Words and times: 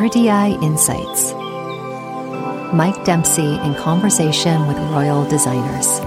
RDI 0.00 0.62
Insights. 0.62 1.34
Mike 2.74 3.04
Dempsey 3.04 3.56
in 3.56 3.74
conversation 3.74 4.66
with 4.66 4.78
royal 4.78 5.28
designers. 5.28 5.98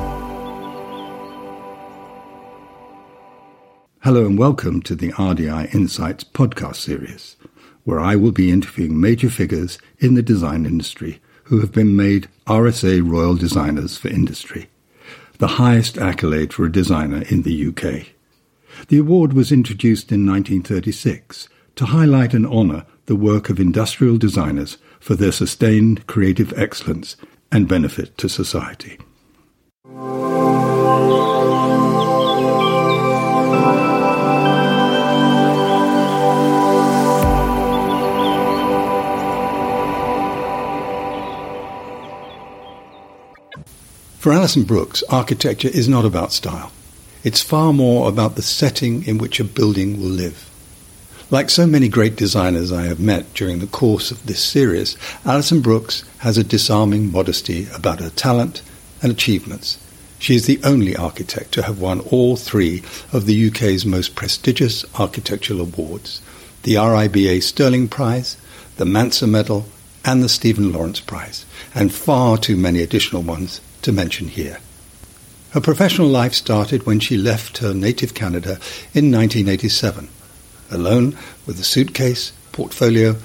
Hello 3.99 4.25
and 4.25 4.35
welcome 4.35 4.81
to 4.81 4.95
the 4.95 5.11
RDI 5.11 5.75
Insights 5.75 6.23
podcast 6.23 6.77
series, 6.77 7.35
where 7.83 7.99
I 7.99 8.15
will 8.15 8.31
be 8.31 8.49
interviewing 8.49 8.99
major 8.99 9.29
figures 9.29 9.77
in 9.99 10.15
the 10.15 10.23
design 10.23 10.65
industry 10.65 11.21
who 11.43 11.59
have 11.59 11.71
been 11.71 11.95
made 11.95 12.27
RSA 12.47 13.07
Royal 13.07 13.35
Designers 13.35 13.95
for 13.95 14.07
Industry, 14.07 14.69
the 15.37 15.61
highest 15.61 15.99
accolade 15.99 16.51
for 16.51 16.65
a 16.65 16.71
designer 16.71 17.21
in 17.29 17.43
the 17.43 17.67
UK. 17.67 18.07
The 18.87 18.97
award 18.97 19.33
was 19.33 19.51
introduced 19.51 20.11
in 20.11 20.25
1936 20.25 21.47
to 21.75 21.85
highlight 21.85 22.33
and 22.33 22.47
honour 22.47 22.87
the 23.05 23.15
work 23.15 23.49
of 23.49 23.59
industrial 23.59 24.17
designers 24.17 24.77
for 24.99 25.15
their 25.15 25.31
sustained 25.31 26.07
creative 26.07 26.57
excellence 26.57 27.15
and 27.51 27.67
benefit 27.67 28.17
to 28.17 28.29
society. 28.29 28.97
For 44.23 44.31
Alison 44.31 44.63
Brooks, 44.63 45.03
architecture 45.09 45.67
is 45.67 45.89
not 45.89 46.05
about 46.05 46.31
style. 46.31 46.71
It's 47.25 47.41
far 47.41 47.73
more 47.73 48.07
about 48.07 48.37
the 48.37 48.41
setting 48.41 49.05
in 49.05 49.17
which 49.17 49.41
a 49.41 49.43
building 49.43 49.99
will 49.99 50.07
live. 50.07 50.49
Like 51.33 51.49
so 51.49 51.65
many 51.65 51.89
great 51.89 52.15
designers 52.15 52.71
I 52.71 52.83
have 52.83 52.99
met 52.99 53.33
during 53.33 53.57
the 53.57 53.65
course 53.65 54.11
of 54.11 54.23
this 54.23 54.39
series, 54.39 54.95
Alison 55.25 55.61
Brooks 55.61 56.03
has 56.19 56.37
a 56.37 56.43
disarming 56.43 57.11
modesty 57.11 57.67
about 57.73 58.01
her 58.01 58.11
talent 58.11 58.61
and 59.01 59.11
achievements. 59.11 59.79
She 60.19 60.35
is 60.35 60.45
the 60.45 60.59
only 60.63 60.95
architect 60.95 61.51
to 61.53 61.63
have 61.63 61.81
won 61.81 62.01
all 62.01 62.35
three 62.35 62.83
of 63.11 63.25
the 63.25 63.47
UK's 63.47 63.83
most 63.83 64.13
prestigious 64.13 64.85
architectural 64.99 65.61
awards 65.61 66.21
the 66.61 66.75
RIBA 66.75 67.41
Stirling 67.41 67.87
Prize, 67.87 68.37
the 68.77 68.85
Manser 68.85 69.27
Medal, 69.27 69.65
and 70.05 70.21
the 70.21 70.29
Stephen 70.29 70.71
Lawrence 70.71 70.99
Prize, 70.99 71.47
and 71.73 71.91
far 71.91 72.37
too 72.37 72.55
many 72.55 72.83
additional 72.83 73.23
ones 73.23 73.59
to 73.81 73.91
mention 73.91 74.27
here. 74.27 74.59
Her 75.49 75.61
professional 75.61 76.09
life 76.09 76.35
started 76.35 76.85
when 76.85 76.99
she 76.99 77.17
left 77.17 77.57
her 77.57 77.73
native 77.73 78.13
Canada 78.13 78.59
in 78.93 79.11
1987 79.11 80.09
Alone, 80.73 81.17
with 81.45 81.59
a 81.59 81.63
suitcase, 81.63 82.33
portfolio, 82.51 83.15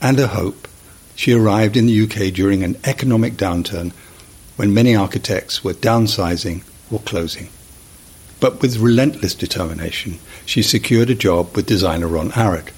and 0.00 0.18
a 0.20 0.28
hope, 0.28 0.68
she 1.14 1.32
arrived 1.32 1.76
in 1.76 1.86
the 1.86 2.02
UK 2.02 2.32
during 2.32 2.62
an 2.62 2.76
economic 2.84 3.34
downturn 3.34 3.92
when 4.56 4.72
many 4.72 4.94
architects 4.94 5.64
were 5.64 5.74
downsizing 5.74 6.62
or 6.90 7.00
closing. 7.00 7.48
But 8.40 8.62
with 8.62 8.78
relentless 8.78 9.34
determination, 9.34 10.18
she 10.46 10.62
secured 10.62 11.10
a 11.10 11.14
job 11.14 11.56
with 11.56 11.66
designer 11.66 12.06
Ron 12.06 12.32
Arad. 12.36 12.70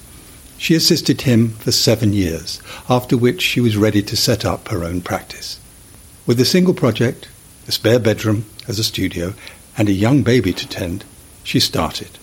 She 0.57 0.75
assisted 0.75 1.21
him 1.21 1.49
for 1.49 1.71
seven 1.71 2.13
years, 2.13 2.61
after 2.89 3.15
which 3.17 3.41
she 3.41 3.61
was 3.61 3.77
ready 3.77 4.01
to 4.03 4.17
set 4.17 4.43
up 4.43 4.69
her 4.69 4.83
own 4.83 5.01
practice. 5.01 5.59
With 6.25 6.39
a 6.39 6.45
single 6.45 6.73
project, 6.73 7.27
a 7.67 7.71
spare 7.71 7.99
bedroom 7.99 8.45
as 8.67 8.79
a 8.79 8.83
studio, 8.83 9.33
and 9.77 9.87
a 9.87 9.93
young 9.93 10.23
baby 10.23 10.53
to 10.53 10.67
tend, 10.67 11.03
she 11.43 11.59
started 11.59 12.17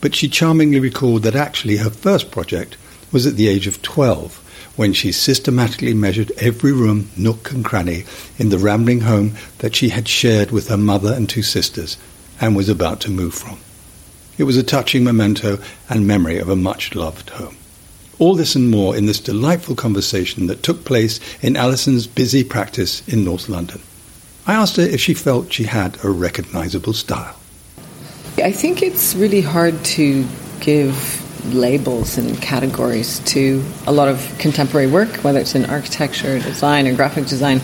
but 0.00 0.14
she 0.14 0.28
charmingly 0.28 0.80
recalled 0.80 1.22
that 1.22 1.34
actually 1.34 1.76
her 1.78 1.90
first 1.90 2.30
project 2.30 2.76
was 3.12 3.26
at 3.26 3.36
the 3.36 3.48
age 3.48 3.66
of 3.66 3.82
12 3.82 4.42
when 4.76 4.92
she 4.92 5.10
systematically 5.10 5.94
measured 5.94 6.30
every 6.36 6.72
room, 6.72 7.10
nook, 7.16 7.50
and 7.50 7.64
cranny 7.64 8.04
in 8.38 8.50
the 8.50 8.58
rambling 8.58 9.00
home 9.00 9.34
that 9.58 9.74
she 9.74 9.88
had 9.88 10.06
shared 10.06 10.50
with 10.50 10.68
her 10.68 10.76
mother 10.76 11.12
and 11.12 11.28
two 11.28 11.42
sisters 11.42 11.96
and 12.40 12.54
was 12.54 12.68
about 12.68 13.00
to 13.00 13.10
move 13.10 13.34
from. 13.34 13.58
It 14.38 14.44
was 14.44 14.58
a 14.58 14.62
touching 14.62 15.02
memento 15.02 15.58
and 15.88 16.06
memory 16.06 16.38
of 16.38 16.50
a 16.50 16.56
much 16.56 16.94
loved 16.94 17.30
home. 17.30 17.56
All 18.18 18.34
this 18.34 18.54
and 18.54 18.70
more 18.70 18.96
in 18.96 19.06
this 19.06 19.20
delightful 19.20 19.74
conversation 19.74 20.46
that 20.46 20.62
took 20.62 20.84
place 20.84 21.20
in 21.42 21.56
Alison's 21.56 22.06
busy 22.06 22.44
practice 22.44 23.06
in 23.08 23.24
North 23.24 23.48
London. 23.48 23.80
I 24.46 24.54
asked 24.54 24.76
her 24.76 24.82
if 24.82 25.00
she 25.00 25.14
felt 25.14 25.52
she 25.52 25.64
had 25.64 26.02
a 26.04 26.10
recognizable 26.10 26.92
style. 26.92 27.36
I 28.38 28.52
think 28.52 28.82
it's 28.82 29.14
really 29.14 29.40
hard 29.40 29.82
to 29.96 30.26
give 30.60 31.54
labels 31.54 32.18
and 32.18 32.40
categories 32.42 33.20
to 33.20 33.64
a 33.86 33.92
lot 33.92 34.08
of 34.08 34.36
contemporary 34.38 34.88
work, 34.88 35.08
whether 35.24 35.38
it's 35.38 35.54
in 35.54 35.64
architecture, 35.64 36.38
design, 36.38 36.86
or 36.86 36.94
graphic 36.94 37.26
design. 37.26 37.58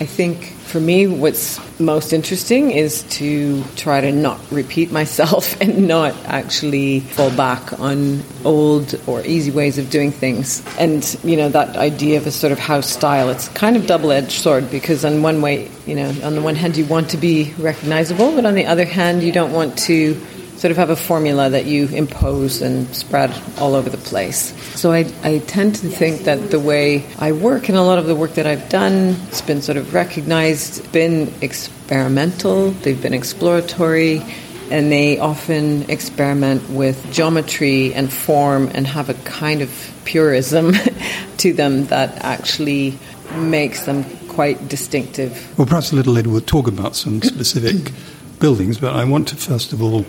I 0.00 0.06
think 0.06 0.54
for 0.72 0.80
me, 0.80 1.06
what's 1.06 1.60
most 1.78 2.14
interesting 2.14 2.70
is 2.70 3.02
to 3.18 3.62
try 3.76 4.00
to 4.00 4.10
not 4.10 4.40
repeat 4.50 4.90
myself 4.90 5.60
and 5.60 5.86
not 5.86 6.16
actually 6.24 7.00
fall 7.00 7.30
back 7.36 7.78
on 7.78 8.22
old 8.46 8.98
or 9.06 9.20
easy 9.26 9.50
ways 9.50 9.76
of 9.76 9.90
doing 9.90 10.10
things. 10.10 10.64
And, 10.78 11.04
you 11.22 11.36
know, 11.36 11.50
that 11.50 11.76
idea 11.76 12.16
of 12.16 12.26
a 12.26 12.30
sort 12.30 12.52
of 12.52 12.58
house 12.58 12.88
style, 12.88 13.28
it's 13.28 13.48
kind 13.48 13.76
of 13.76 13.86
double 13.86 14.12
edged 14.12 14.32
sword 14.32 14.70
because, 14.70 15.04
on 15.04 15.20
one 15.20 15.42
way, 15.42 15.70
you 15.86 15.94
know, 15.94 16.08
on 16.24 16.34
the 16.34 16.40
one 16.42 16.54
hand, 16.54 16.78
you 16.78 16.86
want 16.86 17.10
to 17.10 17.18
be 17.18 17.52
recognizable, 17.58 18.34
but 18.34 18.46
on 18.46 18.54
the 18.54 18.64
other 18.64 18.86
hand, 18.86 19.22
you 19.22 19.30
don't 19.30 19.52
want 19.52 19.76
to 19.80 20.18
sort 20.62 20.70
of 20.70 20.76
have 20.76 20.90
a 20.90 20.96
formula 20.96 21.50
that 21.50 21.66
you 21.66 21.88
impose 21.88 22.62
and 22.62 22.86
spread 22.94 23.36
all 23.58 23.74
over 23.74 23.90
the 23.90 23.96
place. 23.96 24.54
So 24.78 24.92
I, 24.92 25.12
I 25.24 25.38
tend 25.38 25.74
to 25.74 25.88
think 25.88 26.20
that 26.20 26.52
the 26.52 26.60
way 26.60 27.04
I 27.18 27.32
work 27.32 27.68
and 27.68 27.76
a 27.76 27.82
lot 27.82 27.98
of 27.98 28.06
the 28.06 28.14
work 28.14 28.34
that 28.34 28.46
I've 28.46 28.68
done 28.68 29.14
has 29.14 29.42
been 29.42 29.60
sort 29.60 29.76
of 29.76 29.92
recognized, 29.92 30.92
been 30.92 31.34
experimental, 31.40 32.70
they've 32.70 33.02
been 33.02 33.12
exploratory, 33.12 34.22
and 34.70 34.92
they 34.92 35.18
often 35.18 35.90
experiment 35.90 36.70
with 36.70 37.12
geometry 37.12 37.92
and 37.92 38.12
form 38.12 38.70
and 38.72 38.86
have 38.86 39.08
a 39.08 39.14
kind 39.24 39.62
of 39.62 39.92
purism 40.04 40.74
to 41.38 41.52
them 41.52 41.86
that 41.86 42.24
actually 42.24 42.96
makes 43.34 43.84
them 43.84 44.04
quite 44.28 44.68
distinctive. 44.68 45.58
Well, 45.58 45.66
perhaps 45.66 45.90
a 45.90 45.96
little 45.96 46.12
later 46.12 46.30
we'll 46.30 46.40
talk 46.40 46.68
about 46.68 46.94
some 46.94 47.20
specific 47.20 47.92
buildings, 48.38 48.78
but 48.78 48.94
I 48.94 49.02
want 49.02 49.26
to 49.28 49.34
first 49.34 49.72
of 49.72 49.82
all 49.82 50.06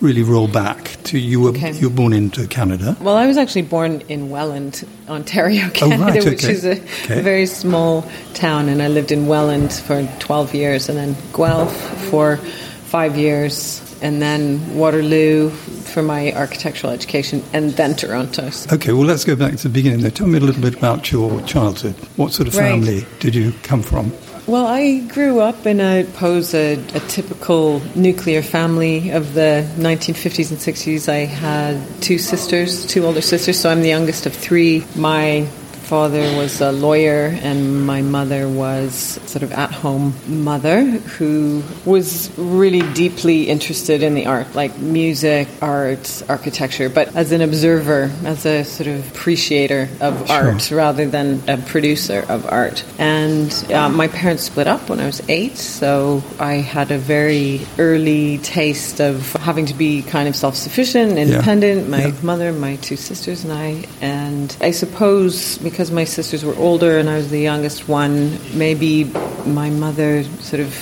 really 0.00 0.22
roll 0.22 0.48
back 0.48 0.96
to 1.04 1.18
you 1.18 1.40
were 1.40 1.50
okay. 1.50 1.72
you 1.72 1.88
were 1.88 1.94
born 1.94 2.12
into 2.12 2.46
Canada. 2.46 2.96
Well, 3.00 3.16
I 3.16 3.26
was 3.26 3.36
actually 3.36 3.62
born 3.62 4.02
in 4.08 4.30
Welland, 4.30 4.86
Ontario, 5.08 5.66
oh, 5.66 5.70
Canada, 5.70 6.02
oh, 6.02 6.06
right, 6.06 6.18
okay. 6.18 6.30
which 6.30 6.44
is 6.44 6.64
a, 6.64 6.72
okay. 6.72 7.20
very 7.20 7.46
small 7.46 8.04
town, 8.34 8.68
and 8.68 8.82
I 8.82 8.88
lived 8.88 9.12
in 9.12 9.26
Welland 9.26 9.72
for 9.72 10.06
12 10.18 10.54
years, 10.54 10.88
and 10.88 10.98
then 10.98 11.16
Guelph 11.32 11.76
for 12.10 12.36
five 12.36 13.16
years, 13.16 13.80
and 14.02 14.20
then 14.20 14.76
Waterloo 14.76 15.50
for 15.50 16.02
my 16.02 16.32
architectural 16.32 16.92
education, 16.92 17.42
and 17.52 17.70
then 17.72 17.94
Toronto. 17.94 18.50
Okay, 18.72 18.92
well, 18.92 19.06
let's 19.06 19.24
go 19.24 19.36
back 19.36 19.56
to 19.56 19.62
the 19.64 19.68
beginning. 19.68 20.00
There, 20.00 20.10
tell 20.10 20.26
me 20.26 20.38
a 20.38 20.40
little 20.40 20.60
bit 20.60 20.76
about 20.76 21.10
your 21.10 21.40
childhood. 21.42 21.94
What 22.16 22.32
sort 22.32 22.48
of 22.48 22.54
family 22.54 23.00
right. 23.00 23.20
did 23.20 23.34
you 23.34 23.52
come 23.62 23.82
from? 23.82 24.12
Well, 24.46 24.66
I 24.66 24.98
grew 24.98 25.40
up 25.40 25.64
in 25.64 25.80
a 25.80 26.04
pose 26.04 26.52
a, 26.52 26.74
a, 26.74 27.00
typical 27.08 27.80
nuclear 27.94 28.42
family 28.42 29.08
of 29.08 29.32
the 29.32 29.66
1950s 29.76 30.50
and 30.50 30.60
60s. 30.60 31.08
I 31.08 31.24
had 31.24 31.80
two 32.02 32.18
sisters, 32.18 32.84
two 32.84 33.06
older 33.06 33.22
sisters, 33.22 33.58
so 33.58 33.70
I'm 33.70 33.80
the 33.80 33.88
youngest 33.88 34.26
of 34.26 34.34
three. 34.34 34.84
My 34.96 35.48
father 35.84 36.22
was 36.36 36.60
a 36.60 36.72
lawyer 36.72 37.26
and 37.42 37.86
my 37.86 38.00
mother 38.00 38.48
was 38.48 38.94
sort 39.26 39.42
of 39.42 39.52
at 39.52 39.70
home 39.70 40.14
mother 40.26 40.82
who 40.82 41.62
was 41.84 42.30
really 42.38 42.80
deeply 42.94 43.48
interested 43.48 44.02
in 44.02 44.14
the 44.14 44.26
art, 44.26 44.54
like 44.54 44.78
music, 44.78 45.46
art, 45.60 46.22
architecture, 46.28 46.88
but 46.88 47.14
as 47.14 47.32
an 47.32 47.42
observer, 47.42 48.10
as 48.24 48.46
a 48.46 48.64
sort 48.64 48.86
of 48.86 49.06
appreciator 49.10 49.88
of 50.00 50.26
sure. 50.26 50.36
art 50.36 50.70
rather 50.70 51.06
than 51.06 51.42
a 51.48 51.58
producer 51.58 52.24
of 52.28 52.50
art. 52.50 52.82
And 52.98 53.52
uh, 53.70 53.90
my 53.90 54.08
parents 54.08 54.44
split 54.44 54.66
up 54.66 54.88
when 54.88 55.00
I 55.00 55.06
was 55.06 55.20
eight, 55.28 55.58
so 55.58 56.22
I 56.40 56.54
had 56.54 56.90
a 56.90 56.98
very 56.98 57.60
early 57.78 58.38
taste 58.38 59.00
of 59.00 59.32
having 59.34 59.66
to 59.66 59.74
be 59.74 60.02
kind 60.02 60.28
of 60.28 60.36
self 60.36 60.56
sufficient, 60.56 61.18
independent, 61.18 61.84
yeah. 61.84 61.90
my 61.90 62.06
yeah. 62.06 62.20
mother, 62.22 62.52
my 62.52 62.76
two 62.76 62.96
sisters, 62.96 63.44
and 63.44 63.52
I. 63.52 63.84
And 64.00 64.56
I 64.60 64.70
suppose 64.70 65.58
because 65.74 65.90
my 65.90 66.04
sisters 66.04 66.44
were 66.44 66.54
older 66.54 67.00
and 67.00 67.10
I 67.10 67.16
was 67.16 67.30
the 67.30 67.40
youngest 67.40 67.88
one, 67.88 68.38
maybe 68.56 69.02
my 69.44 69.70
mother 69.70 70.22
sort 70.22 70.60
of 70.60 70.72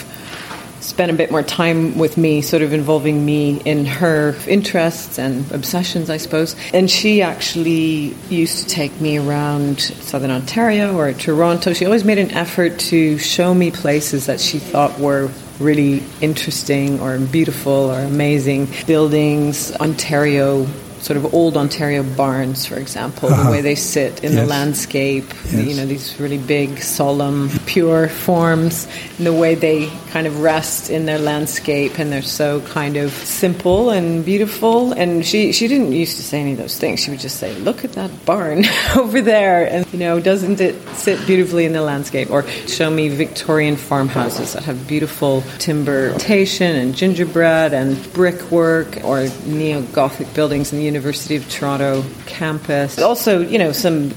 spent 0.81 1.11
a 1.11 1.15
bit 1.15 1.31
more 1.31 1.43
time 1.43 1.97
with 1.97 2.19
me, 2.19 2.43
sort 2.43 2.61
of 2.61 2.75
involving 2.75 3.25
me 3.25 3.59
in 3.65 3.87
her 3.87 4.37
interests 4.47 5.19
and 5.19 5.51
obsessions, 5.51 6.11
I 6.11 6.19
suppose. 6.19 6.57
And 6.75 6.91
she 6.91 7.23
actually 7.23 8.15
used 8.29 8.59
to 8.59 8.67
take 8.67 9.01
me 9.01 9.17
around 9.17 9.81
southern 9.81 10.31
Ontario 10.31 10.95
or 10.95 11.15
Toronto. 11.15 11.73
She 11.73 11.87
always 11.87 12.05
made 12.05 12.19
an 12.19 12.33
effort 12.33 12.79
to 12.91 13.17
show 13.17 13.55
me 13.55 13.71
places 13.71 14.27
that 14.27 14.43
she 14.43 14.59
thought 14.59 14.99
were 15.01 15.31
really 15.59 16.03
interesting 16.21 17.01
or 17.01 17.19
beautiful 17.19 17.73
or 17.73 18.01
amazing 18.01 18.69
buildings, 18.87 19.73
Ontario 19.77 20.67
sort 21.03 21.17
of 21.17 21.35
old 21.35 21.57
Ontario 21.57 22.03
barns, 22.03 22.65
for 22.65 22.77
example, 22.77 23.29
Uh-huh. 23.29 23.45
the 23.45 23.51
way 23.51 23.61
they 23.61 23.75
sit 23.75 24.23
in 24.23 24.37
the 24.37 24.47
landscape, 24.47 25.25
Yes. 25.53 25.67
you 25.67 25.75
know, 25.75 25.85
these 25.85 26.15
really 26.21 26.39
big, 26.39 26.81
solemn, 26.81 27.51
pure 27.67 28.09
forms, 28.09 28.87
and 29.19 29.27
the 29.27 29.33
way 29.33 29.55
they 29.57 29.91
kind 30.13 30.27
of 30.27 30.41
rest 30.41 30.91
in 30.91 31.07
their 31.07 31.19
landscape, 31.19 31.99
and 31.99 32.13
they're 32.13 32.23
so 32.23 32.61
kind 32.61 32.97
of 32.97 33.11
simple 33.13 33.91
and 33.91 34.25
beautiful. 34.25 34.93
And 34.93 35.25
she, 35.27 35.53
she 35.53 35.67
didn't 35.69 35.93
used 35.93 36.17
to 36.19 36.23
say 36.23 36.41
any 36.41 36.53
of 36.53 36.59
those 36.59 36.79
things. 36.79 37.01
She 37.01 37.11
would 37.11 37.21
just 37.21 37.39
say, 37.39 37.53
Look 37.59 37.85
at 37.85 37.93
that 37.93 38.11
barn 38.25 38.65
over 38.97 39.21
there, 39.21 39.65
and, 39.67 39.85
you 39.93 39.99
know, 39.99 40.21
doesn't 40.21 40.61
it 40.61 40.77
sit 40.95 41.19
beautifully 41.27 41.65
in 41.65 41.73
the 41.73 41.83
landscape? 41.83 42.31
Or 42.31 42.47
show 42.69 42.91
me 42.91 43.09
Victorian 43.09 43.77
farmhouses 43.77 44.53
that 44.53 44.63
have 44.65 44.87
beautiful 44.87 45.43
timber 45.59 46.15
and 46.63 46.95
gingerbread 46.95 47.73
and 47.73 47.97
brickwork, 48.13 49.03
or 49.05 49.27
neo 49.47 49.83
Gothic 49.93 50.33
buildings 50.35 50.73
in 50.73 50.79
the 50.79 50.85
University 50.93 51.37
of 51.37 51.49
Toronto 51.49 52.05
campus. 52.27 52.99
Also, 52.99 53.41
you 53.41 53.59
know, 53.59 53.73
some 53.73 54.11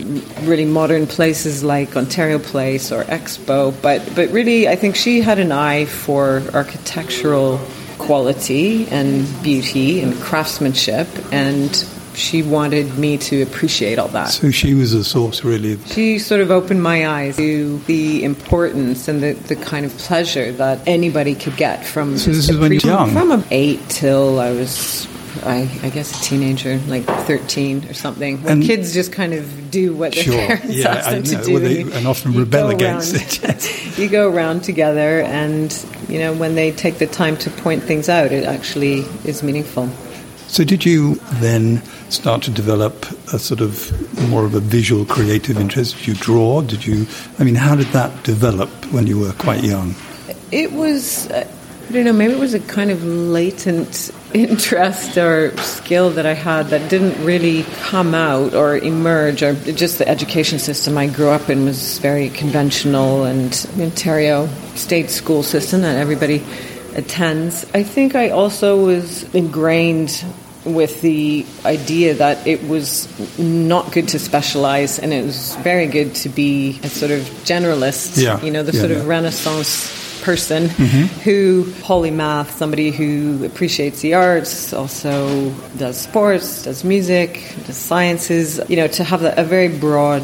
really 0.43 0.65
modern 0.65 1.07
places 1.07 1.63
like 1.63 1.95
Ontario 1.95 2.39
Place 2.39 2.91
or 2.91 3.03
Expo. 3.05 3.73
But, 3.81 3.99
but 4.15 4.29
really, 4.31 4.67
I 4.67 4.75
think 4.75 4.95
she 4.95 5.21
had 5.21 5.39
an 5.39 5.51
eye 5.51 5.85
for 5.85 6.41
architectural 6.53 7.59
quality 7.97 8.87
and 8.89 9.25
beauty 9.41 10.01
and 10.01 10.13
craftsmanship, 10.21 11.07
and 11.31 11.73
she 12.13 12.43
wanted 12.43 12.97
me 12.97 13.17
to 13.17 13.41
appreciate 13.41 13.99
all 13.99 14.07
that. 14.09 14.29
So 14.29 14.51
she 14.51 14.73
was 14.73 14.93
a 14.93 15.03
source, 15.03 15.43
really. 15.43 15.77
She 15.87 16.19
sort 16.19 16.41
of 16.41 16.49
opened 16.51 16.81
my 16.81 17.07
eyes 17.07 17.35
to 17.37 17.77
the 17.87 18.23
importance 18.23 19.07
and 19.07 19.21
the, 19.21 19.33
the 19.33 19.55
kind 19.55 19.85
of 19.85 19.91
pleasure 19.97 20.51
that 20.53 20.79
anybody 20.87 21.35
could 21.35 21.57
get 21.57 21.85
from. 21.85 22.17
So 22.17 22.31
this 22.31 22.49
is 22.49 22.57
when 22.57 22.71
you 22.71 22.79
were 22.83 22.93
appreciating- 22.93 23.15
young? 23.15 23.41
From 23.41 23.43
eight 23.51 23.81
till 23.89 24.39
I 24.39 24.51
was. 24.51 25.07
I, 25.43 25.69
I 25.83 25.89
guess 25.89 26.19
a 26.19 26.23
teenager, 26.23 26.77
like 26.87 27.03
13 27.05 27.85
or 27.89 27.93
something. 27.93 28.41
When 28.43 28.53
And- 28.53 28.63
kids 28.63 28.93
just 28.93 29.11
kind 29.11 29.33
of 29.33 29.71
do 29.71 29.93
what 29.95 30.13
their 30.13 30.23
Sure, 30.23 30.47
parents 30.47 30.75
yeah, 30.75 30.89
ask 30.89 31.09
them 31.09 31.23
to 31.23 31.43
do. 31.45 31.53
Well, 31.53 31.61
they- 31.61 31.81
and 31.81 32.07
often 32.07 32.33
you 32.33 32.39
rebel 32.39 32.69
go 32.69 32.75
against 32.75 33.15
around- 33.43 33.55
it. 33.55 33.97
you 33.97 34.07
go 34.09 34.29
around 34.29 34.63
together, 34.63 35.21
and 35.21 35.85
you 36.09 36.19
know 36.19 36.33
when 36.33 36.55
they 36.55 36.71
take 36.71 36.97
the 36.99 37.07
time 37.07 37.37
to 37.37 37.49
point 37.49 37.83
things 37.83 38.07
out, 38.09 38.31
it 38.31 38.45
actually 38.45 38.99
is 39.25 39.43
meaningful. 39.43 39.89
So 40.47 40.63
did 40.63 40.85
you 40.85 41.15
then 41.41 41.81
start 42.09 42.43
to 42.43 42.51
develop 42.51 43.05
a 43.33 43.39
sort 43.39 43.61
of 43.61 43.91
more 44.29 44.45
of 44.45 44.53
a 44.53 44.59
visual 44.59 45.03
creative 45.03 45.57
interest? 45.57 45.97
Did 45.97 46.07
you 46.07 46.13
draw? 46.13 46.61
Did 46.61 46.85
you, 46.85 47.07
I 47.39 47.43
mean, 47.43 47.55
how 47.55 47.75
did 47.75 47.87
that 47.87 48.23
develop 48.23 48.69
when 48.93 49.07
you 49.07 49.19
were 49.19 49.33
quite 49.33 49.63
young? 49.63 49.95
It 50.51 50.71
was, 50.71 51.27
uh, 51.31 51.45
I 51.89 51.91
don't 51.91 52.05
know, 52.05 52.13
maybe 52.13 52.33
it 52.33 52.39
was 52.39 52.53
a 52.53 52.59
kind 52.61 52.91
of 52.91 53.03
latent 53.03 54.11
interest 54.35 55.17
or 55.17 55.55
skill 55.57 56.09
that 56.11 56.25
I 56.25 56.33
had 56.33 56.67
that 56.67 56.89
didn't 56.89 57.23
really 57.23 57.63
come 57.79 58.13
out 58.13 58.53
or 58.53 58.77
emerge, 58.77 59.41
or 59.41 59.53
just 59.71 59.97
the 59.97 60.07
education 60.07 60.59
system 60.59 60.97
I 60.97 61.07
grew 61.07 61.29
up 61.29 61.49
in 61.49 61.63
was 61.63 61.99
very 61.99 62.29
conventional 62.29 63.23
and 63.23 63.53
Ontario 63.79 64.47
state 64.75 65.09
school 65.09 65.41
system 65.41 65.81
that 65.81 65.95
everybody 65.95 66.43
attends. 66.95 67.65
I 67.73 67.83
think 67.83 68.15
I 68.15 68.29
also 68.29 68.85
was 68.85 69.23
ingrained 69.33 70.23
with 70.65 71.01
the 71.01 71.45
idea 71.63 72.15
that 72.15 72.45
it 72.45 72.67
was 72.67 73.07
not 73.39 73.91
good 73.93 74.07
to 74.09 74.19
specialize 74.19 74.97
and 74.99 75.13
it 75.13 75.23
was 75.23 75.55
very 75.57 75.87
good 75.87 76.15
to 76.15 76.29
be 76.29 76.79
a 76.83 76.89
sort 76.89 77.11
of 77.11 77.21
generalist, 77.45 78.21
Yeah, 78.21 78.41
you 78.41 78.51
know, 78.51 78.63
the 78.63 78.73
yeah, 78.73 78.79
sort 78.79 78.91
yeah. 78.91 78.97
of 78.97 79.07
renaissance 79.07 80.04
person 80.25 80.67
who 81.23 81.63
polymath 81.87 82.49
somebody 82.49 82.89
who 82.89 83.45
appreciates 83.45 84.01
the 84.01 84.15
arts 84.15 84.73
also 84.73 85.51
does 85.77 86.01
sports 86.01 86.63
does 86.63 86.83
music 86.83 87.53
does 87.67 87.77
sciences 87.77 88.59
you 88.67 88.75
know 88.75 88.87
to 88.87 89.03
have 89.03 89.21
a, 89.23 89.43
very 89.43 89.67
broad 89.67 90.23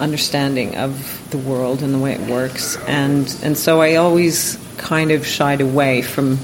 understanding 0.00 0.76
of 0.76 0.90
the 1.30 1.38
world 1.38 1.82
and 1.82 1.94
the 1.94 1.98
way 1.98 2.12
it 2.12 2.20
works. 2.28 2.76
And 2.88 3.24
and 3.42 3.56
so 3.56 3.80
i 3.80 3.94
always 3.94 4.58
kind 4.76 5.10
of 5.10 5.24
shied 5.24 5.60
away 5.60 6.02
from 6.02 6.38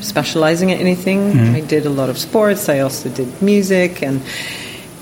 specializing 0.00 0.70
in 0.70 0.78
anything. 0.78 1.32
Mm-hmm. 1.32 1.54
I 1.56 1.60
did 1.60 1.86
a 1.86 1.90
lot 1.90 2.08
of 2.08 2.18
sports. 2.18 2.68
I 2.68 2.80
also 2.80 3.08
did 3.08 3.42
music 3.42 4.02
and 4.02 4.22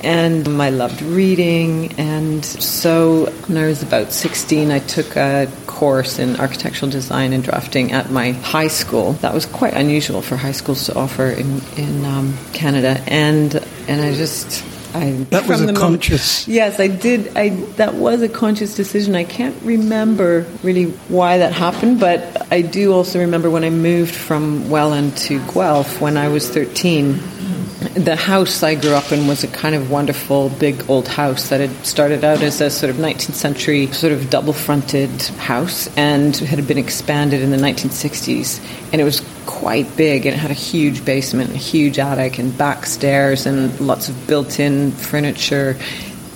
and 0.02 0.60
I 0.60 0.70
loved 0.70 1.02
reading. 1.02 1.92
And 1.98 2.44
so 2.44 3.26
when 3.46 3.58
I 3.58 3.66
was 3.66 3.82
about 3.82 4.12
16, 4.12 4.70
I 4.70 4.78
took 4.80 5.16
a 5.16 5.50
course 5.66 6.18
in 6.18 6.36
architectural 6.40 6.90
design 6.90 7.32
and 7.32 7.42
drafting 7.44 7.92
at 7.92 8.10
my 8.10 8.32
high 8.32 8.68
school. 8.68 9.12
That 9.14 9.34
was 9.34 9.46
quite 9.46 9.74
unusual 9.74 10.22
for 10.22 10.36
high 10.36 10.52
schools 10.52 10.86
to 10.86 10.94
offer 10.94 11.26
in, 11.26 11.60
in 11.76 12.04
um, 12.04 12.36
Canada. 12.52 13.02
And, 13.06 13.54
and 13.88 14.00
I 14.00 14.14
just. 14.14 14.64
I, 14.94 15.10
That 15.30 15.46
was 15.46 15.60
a 15.60 15.74
conscious- 15.74 16.48
Yes, 16.48 16.80
I 16.80 16.86
did. 16.86 17.36
I 17.36 17.50
that 17.76 17.94
was 17.94 18.22
a 18.22 18.30
conscious 18.30 18.74
decision. 18.74 19.14
I 19.14 19.24
can't 19.24 19.54
remember 19.62 20.46
really 20.62 20.86
why 21.08 21.38
that 21.38 21.52
happened, 21.52 22.00
but 22.00 22.50
I 22.50 22.62
do 22.62 22.94
also 22.94 23.18
remember 23.18 23.50
when 23.50 23.62
I 23.62 23.68
moved 23.68 24.14
from 24.14 24.70
Welland 24.70 25.14
to 25.28 25.38
Guelph 25.52 26.00
when 26.00 26.16
I 26.16 26.28
was 26.28 26.48
13 26.48 27.20
the 27.96 28.14
house 28.14 28.62
I 28.62 28.74
grew 28.74 28.92
up 28.92 29.10
in 29.10 29.26
was 29.26 29.42
a 29.42 29.48
kind 29.48 29.74
of 29.74 29.90
wonderful 29.90 30.50
big 30.50 30.88
old 30.90 31.08
house 31.08 31.48
that 31.48 31.60
had 31.60 31.86
started 31.86 32.24
out 32.24 32.42
as 32.42 32.60
a 32.60 32.68
sort 32.68 32.90
of 32.90 32.96
19th 32.96 33.32
century 33.32 33.86
sort 33.88 34.12
of 34.12 34.28
double 34.28 34.52
fronted 34.52 35.10
house 35.38 35.88
and 35.96 36.36
had 36.36 36.66
been 36.66 36.76
expanded 36.76 37.40
in 37.40 37.50
the 37.50 37.56
1960s. 37.56 38.60
And 38.92 39.00
it 39.00 39.04
was 39.04 39.26
quite 39.46 39.96
big 39.96 40.26
and 40.26 40.34
it 40.34 40.38
had 40.38 40.50
a 40.50 40.54
huge 40.54 41.06
basement, 41.06 41.50
a 41.50 41.56
huge 41.56 41.98
attic, 41.98 42.38
and 42.38 42.56
back 42.56 42.84
stairs, 42.84 43.46
and 43.46 43.78
lots 43.80 44.10
of 44.10 44.26
built 44.26 44.60
in 44.60 44.92
furniture. 44.92 45.76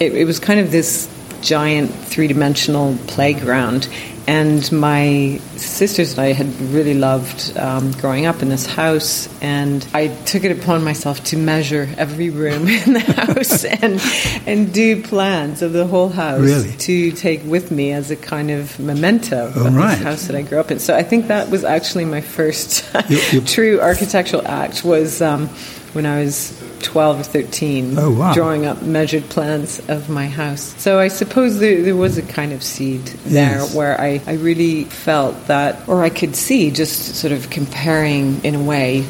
It, 0.01 0.15
it 0.15 0.25
was 0.25 0.41
kind 0.41 0.61
of 0.61 0.71
this 0.71 1.11
giant 1.43 1.95
three 1.95 2.27
dimensional 2.27 2.97
playground. 3.07 3.89
And 4.31 4.71
my 4.71 5.41
sisters 5.57 6.13
and 6.13 6.21
I 6.21 6.33
had 6.33 6.47
really 6.73 6.95
loved 6.95 7.57
um, 7.59 7.91
growing 8.01 8.27
up 8.27 8.43
in 8.43 8.49
this 8.49 8.65
house, 8.65 9.29
and 9.43 9.85
I 9.93 10.07
took 10.25 10.45
it 10.45 10.53
upon 10.57 10.85
myself 10.85 11.25
to 11.25 11.37
measure 11.37 11.89
every 11.99 12.31
room 12.31 12.69
in 12.87 12.93
the 12.93 13.01
house 13.01 13.65
and 13.65 14.01
and 14.47 14.73
do 14.73 15.03
plans 15.03 15.63
of 15.63 15.73
the 15.73 15.85
whole 15.85 16.11
house 16.11 16.41
Really? 16.41 16.71
to 16.87 17.11
take 17.11 17.43
with 17.45 17.73
me 17.73 17.91
as 17.91 18.13
a 18.13 18.17
kind 18.17 18.53
of 18.53 18.79
memento 18.79 19.53
Oh, 19.57 19.67
of 19.67 19.75
right. 19.75 19.95
this 19.97 20.05
house 20.05 20.27
that 20.29 20.37
I 20.37 20.43
grew 20.43 20.61
up 20.61 20.71
in. 20.71 20.79
So 20.79 20.95
I 20.95 21.03
think 21.03 21.27
that 21.27 21.51
was 21.51 21.65
actually 21.65 22.05
my 22.05 22.21
first 22.21 22.85
You- 23.09 23.19
you- 23.33 23.41
true 23.57 23.81
architectural 23.81 24.47
act 24.47 24.85
was 24.85 25.21
um, 25.21 25.49
when 25.93 26.07
I 26.07 26.23
was 26.23 26.53
12 26.83 27.21
or 27.21 27.23
13 27.23 27.99
Oh, 27.99 28.11
wow. 28.13 28.35
drawing 28.35 28.67
up 28.67 28.83
measured 28.83 29.29
plans 29.29 29.81
of 29.89 30.09
my 30.09 30.27
house. 30.29 30.75
So 30.79 30.99
I 30.99 31.09
suppose 31.09 31.59
there, 31.59 31.83
there 31.83 31.97
was 31.97 32.19
a 32.19 32.23
kind 32.23 32.53
of 32.53 32.63
seed 32.63 33.05
there 33.25 33.59
Yes. 33.59 33.75
where 33.75 34.01
I, 34.01 34.21
I 34.27 34.35
really 34.35 34.85
felt 34.85 35.47
that, 35.47 35.89
or 35.89 36.03
I 36.03 36.11
could 36.11 36.35
see 36.37 36.71
just 36.71 37.17
sort 37.17 37.33
of 37.33 37.51
comparing 37.51 38.43
in 38.45 38.55
a 38.55 38.63
way 38.63 39.05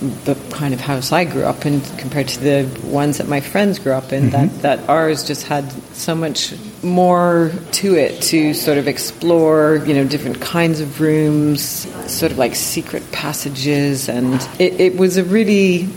the 0.00 0.36
kind 0.52 0.72
of 0.72 0.78
house 0.80 1.10
I 1.10 1.24
grew 1.24 1.42
up 1.42 1.66
in 1.66 1.80
compared 1.98 2.28
to 2.28 2.40
the 2.40 2.80
ones 2.86 3.18
that 3.18 3.26
my 3.26 3.40
friends 3.40 3.80
grew 3.80 3.92
up 3.94 4.12
in, 4.12 4.30
that, 4.30 4.48
mm-hmm. 4.48 4.60
that 4.60 4.88
ours 4.88 5.26
just 5.26 5.44
had 5.48 5.72
so 5.92 6.14
much 6.14 6.54
more 6.84 7.50
to 7.72 7.96
it 7.96 8.22
to 8.22 8.54
sort 8.54 8.78
of 8.78 8.86
explore, 8.86 9.82
you 9.86 9.94
know, 9.94 10.04
different 10.04 10.40
kinds 10.40 10.78
of 10.78 11.00
rooms, 11.00 11.60
sort 12.08 12.30
of 12.30 12.38
like 12.38 12.54
secret 12.54 13.10
passages. 13.10 14.08
And 14.08 14.34
it, 14.60 14.78
it 14.80 14.96
was 14.96 15.16
a 15.16 15.24
really 15.24 15.88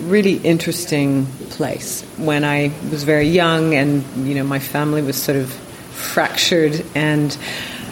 really 0.00 0.36
interesting 0.38 1.26
place 1.50 2.02
when 2.16 2.44
I 2.44 2.72
was 2.90 3.04
very 3.04 3.28
young 3.28 3.74
and 3.74 4.04
you 4.26 4.34
know 4.34 4.44
my 4.44 4.58
family 4.58 5.02
was 5.02 5.20
sort 5.20 5.36
of 5.38 5.52
fractured 5.52 6.84
and 6.94 7.36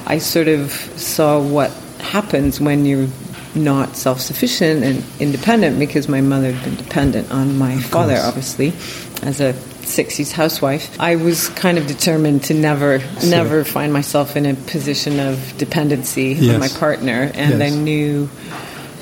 I 0.07 0.19
sort 0.19 0.49
of 0.49 0.71
saw 0.71 1.41
what 1.41 1.71
happens 2.01 2.61
when 2.61 2.85
you're 2.87 3.09
not 3.55 3.97
self-sufficient 3.97 4.85
and 4.85 5.03
independent 5.19 5.79
because 5.79 6.09
my 6.09 6.21
mother 6.21 6.53
had 6.53 6.63
been 6.65 6.77
dependent 6.77 7.31
on 7.33 7.57
my 7.59 7.79
father 7.81 8.17
obviously 8.23 8.69
as 9.23 9.41
a 9.41 9.53
60s 9.55 10.33
housewife 10.33 10.99
I 11.01 11.17
was 11.17 11.49
kind 11.51 11.79
of 11.79 11.87
determined 11.87 12.45
to 12.45 12.55
never 12.55 12.99
never 13.25 13.65
find 13.65 13.93
myself 13.93 14.37
in 14.37 14.45
a 14.47 14.55
position 14.55 15.19
of 15.21 15.57
dependency 15.59 16.35
Yes. 16.35 16.55
on 16.55 16.61
my 16.61 16.69
partner 16.69 17.31
and 17.35 17.59
Yes. 17.61 17.73
I 17.73 17.75
knew 17.75 18.29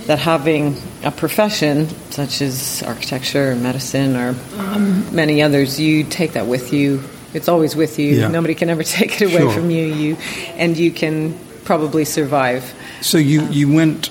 that 0.06 0.18
having 0.18 0.76
a 1.02 1.10
profession 1.10 1.88
such 2.10 2.42
as 2.42 2.82
architecture 2.82 3.52
or 3.52 3.56
medicine 3.56 4.16
or 4.16 4.34
um, 4.58 5.14
many 5.14 5.42
others, 5.42 5.80
you 5.80 6.04
take 6.04 6.32
that 6.34 6.46
with 6.46 6.72
you. 6.72 7.02
It's 7.32 7.48
always 7.48 7.74
with 7.74 7.98
you. 7.98 8.14
Yeah. 8.16 8.28
Nobody 8.28 8.54
can 8.54 8.70
ever 8.70 8.82
take 8.98 9.20
it 9.20 9.24
away 9.26 9.38
Sure. 9.38 9.52
from 9.52 9.70
you. 9.70 9.84
You 9.86 10.16
and 10.56 10.76
you 10.76 10.90
can 10.90 11.38
probably 11.64 12.04
survive. 12.04 12.72
So 13.00 13.18
you, 13.18 13.42
you 13.46 13.72
went 13.72 14.10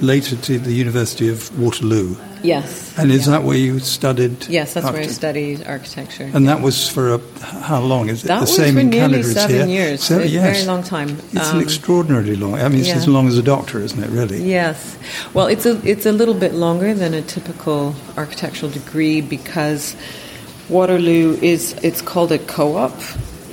later 0.00 0.36
to 0.36 0.58
the 0.58 0.72
University 0.72 1.28
of 1.28 1.56
Waterloo. 1.58 2.16
Yes. 2.42 2.96
And 2.98 3.10
is 3.10 3.26
yeah. 3.26 3.32
that 3.32 3.42
where 3.42 3.56
you 3.56 3.78
studied? 3.80 4.48
Yes, 4.48 4.74
that's 4.74 4.90
where 4.90 5.02
I 5.02 5.06
studied 5.06 5.66
architecture. 5.66 6.30
And 6.32 6.48
that 6.48 6.60
was 6.60 6.88
for 6.88 7.14
a, 7.14 7.18
how 7.40 7.80
long? 7.80 8.08
Is 8.08 8.24
it 8.24 8.28
that 8.28 8.40
the 8.40 8.46
same 8.46 8.78
in 8.78 8.90
Canada 8.90 9.18
as 9.18 9.32
seven 9.32 9.68
here? 9.68 9.88
years. 9.88 10.04
So, 10.04 10.18
a 10.20 10.24
yes. 10.24 10.56
very 10.56 10.66
long 10.66 10.82
time. 10.82 11.10
It's 11.32 11.50
Um, 11.50 11.56
an 11.56 11.62
extraordinarily 11.62 12.36
long. 12.36 12.54
I 12.54 12.68
mean, 12.68 12.80
it's 12.80 12.88
yeah. 12.88 12.96
as 12.96 13.08
long 13.08 13.28
as 13.28 13.36
a 13.38 13.42
doctor, 13.42 13.80
isn't 13.80 14.02
it? 14.02 14.10
Really? 14.10 14.42
Yes. 14.42 14.96
Well, 15.34 15.46
it's 15.46 15.66
a 15.66 15.80
it's 15.84 16.06
a 16.06 16.12
little 16.12 16.34
bit 16.34 16.54
longer 16.54 16.94
than 16.94 17.14
a 17.14 17.22
typical 17.22 17.94
architectural 18.16 18.70
degree 18.70 19.20
because 19.20 19.96
Waterloo 20.68 21.38
is 21.40 21.74
it's 21.82 22.02
called 22.02 22.32
a 22.32 22.38
co-op 22.38 22.94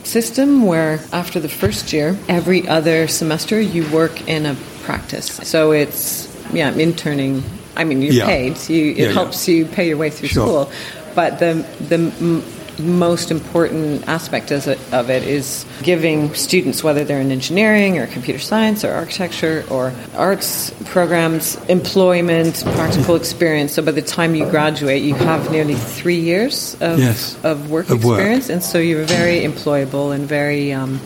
system 0.04 0.64
where 0.64 1.00
after 1.12 1.40
the 1.40 1.50
first 1.50 1.92
year, 1.94 2.18
every 2.28 2.68
other 2.68 3.08
semester 3.08 3.60
you 3.60 3.90
work 3.92 4.28
in 4.28 4.46
a 4.46 4.56
practice. 4.84 5.28
So 5.44 5.72
it's 5.72 6.28
yeah, 6.54 6.72
interning. 6.74 7.44
I 7.76 7.84
mean, 7.84 8.02
you're 8.02 8.14
Yeah. 8.14 8.26
paid. 8.26 8.58
You, 8.70 8.92
it 8.92 8.98
Yeah, 8.98 9.12
helps 9.12 9.48
you 9.48 9.66
pay 9.66 9.88
your 9.88 9.98
way 9.98 10.10
through 10.10 10.30
Sure. 10.30 10.46
school. 10.48 10.72
But 11.16 11.40
the 11.40 11.66
the 11.90 11.96
m- 11.96 12.44
most 12.78 13.32
important 13.32 14.04
aspect 14.06 14.52
of 14.52 14.68
it, 14.68 14.78
of 14.92 15.10
it 15.10 15.24
is 15.24 15.66
giving 15.82 16.34
students, 16.34 16.84
whether 16.84 17.06
they're 17.06 17.22
in 17.22 17.32
engineering 17.32 17.98
or 18.00 18.06
computer 18.08 18.38
science 18.40 18.84
or 18.84 18.92
architecture 18.92 19.64
or 19.70 19.94
arts 20.18 20.72
programs, 20.84 21.58
employment, 21.70 22.64
practical 22.76 23.16
experience. 23.16 23.72
So 23.72 23.82
by 23.82 23.92
the 23.92 24.02
time 24.02 24.36
you 24.36 24.46
graduate, 24.50 25.04
you 25.04 25.14
have 25.16 25.50
nearly 25.52 25.76
three 25.76 26.20
years 26.20 26.76
of, 26.82 27.00
Yes. 27.00 27.38
of 27.44 27.70
work 27.72 27.90
Of 27.90 28.04
work. 28.04 28.20
experience, 28.20 28.50
and 28.50 28.62
so 28.62 28.78
you're 28.78 29.06
very 29.06 29.40
employable 29.42 30.14
and 30.14 30.28
very 30.28 30.74
um, 30.74 31.00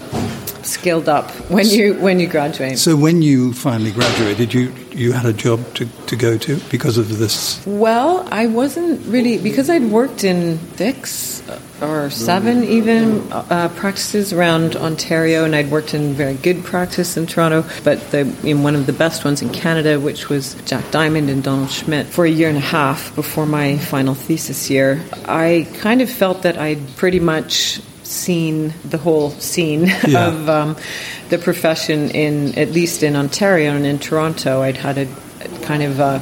skilled 0.70 1.10
up 1.10 1.32
when 1.50 1.66
you 1.66 1.96
when 1.96 2.20
you 2.20 2.28
graduate. 2.28 2.78
So 2.78 2.96
when 2.96 3.22
you 3.22 3.54
finally 3.54 3.92
graduated, 3.92 4.54
you 4.54 4.74
you 4.92 5.12
had 5.12 5.26
a 5.26 5.34
job 5.34 5.74
to, 5.76 5.86
to 6.08 6.16
go 6.16 6.38
to 6.38 6.60
because 6.70 6.98
of 6.98 7.18
this. 7.18 7.66
Well, 7.66 8.28
I 8.32 8.48
wasn't 8.48 9.06
really 9.08 9.38
because 9.38 9.70
I'd 9.70 9.84
worked 9.84 10.24
in 10.24 10.60
six 10.76 11.42
or 11.82 12.10
seven 12.10 12.64
even 12.66 13.32
uh, 13.32 13.70
practices 13.76 14.34
around 14.34 14.76
Ontario, 14.76 15.46
and 15.46 15.56
I'd 15.56 15.72
worked 15.72 15.94
in 15.94 16.14
very 16.14 16.34
good 16.36 16.64
practice 16.64 17.16
in 17.16 17.26
Toronto, 17.26 17.64
but 17.84 18.12
the, 18.12 18.22
in 18.44 18.64
one 18.64 18.76
of 18.76 18.86
the 18.86 18.94
best 18.94 19.24
ones 19.24 19.42
in 19.42 19.50
Canada, 19.50 20.00
which 20.00 20.30
was 20.30 20.56
Jack 20.66 20.92
Diamond 20.92 21.30
and 21.30 21.44
Donald 21.44 21.72
Schmitt, 21.72 22.08
for 22.08 22.26
a 22.26 22.30
year 22.30 22.50
and 22.50 22.58
a 22.58 22.62
half 22.62 23.16
before 23.16 23.46
my 23.46 23.78
final 23.78 24.16
thesis 24.16 24.70
year. 24.70 25.02
I 25.26 25.68
kind 25.76 26.02
of 26.02 26.10
felt 26.10 26.44
that 26.44 26.58
I'd 26.58 26.98
pretty 26.98 27.20
much 27.20 27.82
seen 28.10 28.74
the 28.84 28.98
whole 28.98 29.30
scene 29.32 29.86
Yeah. 30.08 30.28
of 30.30 30.50
um, 30.50 30.76
the 31.30 31.38
profession 31.38 32.10
in 32.10 32.58
at 32.58 32.72
least 32.72 33.04
in 33.04 33.16
Ontario 33.16 33.72
and 33.76 33.86
in 33.86 34.00
Toronto. 34.00 34.62
I'd 34.62 34.78
had 34.78 34.98
a, 34.98 35.08
kind 35.64 35.84
of 35.84 36.00
uh, 36.00 36.20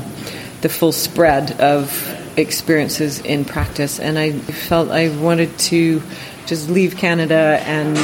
the 0.62 0.70
full 0.70 0.92
spread 0.92 1.60
of 1.62 2.14
experiences 2.38 3.20
in 3.20 3.46
practice, 3.46 4.00
and 4.00 4.20
I 4.20 4.34
felt 4.34 4.90
I 4.92 5.10
wanted 5.10 5.58
to 5.72 6.02
just 6.46 6.70
leave 6.70 6.98
Canada 6.98 7.60
and 7.66 7.98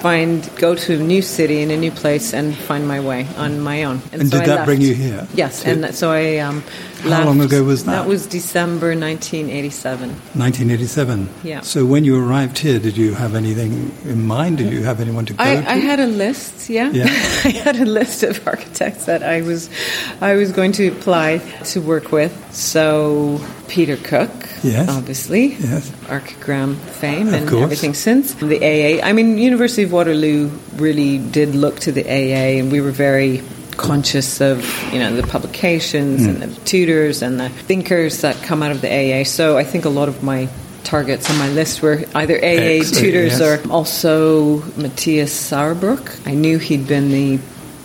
find 0.00 0.48
go 0.56 0.74
to 0.74 0.94
a 0.94 0.98
new 0.98 1.22
city 1.22 1.60
in 1.60 1.70
a 1.70 1.76
new 1.76 1.90
place 1.90 2.32
and 2.32 2.54
find 2.56 2.86
my 2.86 3.00
way 3.00 3.26
on 3.36 3.60
my 3.60 3.84
own. 3.84 4.00
And 4.12 4.28
so 4.28 4.38
did 4.38 4.48
I 4.48 4.56
that 4.56 4.64
bring 4.66 4.80
you 4.80 4.94
here? 4.94 5.26
Yes, 5.34 5.62
To- 5.62 5.70
and 5.70 5.84
that- 5.84 5.94
so 5.94 6.10
I. 6.10 6.38
Um, 6.38 6.62
How 7.02 7.10
left- 7.10 7.26
long 7.26 7.40
ago 7.40 7.62
was 7.62 7.84
that? 7.84 7.92
That 7.92 8.06
was 8.08 8.26
December 8.26 8.94
1987. 8.96 10.10
1987. 10.34 11.28
Yeah. 11.44 11.60
So 11.60 11.84
when 11.84 12.04
you 12.04 12.18
arrived 12.18 12.58
here, 12.58 12.78
did 12.80 12.96
you 12.96 13.14
have 13.14 13.34
anything 13.36 13.92
in 14.04 14.26
mind? 14.26 14.58
Did 14.58 14.72
you 14.72 14.82
have 14.82 15.00
anyone 15.00 15.24
to 15.26 15.32
go 15.34 15.42
I, 15.44 15.56
to? 15.56 15.70
I 15.70 15.74
had 15.76 16.00
a 16.00 16.06
list, 16.06 16.68
yeah. 16.68 16.90
Yeah. 16.90 17.04
I 17.44 17.50
had 17.64 17.76
a 17.76 17.84
list 17.84 18.22
of 18.24 18.44
architects 18.46 19.04
that 19.06 19.22
I 19.22 19.42
was, 19.42 19.70
I 20.20 20.34
was 20.34 20.50
going 20.52 20.72
to 20.72 20.88
apply 20.88 21.38
to 21.66 21.80
work 21.80 22.10
with. 22.10 22.32
So 22.52 23.40
Peter 23.68 23.96
Cook, 23.96 24.30
Yes. 24.62 24.88
obviously, 24.88 25.56
Yes. 25.58 25.90
Archigram 26.08 26.76
fame 26.76 27.32
and 27.34 27.48
everything 27.52 27.94
since 27.94 28.34
the 28.34 28.58
AA. 28.62 29.02
I 29.02 29.12
mean, 29.12 29.38
University 29.38 29.84
of 29.84 29.92
Waterloo 29.92 30.50
really 30.76 31.18
did 31.18 31.54
look 31.54 31.80
to 31.80 31.92
the 31.92 32.04
AA, 32.04 32.58
and 32.58 32.70
we 32.72 32.80
were 32.80 32.90
very 32.90 33.42
conscious 33.76 34.40
of 34.40 34.64
you 34.92 34.98
know 34.98 35.14
the 35.14 35.22
publications 35.22 36.22
Hmm. 36.24 36.28
and 36.30 36.42
the 36.42 36.60
tutors 36.64 37.22
and 37.22 37.38
the 37.38 37.48
thinkers 37.48 38.22
that 38.22 38.36
come 38.42 38.62
out 38.62 38.72
of 38.72 38.80
the 38.80 38.88
AA. 38.90 39.24
So 39.24 39.56
I 39.56 39.64
think 39.64 39.84
a 39.84 39.88
lot 39.88 40.08
of 40.08 40.22
my 40.22 40.48
targets 40.82 41.28
on 41.30 41.36
my 41.38 41.48
list 41.50 41.82
were 41.82 42.02
either 42.14 42.36
AA 42.38 42.80
Ex- 42.80 42.90
tutors 42.90 43.38
yes. 43.38 43.40
or 43.40 43.60
also 43.70 44.62
Matthias 44.76 45.32
Sauerbruch. 45.32 46.08
I 46.26 46.34
knew 46.34 46.58
he'd 46.58 46.86
been 46.88 47.10
the 47.10 47.38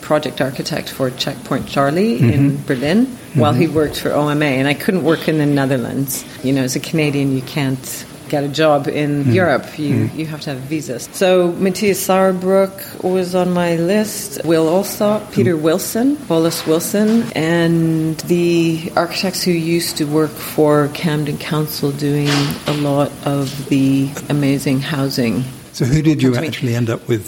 project 0.04 0.42
architect 0.42 0.88
for 0.90 1.10
Checkpoint 1.24 1.66
Charlie 1.68 2.20
in 2.20 2.40
Mm-hmm. 2.52 2.66
Berlin 2.68 3.06
while 3.42 3.54
he 3.54 3.68
worked 3.68 3.98
for 4.02 4.12
OMA, 4.14 4.46
and 4.60 4.68
I 4.68 4.76
couldn't 4.76 5.04
work 5.04 5.28
in 5.28 5.38
the 5.40 5.46
Netherlands. 5.46 6.24
You 6.46 6.54
know, 6.54 6.64
as 6.64 6.76
a 6.76 6.80
Canadian, 6.80 7.36
you 7.36 7.42
can't 7.42 8.06
get 8.30 8.44
a 8.44 8.48
job 8.48 8.88
in 8.88 9.26
Mm. 9.26 9.34
Europe. 9.34 9.66
You 9.80 10.10
you 10.20 10.26
have 10.34 10.42
to 10.46 10.50
have 10.54 10.60
visas. 10.70 11.08
So 11.14 11.52
Matthias 11.66 12.00
Sauerbruch 12.08 12.78
was 13.04 13.34
on 13.36 13.54
my 13.54 13.76
list. 13.78 14.42
Will 14.46 14.68
Alsop, 14.76 15.32
Peter 15.32 15.56
Wilson, 15.58 16.18
Wallace 16.30 16.66
Wilson, 16.68 17.10
and 17.36 18.18
the 18.28 18.92
architects 18.96 19.42
who 19.46 19.52
used 19.52 19.98
to 19.98 20.06
work 20.06 20.32
for 20.56 20.90
Camden 20.94 21.38
Council 21.38 21.92
doing 21.92 22.30
a 22.68 22.74
lot 22.90 23.12
of 23.26 23.46
the 23.70 24.10
amazing 24.30 24.80
housing 24.82 25.44
so 25.74 25.86
who 25.86 26.02
did 26.10 26.22
you 26.22 26.30
Come 26.30 26.36
to 26.38 26.42
me. 26.42 26.48
actually 26.48 26.76
end 26.76 26.90
up 26.90 27.02
with? 27.08 27.26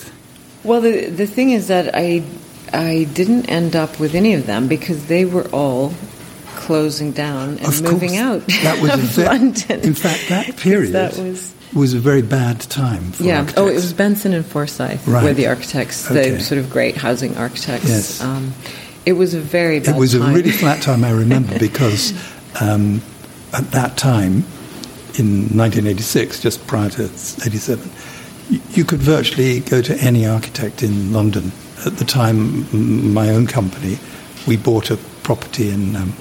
well, 0.63 0.82
the 0.82 1.10
the 1.22 1.27
thing 1.36 1.50
is 1.58 1.67
that 1.67 1.86
I 1.94 2.22
I 2.74 3.05
didn't 3.13 3.50
end 3.50 3.75
up 3.75 4.00
with 4.00 4.15
any 4.15 4.34
of 4.34 4.45
them 4.45 4.67
because 4.67 5.07
they 5.07 5.25
were 5.25 5.48
all 5.50 5.93
closing 6.55 7.12
down 7.12 7.57
and 7.60 7.65
of 7.67 7.81
moving 7.84 8.10
course, 8.12 8.22
out 8.22 8.48
That 8.63 8.81
was 8.81 8.93
of 8.93 9.00
ve- 9.01 9.25
London. 9.25 9.79
In 9.81 9.93
fact, 9.93 10.29
that 10.29 10.55
period 10.57 10.93
that 10.93 11.17
was 11.17 11.53
was 11.74 11.93
a 11.93 12.00
very 12.00 12.22
bad 12.22 12.62
time 12.62 13.12
for 13.12 13.24
yeah. 13.24 13.39
architects. 13.39 13.60
Oh, 13.60 13.67
it 13.67 13.74
was 13.74 13.91
Benson 13.93 14.34
and 14.34 14.45
Forsyth 14.45 15.05
Right. 15.07 15.24
were 15.24 15.34
the 15.34 15.48
architects, 15.48 16.10
Okay. 16.10 16.29
the 16.31 16.39
sort 16.41 16.60
of 16.60 16.69
great 16.69 16.95
housing 16.95 17.36
architects. 17.38 17.89
Yes. 17.89 18.22
Um, 18.22 18.53
it 19.05 19.13
was 19.13 19.34
a 19.34 19.41
very 19.41 19.79
bad 19.81 19.95
It 19.95 20.00
was 20.00 20.13
time. 20.13 20.31
a 20.31 20.34
really 20.34 20.51
flat 20.51 20.81
time, 20.88 21.03
I 21.03 21.12
remember, 21.12 21.60
because 21.60 22.13
um, 22.62 23.01
at 23.53 23.69
that 23.72 23.98
time, 23.98 24.45
in 25.19 25.50
1986, 25.57 26.39
just 26.41 26.65
prior 26.65 26.89
to 26.91 27.03
87, 27.05 27.91
you 28.72 28.86
could 28.86 29.00
virtually 29.01 29.60
go 29.60 29.81
to 29.81 29.95
any 29.98 30.25
architect 30.25 30.81
in 30.81 31.12
London. 31.12 31.51
At 31.86 31.98
the 31.98 32.05
time, 32.05 33.13
my 33.13 33.29
own 33.29 33.48
company, 33.48 33.98
we 34.48 34.58
bought 34.58 34.91
a 34.91 34.98
property 35.24 35.70
in 35.70 35.96
um, 35.96 36.13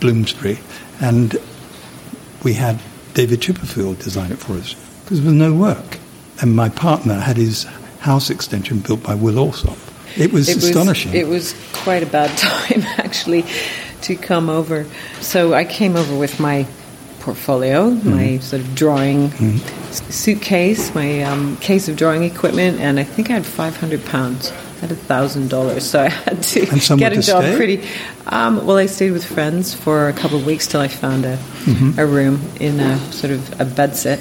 Bloomsbury, 0.00 0.58
and 1.00 1.36
we 2.42 2.54
had 2.54 2.80
David 3.14 3.40
Chipperfield 3.40 4.02
design 4.02 4.32
it 4.32 4.38
for 4.38 4.54
us 4.54 4.74
because 5.04 5.20
there 5.20 5.30
was 5.30 5.38
no 5.38 5.52
work. 5.54 5.98
And 6.40 6.56
my 6.56 6.68
partner 6.70 7.14
had 7.14 7.36
his 7.36 7.64
house 8.00 8.30
extension 8.30 8.78
built 8.80 9.02
by 9.02 9.14
Will 9.14 9.38
Alsop. 9.38 9.76
It 10.16 10.32
was 10.32 10.48
it 10.48 10.56
astonishing. 10.58 11.12
Was, 11.12 11.20
it 11.20 11.28
was 11.28 11.54
quite 11.72 12.02
a 12.02 12.06
bad 12.06 12.36
time, 12.38 12.82
actually, 12.98 13.44
to 14.02 14.16
come 14.16 14.48
over. 14.48 14.86
So 15.20 15.52
I 15.54 15.64
came 15.64 15.94
over 15.94 16.16
with 16.16 16.40
my 16.40 16.66
portfolio, 17.20 17.90
Mm-hmm. 17.90 18.10
my 18.10 18.38
sort 18.38 18.62
of 18.62 18.74
drawing 18.74 19.24
s- 19.32 20.02
suitcase, 20.14 20.92
my 20.94 21.22
um, 21.22 21.56
case 21.58 21.88
of 21.88 21.96
drawing 21.96 22.24
equipment, 22.24 22.80
and 22.80 22.98
I 22.98 23.04
think 23.04 23.30
I 23.30 23.34
had 23.34 23.46
500 23.46 24.04
pounds. 24.06 24.52
Had 24.82 24.90
thousand 24.98 25.48
dollars, 25.48 25.88
so 25.88 26.00
I 26.02 26.08
had 26.08 26.42
to 26.42 26.60
get 26.98 27.12
a 27.12 27.16
to 27.16 27.22
job 27.22 27.42
stay? 27.44 27.56
pretty. 27.56 27.88
Um, 28.26 28.66
well, 28.66 28.76
I 28.76 28.86
stayed 28.86 29.12
with 29.12 29.24
friends 29.24 29.72
for 29.72 30.08
a 30.08 30.12
couple 30.12 30.38
of 30.38 30.44
weeks 30.44 30.66
till 30.66 30.80
I 30.80 30.88
found 30.88 31.24
a, 31.24 31.36
Mm-hmm. 31.64 31.98
a 32.00 32.04
room 32.04 32.40
in 32.58 32.80
a 32.80 32.98
sort 33.12 33.32
of 33.32 33.60
a 33.60 33.64
bedsit. 33.64 34.18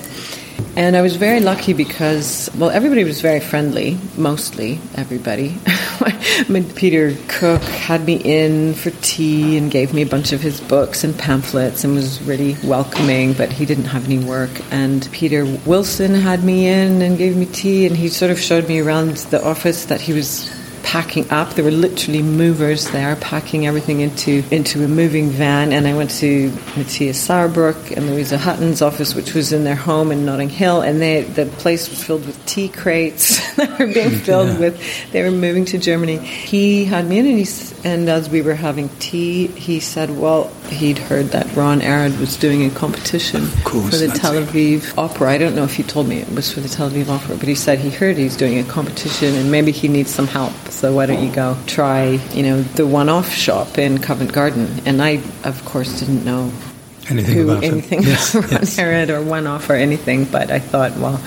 And 0.75 0.95
I 0.95 1.01
was 1.01 1.17
very 1.17 1.41
lucky 1.41 1.73
because, 1.73 2.49
well, 2.57 2.69
everybody 2.69 3.03
was 3.03 3.19
very 3.21 3.41
friendly, 3.41 3.97
mostly 4.17 4.79
everybody. 4.95 5.57
Peter 6.75 7.15
Cook 7.27 7.61
had 7.61 8.05
me 8.05 8.15
in 8.15 8.73
for 8.73 8.89
tea 9.01 9.57
and 9.57 9.69
gave 9.69 9.93
me 9.93 10.01
a 10.01 10.05
bunch 10.05 10.31
of 10.31 10.41
his 10.41 10.61
books 10.61 11.03
and 11.03 11.17
pamphlets 11.17 11.83
and 11.83 11.93
was 11.93 12.21
really 12.23 12.55
welcoming, 12.63 13.33
but 13.33 13.51
he 13.51 13.65
didn't 13.65 13.85
have 13.85 14.05
any 14.05 14.17
work. 14.17 14.49
And 14.71 15.07
Peter 15.11 15.45
Wilson 15.65 16.15
had 16.15 16.43
me 16.43 16.67
in 16.67 17.01
and 17.01 17.17
gave 17.17 17.35
me 17.35 17.45
tea, 17.45 17.85
and 17.85 17.95
he 17.95 18.09
sort 18.09 18.31
of 18.31 18.39
showed 18.39 18.67
me 18.67 18.79
around 18.79 19.17
the 19.29 19.43
office 19.43 19.85
that 19.85 20.01
he 20.01 20.13
was 20.13 20.49
packing 20.83 21.29
up. 21.31 21.53
There 21.53 21.63
were 21.65 21.71
literally 21.71 22.21
movers 22.21 22.89
there, 22.91 23.15
packing 23.17 23.67
everything 23.67 24.01
into 24.01 24.43
into 24.51 24.83
a 24.83 24.87
moving 24.87 25.29
van. 25.29 25.71
And 25.73 25.87
I 25.87 25.93
went 25.95 26.11
to 26.19 26.49
Matthias 26.77 27.27
Sauerbruch 27.27 27.95
and 27.95 28.07
Louisa 28.09 28.37
Hutton's 28.37 28.81
office, 28.81 29.15
which 29.15 29.33
was 29.33 29.51
in 29.53 29.63
their 29.63 29.75
home 29.75 30.11
in 30.11 30.25
Notting 30.25 30.49
Hill, 30.49 30.81
and 30.81 31.01
they, 31.01 31.21
the 31.21 31.45
place 31.45 31.89
was 31.89 32.03
filled 32.03 32.25
with 32.25 32.43
tea 32.45 32.67
crates 32.69 33.55
that 33.55 33.79
were 33.79 33.87
being 33.87 34.09
filled 34.27 34.49
Yeah. 34.49 34.59
with. 34.59 35.11
They 35.11 35.23
were 35.23 35.31
moving 35.31 35.65
to 35.65 35.77
Germany. 35.77 36.17
He 36.17 36.85
had 36.85 37.05
me 37.07 37.19
in, 37.19 37.25
and, 37.27 37.39
he, 37.39 37.47
and 37.87 38.09
as 38.09 38.29
we 38.29 38.41
were 38.41 38.55
having 38.55 38.89
tea, 38.99 39.47
he 39.47 39.79
said, 39.79 40.09
"Well, 40.17 40.47
he'd 40.69 40.97
heard 40.97 41.27
that 41.27 41.53
Ron 41.55 41.81
Arad 41.81 42.19
was 42.19 42.37
doing 42.37 42.65
a 42.65 42.69
competition 42.71 43.47
course, 43.63 43.89
for 43.91 43.97
the 43.97 44.07
Tel 44.07 44.35
it. 44.37 44.47
Aviv 44.47 44.97
Opera. 44.97 45.31
I 45.31 45.37
don't 45.37 45.55
know 45.55 45.63
if 45.63 45.75
he 45.75 45.83
told 45.83 46.07
me 46.07 46.17
it 46.19 46.29
was 46.31 46.51
for 46.51 46.59
the 46.59 46.69
Tel 46.69 46.89
Aviv 46.89 47.09
Opera, 47.09 47.35
but 47.37 47.47
he 47.47 47.55
said 47.55 47.79
he 47.79 47.89
heard 47.89 48.17
he's 48.17 48.35
doing 48.37 48.59
a 48.59 48.63
competition 48.63 49.35
and 49.35 49.51
maybe 49.51 49.71
he 49.71 49.87
needs 49.87 50.09
some 50.13 50.27
help. 50.27 50.53
So 50.71 50.93
why 50.95 51.05
don't 51.05 51.23
you 51.23 51.31
go 51.31 51.55
try, 51.67 52.19
you 52.33 52.43
know, 52.43 52.61
the 52.61 52.87
one-off 52.87 53.31
shop 53.31 53.77
in 53.77 53.99
Covent 53.99 54.33
Garden? 54.33 54.67
And 54.85 55.01
I, 55.01 55.21
of 55.43 55.63
course, 55.65 55.99
didn't 55.99 56.25
know 56.25 56.51
anything 57.09 57.35
who 57.35 57.51
about 57.51 57.63
anything 57.63 57.99
it. 57.99 58.05
Yes, 58.07 58.33
about 58.33 58.51
yes. 58.51 58.79
Or 58.79 59.21
one 59.21 59.45
off 59.45 59.69
or 59.69 59.73
anything. 59.73 60.25
But 60.25 60.49
I 60.49 60.59
thought, 60.59 60.97
well, 60.97 61.21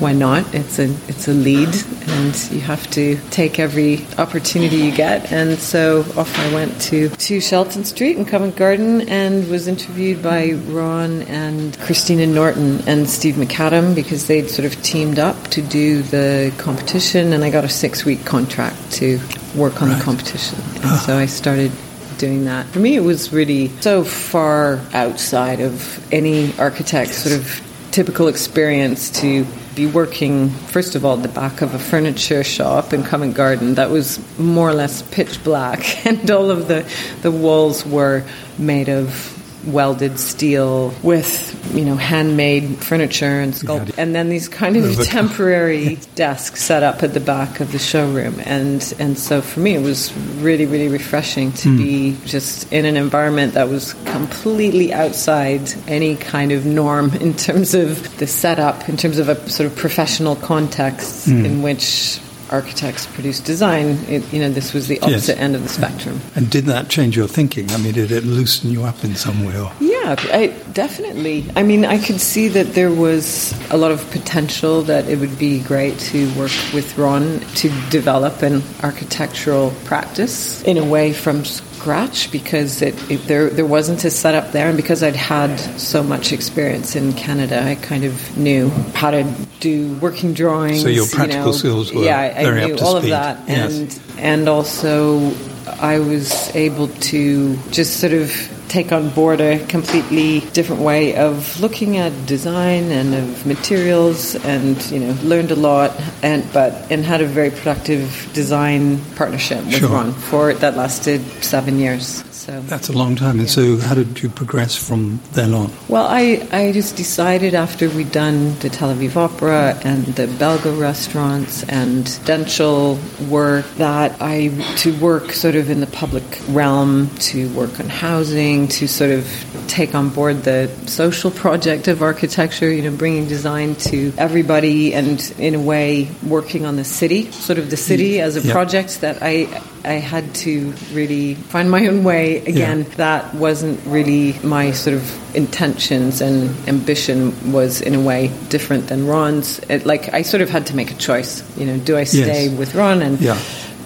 why 0.00 0.12
not? 0.12 0.54
It's 0.54 0.78
a 0.78 0.84
it's 1.08 1.28
a 1.28 1.32
lead, 1.32 1.68
and 2.08 2.52
you 2.52 2.60
have 2.60 2.88
to 2.90 3.18
take 3.30 3.58
every 3.58 4.06
opportunity 4.16 4.76
you 4.76 4.92
get. 4.92 5.32
And 5.32 5.58
so 5.58 6.00
off 6.16 6.38
I 6.38 6.54
went 6.54 6.80
to 6.82 7.08
to 7.08 7.40
Shelton 7.40 7.84
Street 7.84 8.16
in 8.16 8.24
Covent 8.24 8.56
Garden 8.56 9.08
and 9.08 9.48
was 9.48 9.66
interviewed 9.66 10.22
by 10.22 10.52
Ron 10.68 11.22
and 11.22 11.78
Christina 11.80 12.26
Norton 12.26 12.80
and 12.86 13.08
Steve 13.08 13.34
McAdam 13.34 13.94
because 13.94 14.26
they'd 14.26 14.48
sort 14.48 14.66
of 14.66 14.80
teamed 14.82 15.18
up 15.18 15.36
to 15.48 15.62
do 15.62 16.02
the 16.02 16.52
competition, 16.58 17.32
and 17.32 17.42
I 17.44 17.50
got 17.50 17.64
a 17.64 17.68
six 17.68 18.04
week 18.04 18.24
contract 18.24 18.92
to 18.92 19.18
work 19.56 19.82
on 19.82 19.88
the 19.88 20.00
competition. 20.00 20.58
And 20.76 20.84
ah. 20.84 21.02
so 21.06 21.18
I 21.18 21.26
started 21.26 21.72
doing 22.18 22.44
that. 22.44 22.66
For 22.66 22.80
me, 22.80 22.96
it 22.96 23.00
was 23.00 23.32
really 23.32 23.68
so 23.80 24.04
far 24.04 24.80
outside 24.92 25.60
of 25.60 26.12
any 26.12 26.56
architect 26.58 27.14
sort 27.14 27.38
of 27.38 27.67
typical 27.98 28.28
experience 28.28 29.10
to 29.10 29.44
be 29.74 29.84
working, 29.84 30.50
first 30.50 30.94
of 30.94 31.04
all, 31.04 31.16
at 31.16 31.22
the 31.24 31.28
back 31.28 31.62
of 31.62 31.74
a 31.74 31.80
furniture 31.80 32.44
shop 32.44 32.92
in 32.92 33.02
Covent 33.02 33.34
Garden 33.34 33.74
that 33.74 33.90
was 33.90 34.20
more 34.38 34.70
or 34.70 34.72
less 34.72 35.02
pitch 35.02 35.42
black, 35.42 35.80
and 36.06 36.30
all 36.30 36.52
of 36.52 36.68
the, 36.68 36.88
the 37.22 37.32
walls 37.32 37.84
were 37.84 38.24
made 38.56 38.88
of 38.88 39.37
welded 39.66 40.18
steel 40.18 40.94
with 41.02 41.54
you 41.74 41.84
know 41.84 41.96
handmade 41.96 42.76
furniture 42.78 43.40
and 43.40 43.52
sculpt 43.52 43.92
and 43.98 44.14
then 44.14 44.28
these 44.28 44.48
kind 44.48 44.76
of 44.76 45.04
temporary 45.04 45.96
desks 46.14 46.62
set 46.62 46.82
up 46.82 47.02
at 47.02 47.14
the 47.14 47.20
back 47.20 47.60
of 47.60 47.72
the 47.72 47.78
showroom. 47.78 48.40
And 48.44 48.94
and 48.98 49.18
so 49.18 49.40
for 49.40 49.60
me 49.60 49.74
it 49.74 49.82
was 49.82 50.16
really 50.40 50.66
really 50.66 50.88
refreshing 50.88 51.52
to 51.52 51.68
hmm. 51.68 51.76
be 51.76 52.16
just 52.24 52.72
in 52.72 52.84
an 52.84 52.96
environment 52.96 53.54
that 53.54 53.68
was 53.68 53.94
completely 54.04 54.92
outside 54.92 55.72
any 55.86 56.16
kind 56.16 56.52
of 56.52 56.64
norm 56.64 57.12
in 57.14 57.34
terms 57.34 57.74
of 57.74 58.16
the 58.18 58.26
setup 58.26 58.88
in 58.88 58.96
terms 58.96 59.18
of 59.18 59.28
a 59.28 59.48
sort 59.48 59.70
of 59.70 59.76
professional 59.76 60.36
context 60.36 61.26
hmm. 61.26 61.44
in 61.44 61.62
which 61.62 62.20
architects 62.50 63.06
produce 63.06 63.40
design 63.40 63.98
it, 64.08 64.22
you 64.32 64.40
know 64.40 64.50
this 64.50 64.72
was 64.72 64.88
the 64.88 64.94
Yes. 64.96 65.04
opposite 65.04 65.38
end 65.38 65.54
of 65.54 65.62
the 65.62 65.68
spectrum 65.68 66.20
And 66.34 66.48
did 66.50 66.64
that 66.66 66.88
change 66.88 67.16
your 67.16 67.28
thinking? 67.28 67.70
I 67.70 67.76
mean, 67.78 67.92
did 67.94 68.10
it 68.10 68.24
loosen 68.24 68.70
you 68.70 68.84
up 68.84 69.04
in 69.04 69.14
some 69.16 69.44
way? 69.44 69.56
Or? 69.58 69.70
Yeah, 69.80 70.16
I, 70.32 70.48
definitely. 70.72 71.44
I 71.56 71.62
mean, 71.62 71.84
I 71.84 71.98
could 71.98 72.20
see 72.20 72.48
that 72.48 72.74
there 72.74 72.90
was 72.90 73.52
a 73.70 73.76
lot 73.76 73.90
of 73.90 74.08
potential 74.10 74.82
that 74.82 75.08
it 75.08 75.18
would 75.18 75.38
be 75.38 75.60
great 75.60 75.98
to 76.12 76.26
work 76.34 76.52
with 76.72 76.96
Ron 76.96 77.40
to 77.56 77.68
develop 77.90 78.42
an 78.42 78.62
architectural 78.82 79.72
practice 79.84 80.62
in 80.62 80.76
a 80.78 80.84
way 80.84 81.12
from 81.12 81.44
scratch 81.78 82.30
because 82.32 82.82
it, 82.82 82.94
it, 83.10 83.18
there 83.28 83.50
there 83.50 83.66
wasn't 83.66 84.04
a 84.04 84.10
setup 84.10 84.52
there, 84.52 84.68
and 84.68 84.76
because 84.76 85.02
I'd 85.02 85.16
had 85.16 85.56
so 85.78 86.02
much 86.02 86.32
experience 86.32 86.96
in 86.96 87.12
Canada, 87.12 87.62
I 87.62 87.76
kind 87.76 88.04
of 88.04 88.36
knew 88.36 88.70
how 88.94 89.10
to 89.10 89.22
do 89.60 89.94
working 90.00 90.34
drawings. 90.34 90.82
So 90.82 90.88
your 90.88 91.04
you 91.04 91.10
practical 91.10 91.46
know. 91.46 91.52
skills 91.52 91.92
were 91.92 92.02
yeah, 92.02 92.18
I, 92.36 92.42
very 92.44 92.62
I 92.62 92.66
knew 92.66 92.78
all 92.78 92.96
of 92.96 93.04
that, 93.04 93.48
Yes. 93.48 93.78
and 93.78 94.00
and 94.18 94.48
also 94.48 95.32
I 95.80 95.98
was 96.00 96.54
able 96.54 96.88
to 96.88 97.56
just 97.70 98.00
sort 98.00 98.12
of 98.12 98.30
take 98.68 98.92
on 98.92 99.08
board 99.10 99.40
a 99.40 99.64
completely 99.66 100.40
different 100.52 100.82
way 100.82 101.16
of 101.16 101.58
looking 101.60 101.96
at 101.96 102.12
design 102.26 102.84
and 102.90 103.14
of 103.14 103.46
materials 103.46 104.34
and 104.44 104.76
you 104.90 105.00
know 105.00 105.12
learned 105.22 105.50
a 105.50 105.56
lot 105.56 105.90
and 106.22 106.44
but 106.52 106.72
and 106.90 107.04
had 107.04 107.20
a 107.20 107.26
very 107.26 107.50
productive 107.50 108.30
design 108.34 108.98
partnership 109.16 109.64
with 109.64 109.78
Sure. 109.78 109.88
Ron 109.90 110.12
for 110.12 110.52
that 110.54 110.76
lasted 110.76 111.20
seven 111.42 111.78
years 111.78 112.24
so 112.48 112.60
That's 112.62 112.88
a 112.88 112.92
long 112.92 113.14
time. 113.14 113.40
And 113.40 113.50
so, 113.50 113.76
how 113.76 113.94
did 113.94 114.22
you 114.22 114.30
progress 114.30 114.74
from 114.74 115.20
then 115.32 115.52
on? 115.52 115.70
well, 115.88 116.06
I, 116.08 116.48
I 116.50 116.72
just 116.72 116.96
decided 116.96 117.52
after 117.54 117.90
we'd 117.90 118.10
done 118.10 118.58
the 118.60 118.70
Tel 118.70 118.94
Aviv 118.94 119.16
Opera 119.16 119.78
and 119.84 120.06
the 120.06 120.26
Belgo 120.26 120.80
restaurants 120.80 121.62
and 121.68 122.18
dental 122.24 122.98
work 123.28 123.66
that 123.76 124.16
I 124.22 124.48
to 124.78 124.98
work 124.98 125.32
sort 125.32 125.56
of 125.56 125.68
in 125.68 125.80
the 125.80 125.86
public 125.88 126.24
realm, 126.48 127.10
to 127.28 127.52
work 127.54 127.78
on 127.80 127.88
housing, 127.90 128.57
to 128.66 128.88
sort 128.88 129.10
of 129.12 129.24
take 129.68 129.94
on 129.94 130.08
board 130.08 130.42
the 130.42 130.68
social 130.86 131.30
project 131.30 131.86
of 131.86 132.02
architecture, 132.02 132.72
you 132.72 132.82
know, 132.82 132.96
bringing 132.96 133.28
design 133.28 133.76
to 133.76 134.12
everybody 134.18 134.92
and 134.94 135.32
in 135.38 135.54
a 135.54 135.60
way 135.60 136.08
working 136.26 136.66
on 136.66 136.74
the 136.74 136.84
city, 136.84 137.30
sort 137.30 137.60
of 137.60 137.70
the 137.70 137.76
city 137.76 138.14
mm. 138.14 138.22
as 138.22 138.36
a 138.36 138.40
Yeah. 138.40 138.52
project 138.52 139.00
that 139.02 139.18
I 139.22 139.46
I 139.84 139.92
had 140.02 140.34
to 140.44 140.72
really 140.92 141.34
find 141.34 141.70
my 141.70 141.86
own 141.86 142.02
way 142.02 142.38
again. 142.44 142.80
Yeah. 142.80 142.96
That 142.96 143.34
wasn't 143.34 143.78
really 143.86 144.34
my 144.42 144.72
sort 144.72 144.96
of 144.96 145.36
intentions 145.36 146.20
and 146.20 146.50
ambition 146.68 147.32
was 147.52 147.80
in 147.80 147.94
a 147.94 148.00
way 148.00 148.30
different 148.48 148.88
than 148.88 149.06
Ron's. 149.06 149.60
It, 149.70 149.86
like 149.86 150.12
I 150.12 150.22
sort 150.22 150.42
of 150.42 150.50
had 150.50 150.66
to 150.66 150.76
make 150.76 150.90
a 150.90 150.94
choice. 150.96 151.42
You 151.56 151.66
know, 151.66 151.78
do 151.78 151.96
I 151.96 152.04
stay 152.04 152.46
Yes. 152.48 152.58
with 152.58 152.74
Ron 152.74 153.02
and 153.02 153.20
Yeah. 153.20 153.38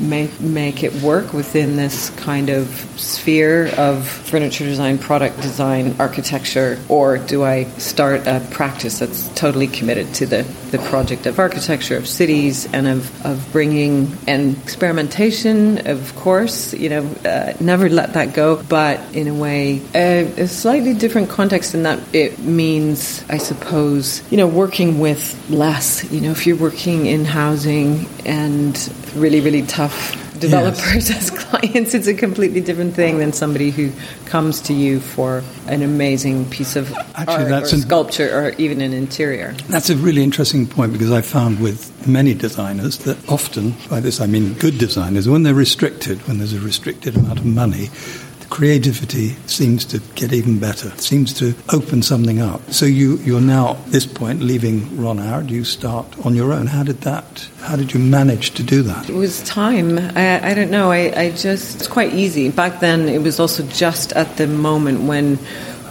Make 0.02 0.40
make 0.40 0.82
it 0.82 0.92
work 1.02 1.32
within 1.32 1.76
this 1.76 2.10
kind 2.10 2.50
of 2.50 2.66
sphere 2.96 3.72
of 3.76 4.06
furniture 4.06 4.64
design, 4.64 4.98
product 4.98 5.40
design, 5.40 5.94
architecture, 5.98 6.78
or 6.88 7.18
do 7.18 7.44
I 7.44 7.64
start 7.78 8.26
a 8.26 8.46
practice 8.50 8.98
that's 8.98 9.28
totally 9.34 9.66
committed 9.66 10.12
to 10.14 10.26
the, 10.26 10.42
the 10.70 10.78
project 10.78 11.26
of 11.26 11.38
architecture 11.38 11.96
of 11.96 12.08
cities 12.08 12.72
and 12.72 12.86
of, 12.86 13.26
of 13.26 13.52
bringing 13.52 14.16
and 14.26 14.56
experimentation, 14.58 15.86
of 15.86 16.14
course, 16.16 16.74
you 16.74 16.88
know, 16.88 17.04
uh, 17.24 17.52
never 17.60 17.88
let 17.88 18.14
that 18.14 18.34
go, 18.34 18.62
but 18.68 19.00
in 19.14 19.28
a 19.28 19.34
way, 19.34 19.82
a, 19.94 20.24
a 20.42 20.48
slightly 20.48 20.94
different 20.94 21.28
context 21.28 21.74
in 21.74 21.82
that 21.84 22.00
it 22.12 22.38
means, 22.38 23.24
I 23.28 23.38
suppose, 23.38 24.22
you 24.30 24.36
know, 24.36 24.48
working 24.48 24.98
with 24.98 25.50
less. 25.50 26.10
You 26.10 26.20
know, 26.20 26.30
if 26.30 26.46
you're 26.46 26.56
working 26.56 27.06
in 27.06 27.24
housing 27.24 28.06
and 28.24 28.76
really, 29.14 29.40
really 29.40 29.62
tough 29.62 30.18
developers 30.38 31.10
as 31.16 31.30
clients, 31.30 31.94
it's 31.94 32.06
a 32.06 32.14
completely 32.14 32.60
different 32.60 32.94
thing 32.94 33.18
than 33.18 33.32
somebody 33.32 33.70
who 33.70 33.92
comes 34.26 34.60
to 34.62 34.74
you 34.74 35.00
for 35.00 35.42
an 35.66 35.82
amazing 35.82 36.48
piece 36.50 36.76
of 36.76 36.92
Actually, 37.14 37.34
art 37.34 37.48
that's 37.48 37.72
or 37.72 37.76
an- 37.76 37.82
sculpture 37.82 38.36
or 38.36 38.50
even 38.58 38.80
an 38.80 38.92
interior. 38.92 39.52
That's 39.68 39.90
a 39.90 39.96
really 39.96 40.22
interesting 40.22 40.66
point 40.66 40.92
because 40.92 41.12
I 41.12 41.20
found 41.20 41.60
with 41.60 42.06
many 42.06 42.34
designers 42.34 42.98
that 42.98 43.16
often, 43.30 43.74
by 43.88 44.00
this 44.00 44.20
I 44.20 44.26
mean 44.26 44.54
good 44.54 44.78
designers, 44.78 45.28
when 45.28 45.44
they're 45.44 45.54
restricted, 45.54 46.18
when 46.26 46.38
there's 46.38 46.52
a 46.54 46.60
restricted 46.60 47.16
amount 47.16 47.38
of 47.38 47.46
money, 47.46 47.90
creativity 48.52 49.30
seems 49.46 49.82
to 49.86 49.98
get 50.14 50.30
even 50.30 50.58
better, 50.58 50.90
seems 50.98 51.32
to 51.32 51.54
open 51.72 52.02
something 52.02 52.38
up. 52.38 52.60
So 52.70 52.84
you, 52.84 53.16
you're 53.24 53.40
now, 53.40 53.76
at 53.76 53.86
this 53.86 54.04
point, 54.04 54.42
leaving 54.42 54.94
Ron 55.00 55.18
Arad, 55.18 55.50
you 55.50 55.64
start 55.64 56.06
on 56.26 56.34
your 56.34 56.52
own. 56.52 56.66
How 56.66 56.82
did 56.82 57.00
that, 57.00 57.48
how 57.60 57.76
did 57.76 57.94
you 57.94 57.98
manage 57.98 58.50
to 58.50 58.62
do 58.62 58.82
that? 58.82 59.08
It 59.08 59.14
was 59.14 59.42
time. 59.44 59.98
I, 59.98 60.50
I 60.50 60.52
don't 60.52 60.70
know. 60.70 60.90
I, 60.90 61.18
I 61.18 61.30
just, 61.30 61.76
it's 61.76 61.86
quite 61.86 62.12
easy. 62.12 62.50
Back 62.50 62.80
then, 62.80 63.08
it 63.08 63.22
was 63.22 63.40
also 63.40 63.62
just 63.68 64.12
at 64.12 64.36
the 64.36 64.46
moment 64.46 65.00
when 65.08 65.38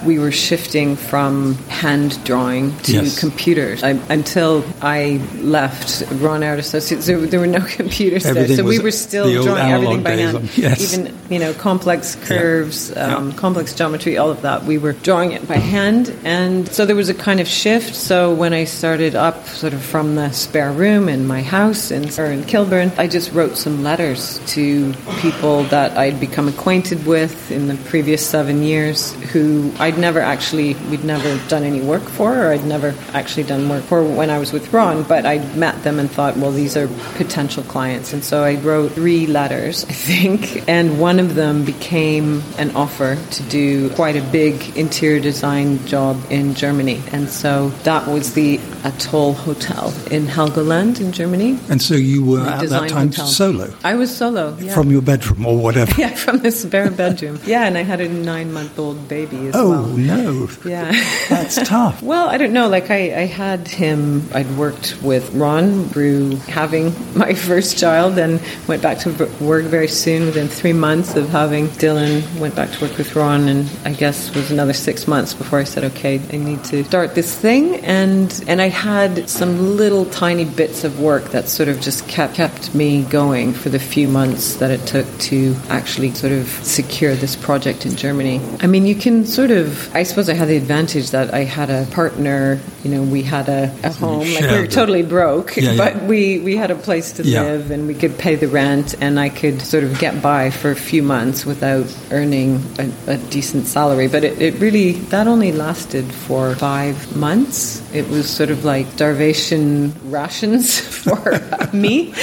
we 0.06 0.20
were 0.20 0.32
shifting 0.32 0.96
from 0.96 1.56
hand 1.70 2.24
drawing 2.24 2.76
to 2.80 2.94
Yes. 2.94 3.20
computers. 3.20 3.84
I, 3.84 3.90
until 4.10 4.64
I 4.82 5.22
left 5.42 6.04
Ron 6.14 6.44
Arad 6.44 6.60
Associates, 6.60 7.06
there, 7.06 7.18
there 7.20 7.40
were 7.40 7.48
no 7.48 7.62
computers 7.68 8.24
there. 8.24 8.48
So 8.48 8.64
we 8.64 8.80
were 8.80 8.92
still 8.92 9.44
drawing 9.44 9.72
everything 9.72 10.04
by 10.04 10.12
hand. 10.12 10.50
yes. 10.58 10.94
Even, 10.94 11.16
you 11.30 11.40
know, 11.40 11.54
complex 11.54 12.16
curves, 12.16 12.92
Yeah. 12.96 13.16
Um, 13.16 13.34
complex 13.34 13.74
geometry, 13.74 14.18
all 14.18 14.30
of 14.30 14.42
that. 14.42 14.64
We 14.64 14.78
were 14.78 14.94
drawing 14.94 15.32
it 15.34 15.48
by 15.48 15.56
hand. 15.58 16.14
And 16.24 16.68
so 16.68 16.86
there 16.86 16.96
was 16.96 17.10
a 17.10 17.14
kind 17.14 17.40
of 17.40 17.48
shift. 17.48 17.96
So 17.96 18.34
when 18.34 18.54
I 18.54 18.64
started 18.66 19.16
up 19.16 19.46
sort 19.48 19.74
of 19.74 19.82
from 19.84 20.16
the 20.16 20.32
spare 20.32 20.72
room 20.72 21.10
in 21.10 21.28
my 21.28 21.42
house 21.42 21.92
in, 21.92 22.10
or 22.20 22.26
in 22.32 22.44
Kilburn, 22.44 22.92
I 22.98 23.08
just 23.08 23.32
wrote 23.34 23.58
some 23.58 23.84
letters 23.84 24.40
to 24.54 24.94
people 25.20 25.64
that 25.66 25.98
I'd 25.98 26.20
become 26.20 26.48
acquainted 26.48 27.06
with 27.06 27.52
in 27.52 27.68
the 27.68 27.76
previous 27.90 28.26
seven 28.28 28.64
years 28.64 29.14
who 29.32 29.72
I'd 29.92 30.00
never 30.00 30.22
actually, 30.22 30.76
we'd 30.90 31.04
never 31.04 31.38
done 31.50 31.64
any 31.64 31.82
work 31.82 32.04
for, 32.04 32.34
or 32.46 32.54
I'd 32.54 32.64
never 32.64 32.96
actually 33.14 33.44
done 33.44 33.68
work 33.68 33.84
for 33.84 34.02
when 34.04 34.30
I 34.30 34.40
was 34.40 34.54
with 34.54 34.72
Ron, 34.72 35.04
but 35.04 35.26
I 35.26 35.40
met 35.56 35.84
them 35.84 36.00
and 36.00 36.10
thought, 36.10 36.38
well, 36.38 36.52
these 36.52 36.78
are 36.78 36.88
potential 37.16 37.62
clients. 37.64 38.14
And 38.14 38.24
so 38.24 38.42
I 38.46 38.56
wrote 38.56 38.94
three 38.94 39.28
letters, 39.28 39.84
I 39.84 39.92
think, 39.92 40.64
and 40.70 40.98
one 40.98 41.20
of 41.20 41.36
them 41.36 41.66
became 41.66 42.42
an 42.58 42.74
offer 42.74 43.18
to 43.32 43.44
do 43.44 43.90
quite 43.90 44.16
a 44.16 44.22
big 44.32 44.78
interior 44.78 45.20
design 45.20 45.86
job 45.86 46.18
in 46.30 46.54
Germany. 46.56 47.02
And 47.12 47.28
so 47.28 47.70
that 47.84 48.08
was 48.08 48.34
the 48.34 48.62
Atoll 48.86 49.34
Hotel 49.34 49.94
in 50.10 50.26
Helgoland 50.26 51.02
in 51.02 51.12
Germany. 51.12 51.60
And 51.70 51.82
so 51.82 51.96
you 51.96 52.24
were 52.24 52.42
at 52.48 52.70
that 52.70 52.90
time 52.90 53.10
hotel. 53.10 53.26
solo 53.26 53.74
I 53.84 53.96
was 53.96 54.16
solo. 54.16 54.56
Yeah. 54.58 54.74
from 54.74 54.90
your 54.90 55.02
bedroom 55.02 55.46
or 55.46 55.58
whatever. 55.58 55.94
yeah, 56.00 56.16
from 56.16 56.38
this 56.38 56.62
spare 56.62 56.90
bedroom. 56.90 57.40
Yeah, 57.46 57.66
and 57.66 57.78
I 57.78 57.82
had 57.84 58.00
a 58.00 58.08
nine 58.08 58.54
month 58.54 58.80
old 58.80 59.08
baby 59.10 59.48
as 59.48 59.56
Oh, 59.56 59.70
well. 59.70 59.81
Well. 59.82 59.92
Oh, 59.92 59.96
no. 59.98 60.50
Yeah. 60.66 60.92
That's 61.30 61.56
tough. 61.68 62.02
Well, 62.02 62.30
I 62.30 62.38
don't 62.38 62.54
know. 62.54 62.68
Like 62.68 62.90
I, 62.92 63.22
I 63.22 63.26
had 63.26 63.68
him. 63.68 64.28
I'd 64.34 64.50
worked 64.58 64.98
with 65.02 65.34
Ron 65.34 65.86
through 65.86 66.36
having 66.48 66.94
my 67.16 67.34
first 67.34 67.78
child, 67.78 68.18
and 68.18 68.42
went 68.68 68.82
back 68.82 69.00
to 69.00 69.10
work 69.40 69.66
very 69.66 69.88
soon. 69.88 70.26
Within 70.26 70.48
three 70.48 70.74
months 70.74 71.16
of 71.16 71.30
having 71.30 71.68
Dylan, 71.68 72.22
went 72.40 72.56
back 72.56 72.72
to 72.72 72.86
work 72.86 72.98
with 72.98 73.16
Ron, 73.16 73.48
and 73.48 73.70
I 73.86 73.94
guess 73.94 74.30
it 74.30 74.36
was 74.36 74.52
another 74.52 74.74
six 74.74 75.08
months 75.08 75.34
before 75.34 75.60
I 75.60 75.64
said, 75.64 75.84
"Okay, 75.86 76.22
I 76.32 76.38
need 76.38 76.64
to 76.66 76.84
start 76.84 77.16
this 77.16 77.36
thing." 77.36 77.76
And 77.86 78.44
and 78.48 78.62
I 78.62 78.70
had 78.70 79.30
some 79.30 79.78
little 79.78 80.06
tiny 80.06 80.46
bits 80.46 80.84
of 80.84 81.00
work 81.00 81.26
that 81.32 81.48
sort 81.48 81.70
of 81.70 81.80
just 81.82 82.08
kept 82.08 82.36
kept 82.36 82.74
me 82.74 83.04
going 83.04 83.54
for 83.54 83.70
the 83.70 83.80
few 83.80 84.08
months 84.08 84.56
that 84.56 84.72
it 84.72 84.86
took 84.88 85.06
to 85.20 85.56
actually 85.70 86.12
sort 86.12 86.34
of 86.34 86.48
secure 86.64 87.16
this 87.16 87.36
project 87.36 87.86
in 87.86 87.96
Germany. 87.96 88.42
I 88.62 88.68
mean, 88.68 88.86
you 88.86 88.96
can 88.96 89.26
sort 89.26 89.52
of. 89.52 89.71
I 89.94 90.04
suppose 90.04 90.30
I 90.30 90.34
had 90.34 90.48
the 90.48 90.58
advantage 90.58 91.12
that 91.12 91.34
I 91.34 91.44
had 91.44 91.70
a 91.70 91.86
partner. 91.92 92.60
You 92.84 92.92
know, 92.92 93.04
we 93.04 93.22
had 93.24 93.48
a, 93.50 93.74
a 93.84 93.92
home. 93.92 94.20
Like 94.34 94.42
we 94.52 94.60
were 94.60 94.68
totally 94.68 95.04
broke, 95.04 95.56
Yeah, 95.58 95.72
yeah. 95.72 95.78
but 95.78 96.04
we 96.04 96.40
we 96.40 96.56
had 96.58 96.72
a 96.72 96.76
place 96.76 97.12
to 97.14 97.24
Yeah. 97.24 97.44
live 97.44 97.72
and 97.72 97.88
we 97.88 97.94
could 97.94 98.18
pay 98.18 98.36
the 98.36 98.48
rent, 98.48 98.96
and 99.02 99.20
I 99.20 99.30
could 99.30 99.62
sort 99.62 99.84
of 99.84 100.00
get 100.00 100.22
by 100.22 100.50
for 100.50 100.72
a 100.72 100.76
few 100.76 101.04
months 101.04 101.46
without 101.46 101.86
earning 102.12 102.64
a, 102.80 102.90
a 103.14 103.18
decent 103.18 103.68
salary. 103.68 104.08
But 104.08 104.24
it, 104.24 104.42
it 104.42 104.60
really 104.60 104.94
that 105.12 105.28
only 105.28 105.52
lasted 105.52 106.06
for 106.06 106.56
five 106.56 107.16
months. 107.16 107.82
It 107.94 108.08
was 108.10 108.30
sort 108.30 108.50
of 108.52 108.64
like 108.66 108.88
starvation 108.96 109.94
rations 110.10 110.80
for 111.04 111.40
me, 111.74 112.14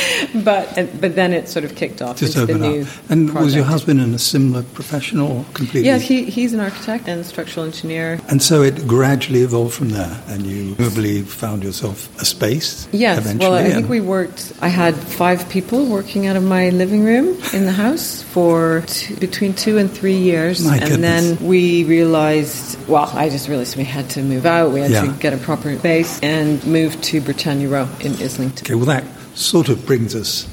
but 0.42 0.66
but 1.00 1.14
then 1.14 1.32
it 1.32 1.48
sort 1.48 1.64
of 1.64 1.74
kicked 1.76 2.02
off 2.02 2.18
Just 2.18 2.36
into 2.36 2.46
the 2.46 2.58
open 2.58 2.72
new. 2.72 2.82
up. 2.82 2.88
And 3.10 3.34
was 3.34 3.54
your 3.54 3.64
husband 3.64 4.00
in 4.00 4.14
a 4.14 4.18
similar 4.18 4.62
profession 4.62 5.20
or 5.20 5.44
completely? 5.54 5.86
Yeah, 5.88 5.98
he, 5.98 6.24
he's 6.24 6.52
an 6.54 6.60
architect 6.60 7.08
and 7.08 7.24
structural 7.28 7.66
engineer. 7.66 8.18
And 8.28 8.42
so 8.42 8.62
it 8.62 8.86
gradually 8.86 9.42
evolved 9.42 9.74
from 9.74 9.90
there, 9.90 10.20
and 10.28 10.46
you 10.46 10.74
probably 10.74 11.22
found 11.22 11.62
yourself 11.62 12.08
a 12.20 12.24
space. 12.24 12.88
Yes, 12.92 13.34
well, 13.36 13.54
I 13.54 13.70
think 13.70 13.88
we 13.88 14.00
worked. 14.00 14.52
I 14.60 14.68
had 14.68 14.94
five 14.94 15.48
people 15.48 15.86
working 15.86 16.26
out 16.26 16.36
of 16.36 16.42
my 16.42 16.70
living 16.70 17.04
room 17.04 17.38
in 17.52 17.64
the 17.64 17.72
house 17.72 18.22
for 18.22 18.82
two, 18.86 19.16
between 19.16 19.54
two 19.54 19.78
and 19.78 19.90
three 19.90 20.16
years, 20.16 20.64
My 20.64 20.76
and 20.78 20.88
goodness. 20.90 21.38
then 21.38 21.46
we 21.46 21.84
realized. 21.84 22.78
Well, 22.88 23.10
I 23.14 23.28
just 23.28 23.48
realized 23.48 23.76
we 23.76 23.84
had 23.84 24.08
to 24.10 24.22
move 24.22 24.46
out. 24.46 24.72
We 24.72 24.80
had 24.80 24.90
Yeah. 24.90 25.02
to 25.02 25.12
get 25.20 25.32
a 25.32 25.38
proper 25.38 25.76
base 25.76 26.18
and 26.22 26.64
move 26.66 27.00
to 27.02 27.20
Britannia 27.20 27.68
Row 27.68 27.88
in 28.00 28.12
Islington. 28.14 28.64
Okay, 28.66 28.74
well, 28.74 28.86
that 28.86 29.04
sort 29.34 29.68
of 29.68 29.86
brings 29.86 30.14
us 30.14 30.46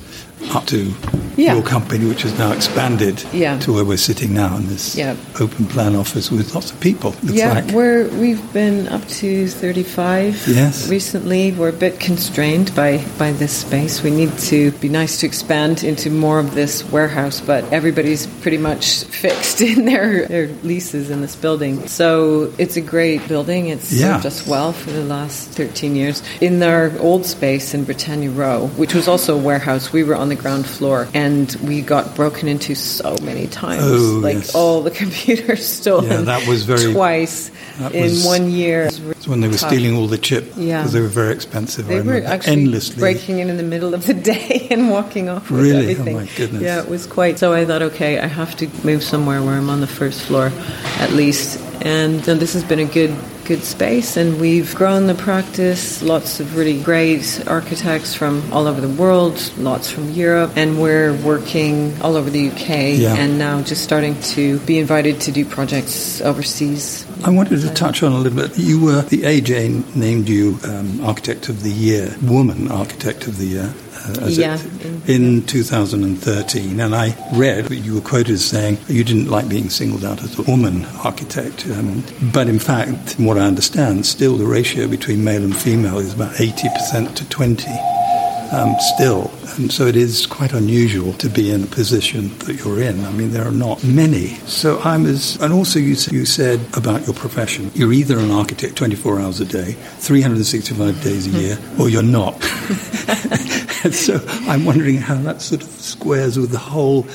up 0.53 0.65
to 0.67 0.93
Yeah. 1.37 1.53
your 1.55 1.63
company, 1.63 2.05
which 2.05 2.21
has 2.23 2.37
now 2.39 2.51
expanded 2.53 3.21
Yeah. 3.33 3.57
to 3.59 3.73
where 3.73 3.83
we're 3.83 3.97
sitting 3.97 4.33
now 4.33 4.55
in 4.55 4.67
this 4.69 4.95
Yeah. 4.95 5.15
open 5.39 5.65
plan 5.65 5.95
office 5.95 6.31
with 6.31 6.53
lots 6.55 6.71
of 6.71 6.79
people. 6.79 7.13
Looks 7.23 7.35
yeah, 7.37 7.53
like. 7.53 7.71
we're 7.71 8.07
we've 8.09 8.41
been 8.53 8.87
up 8.87 9.05
to 9.19 9.47
thirty 9.49 9.83
five. 9.83 10.41
Yes. 10.47 10.87
Recently, 10.87 11.51
we're 11.51 11.69
a 11.69 11.73
bit 11.73 11.99
constrained 11.99 12.73
by 12.73 13.01
by 13.17 13.31
this 13.33 13.51
space. 13.51 14.01
We 14.01 14.11
need 14.11 14.37
to 14.51 14.71
be 14.79 14.87
nice 14.87 15.17
to 15.19 15.25
expand 15.25 15.83
into 15.83 16.09
more 16.09 16.39
of 16.39 16.55
this 16.55 16.83
warehouse, 16.89 17.41
but 17.45 17.65
everybody's 17.71 18.27
pretty 18.41 18.57
much 18.57 19.03
fixed 19.05 19.59
in 19.71 19.85
their 19.85 20.25
their 20.27 20.49
leases 20.63 21.09
in 21.09 21.21
this 21.21 21.35
building. 21.35 21.87
So 21.87 22.49
it's 22.57 22.77
a 22.77 22.81
great 22.81 23.27
building. 23.27 23.67
It's 23.67 23.89
served 23.89 24.25
us 24.25 24.47
well 24.47 24.71
for 24.71 24.91
the 24.91 25.03
last 25.03 25.49
thirteen 25.49 25.95
years. 25.97 26.23
In 26.39 26.63
our 26.63 26.91
old 26.99 27.25
space 27.25 27.73
in 27.73 27.83
Britannia 27.83 28.29
Row, 28.29 28.69
which 28.77 28.93
was 28.93 29.07
also 29.09 29.35
a 29.35 29.41
warehouse, 29.41 29.91
we 29.91 30.03
were 30.03 30.15
on 30.25 30.29
the 30.29 30.35
ground 30.35 30.65
floor 30.65 31.07
and 31.13 31.55
we 31.61 31.81
got 31.81 32.15
broken 32.15 32.47
into 32.47 32.73
so 32.73 33.15
many 33.21 33.45
times. 33.45 33.83
Oh, 33.85 34.19
like 34.23 34.37
yes. 34.37 34.55
all 34.55 34.81
the 34.81 34.89
computers 35.03 35.63
stolen 35.67 36.09
Yeah, 36.09 36.21
that 36.21 36.47
was 36.47 36.63
very- 36.63 36.93
twice 36.93 37.51
in 37.93 38.11
one 38.23 38.49
year. 38.49 38.89
It's 39.25 39.29
when 39.31 39.41
they 39.41 39.47
were 39.47 39.57
stealing 39.57 39.95
all 39.97 40.05
the 40.05 40.19
chip 40.19 40.53
Yeah. 40.55 40.81
because 40.81 40.93
they 40.93 41.01
were 41.01 41.07
very 41.07 41.33
expensive. 41.33 41.87
They 41.87 41.97
I 41.97 42.01
were 42.01 42.21
actually 42.23 42.61
endlessly. 42.61 42.99
breaking 42.99 43.39
in 43.39 43.49
in 43.49 43.57
the 43.57 43.63
middle 43.63 43.95
of 43.95 44.05
the 44.05 44.13
day 44.33 44.67
and 44.69 44.91
walking 44.91 45.29
off 45.29 45.49
with 45.49 45.61
Really? 45.61 45.87
Oh, 45.87 45.89
everything. 45.89 46.15
my 46.15 46.29
goodness. 46.37 46.61
Yeah, 46.61 46.79
it 46.83 46.87
was 46.87 47.07
quite. 47.07 47.39
So 47.39 47.51
I 47.51 47.65
thought, 47.65 47.81
okay, 47.81 48.19
I 48.19 48.27
have 48.27 48.55
to 48.57 48.69
move 48.83 49.01
somewhere 49.03 49.41
where 49.41 49.55
I'm 49.55 49.71
on 49.71 49.81
the 49.81 49.87
first 49.87 50.21
floor, 50.21 50.51
at 50.99 51.11
least. 51.13 51.59
And, 51.81 52.21
uh, 52.29 52.35
this 52.35 52.53
has 52.53 52.63
been 52.63 52.77
a 52.79 52.85
good 52.85 53.15
good 53.45 53.63
space, 53.63 54.17
and 54.17 54.41
we've 54.41 54.73
grown 54.73 55.05
the 55.05 55.13
practice. 55.13 56.01
Lots 56.01 56.39
of 56.39 56.55
really 56.57 56.81
great 56.81 57.43
architects 57.45 58.15
from 58.15 58.41
all 58.51 58.65
over 58.65 58.81
the 58.81 58.89
world, 58.89 59.37
lots 59.59 59.87
from 59.87 60.09
Europe, 60.13 60.49
and 60.55 60.81
we're 60.81 61.13
working 61.21 61.93
all 62.01 62.15
over 62.17 62.31
the 62.31 62.47
UK, 62.49 62.97
Yeah. 62.97 63.13
and 63.15 63.37
now 63.37 63.61
just 63.61 63.83
starting 63.83 64.19
to 64.33 64.57
be 64.65 64.79
invited 64.79 65.19
to 65.21 65.31
do 65.31 65.45
projects 65.45 66.21
overseas. 66.21 67.05
I 67.23 67.29
wanted 67.29 67.61
to 67.61 67.69
touch 67.69 68.01
on 68.01 68.13
a 68.13 68.17
little 68.17 68.35
bit. 68.47 68.57
You 68.57 68.79
were 68.83 69.03
the 69.15 69.23
AJ 69.41 69.95
named 69.95 70.27
you 70.27 70.59
um, 70.65 71.03
Architect 71.03 71.47
of 71.49 71.63
the 71.63 71.71
Year, 71.71 72.15
Woman 72.21 72.69
Architect 72.71 73.27
of 73.27 73.37
the 73.37 73.45
Year. 73.45 73.73
Uh, 73.95 74.25
as 74.25 74.37
Yeah, 74.37 74.55
it- 74.55 75.09
in 75.09 75.43
2013, 75.43 76.79
and 76.79 76.93
I 76.93 77.15
read 77.33 77.65
that 77.65 77.77
you 77.77 77.95
were 77.95 78.01
quoted 78.01 78.31
as 78.33 78.45
saying 78.45 78.77
you 78.87 79.03
didn't 79.03 79.29
like 79.29 79.47
being 79.47 79.69
singled 79.69 80.03
out 80.03 80.21
as 80.21 80.37
a 80.37 80.41
woman 80.43 80.85
architect, 81.03 81.65
um, 81.71 82.03
but 82.33 82.47
in 82.49 82.59
fact, 82.59 83.11
from 83.15 83.25
what 83.25 83.37
I 83.37 83.45
understand, 83.45 84.05
still 84.05 84.35
the 84.37 84.45
ratio 84.45 84.87
between 84.87 85.23
male 85.23 85.43
and 85.43 85.55
female 85.55 85.97
is 85.99 86.13
about 86.13 86.33
80% 86.35 87.15
to 87.15 87.25
20. 87.29 87.63
Um, 88.51 88.75
still, 88.79 89.31
and 89.57 89.71
so 89.71 89.87
it 89.87 89.95
is 89.95 90.27
quite 90.27 90.53
unusual 90.53 91.13
to 91.13 91.29
be 91.29 91.51
in 91.51 91.63
a 91.63 91.67
position 91.67 92.37
that 92.39 92.63
you're 92.63 92.81
in. 92.81 93.03
I 93.05 93.11
mean, 93.11 93.31
there 93.31 93.47
are 93.47 93.51
not 93.51 93.83
many. 93.83 94.35
So 94.45 94.79
I'm 94.79 95.05
as, 95.05 95.37
and 95.41 95.53
also 95.53 95.79
you, 95.79 95.95
you 96.11 96.25
said 96.25 96.59
about 96.77 97.05
your 97.05 97.15
profession, 97.15 97.71
you're 97.73 97.93
either 97.93 98.19
an 98.19 98.31
architect 98.31 98.75
24 98.75 99.19
hours 99.19 99.39
a 99.39 99.45
day, 99.45 99.73
365 99.73 101.01
days 101.03 101.27
a 101.27 101.39
year, 101.39 101.57
or 101.79 101.89
you're 101.89 102.03
not. 102.03 102.41
so 103.91 104.23
I'm 104.47 104.65
wondering 104.65 104.97
how 104.97 105.15
that 105.15 105.41
sort 105.41 105.63
of 105.63 105.69
squares 105.69 106.37
with 106.37 106.51
the 106.51 106.59
whole 106.59 107.07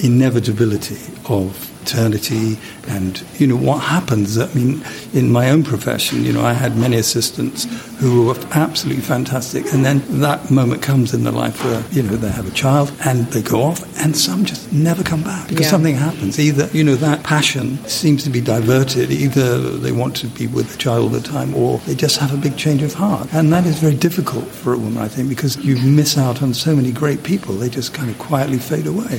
inevitability 0.00 0.98
of 1.28 1.75
eternity 1.86 2.58
and 2.88 3.22
you 3.38 3.46
know 3.46 3.56
what 3.56 3.78
happens. 3.82 4.38
I 4.38 4.52
mean 4.54 4.82
in 5.12 5.30
my 5.32 5.50
own 5.50 5.62
profession 5.62 6.24
you 6.24 6.32
know 6.32 6.44
i 6.44 6.52
had 6.52 6.76
many 6.76 6.96
assistants 6.96 7.66
who 8.00 8.26
were 8.26 8.34
absolutely 8.52 9.02
fantastic. 9.02 9.72
And 9.72 9.82
then 9.84 10.02
that 10.20 10.50
moment 10.50 10.82
comes 10.82 11.14
in 11.14 11.24
their 11.24 11.32
life 11.32 11.64
where 11.64 11.82
you 11.96 12.02
know 12.02 12.16
they 12.16 12.30
have 12.30 12.46
a 12.46 12.50
child 12.64 12.92
and 13.06 13.26
they 13.34 13.40
go 13.42 13.62
off 13.62 13.80
and 14.02 14.14
some 14.14 14.44
just 14.44 14.70
never 14.72 15.02
come 15.02 15.22
back 15.22 15.48
because 15.48 15.64
Yeah. 15.66 15.70
something 15.76 15.96
happens. 15.96 16.38
Either 16.38 16.68
you 16.72 16.84
know 16.84 16.96
that 16.96 17.22
passion 17.22 17.78
seems 17.86 18.22
to 18.24 18.30
be 18.30 18.40
diverted. 18.40 19.10
Either 19.10 19.58
they 19.84 19.92
want 19.92 20.14
to 20.16 20.26
be 20.26 20.46
with 20.46 20.66
the 20.72 20.78
child 20.78 21.00
all 21.04 21.08
the 21.20 21.26
time 21.38 21.54
or 21.54 21.78
they 21.86 21.94
just 21.94 22.16
have 22.18 22.32
a 22.34 22.36
big 22.36 22.56
change 22.56 22.82
of 22.82 22.92
heart. 22.94 23.28
And 23.32 23.52
that 23.54 23.64
is 23.66 23.78
very 23.78 23.94
difficult 24.06 24.46
for 24.46 24.72
a 24.74 24.78
woman 24.78 25.02
i 25.02 25.08
think 25.08 25.28
because 25.28 25.56
you 25.66 25.76
miss 26.00 26.18
out 26.18 26.42
on 26.42 26.52
so 26.54 26.70
many 26.76 26.90
great 26.92 27.22
people. 27.22 27.54
They 27.54 27.70
just 27.80 27.94
kind 27.94 28.10
of 28.10 28.16
quietly 28.18 28.58
fade 28.58 28.86
away. 28.86 29.14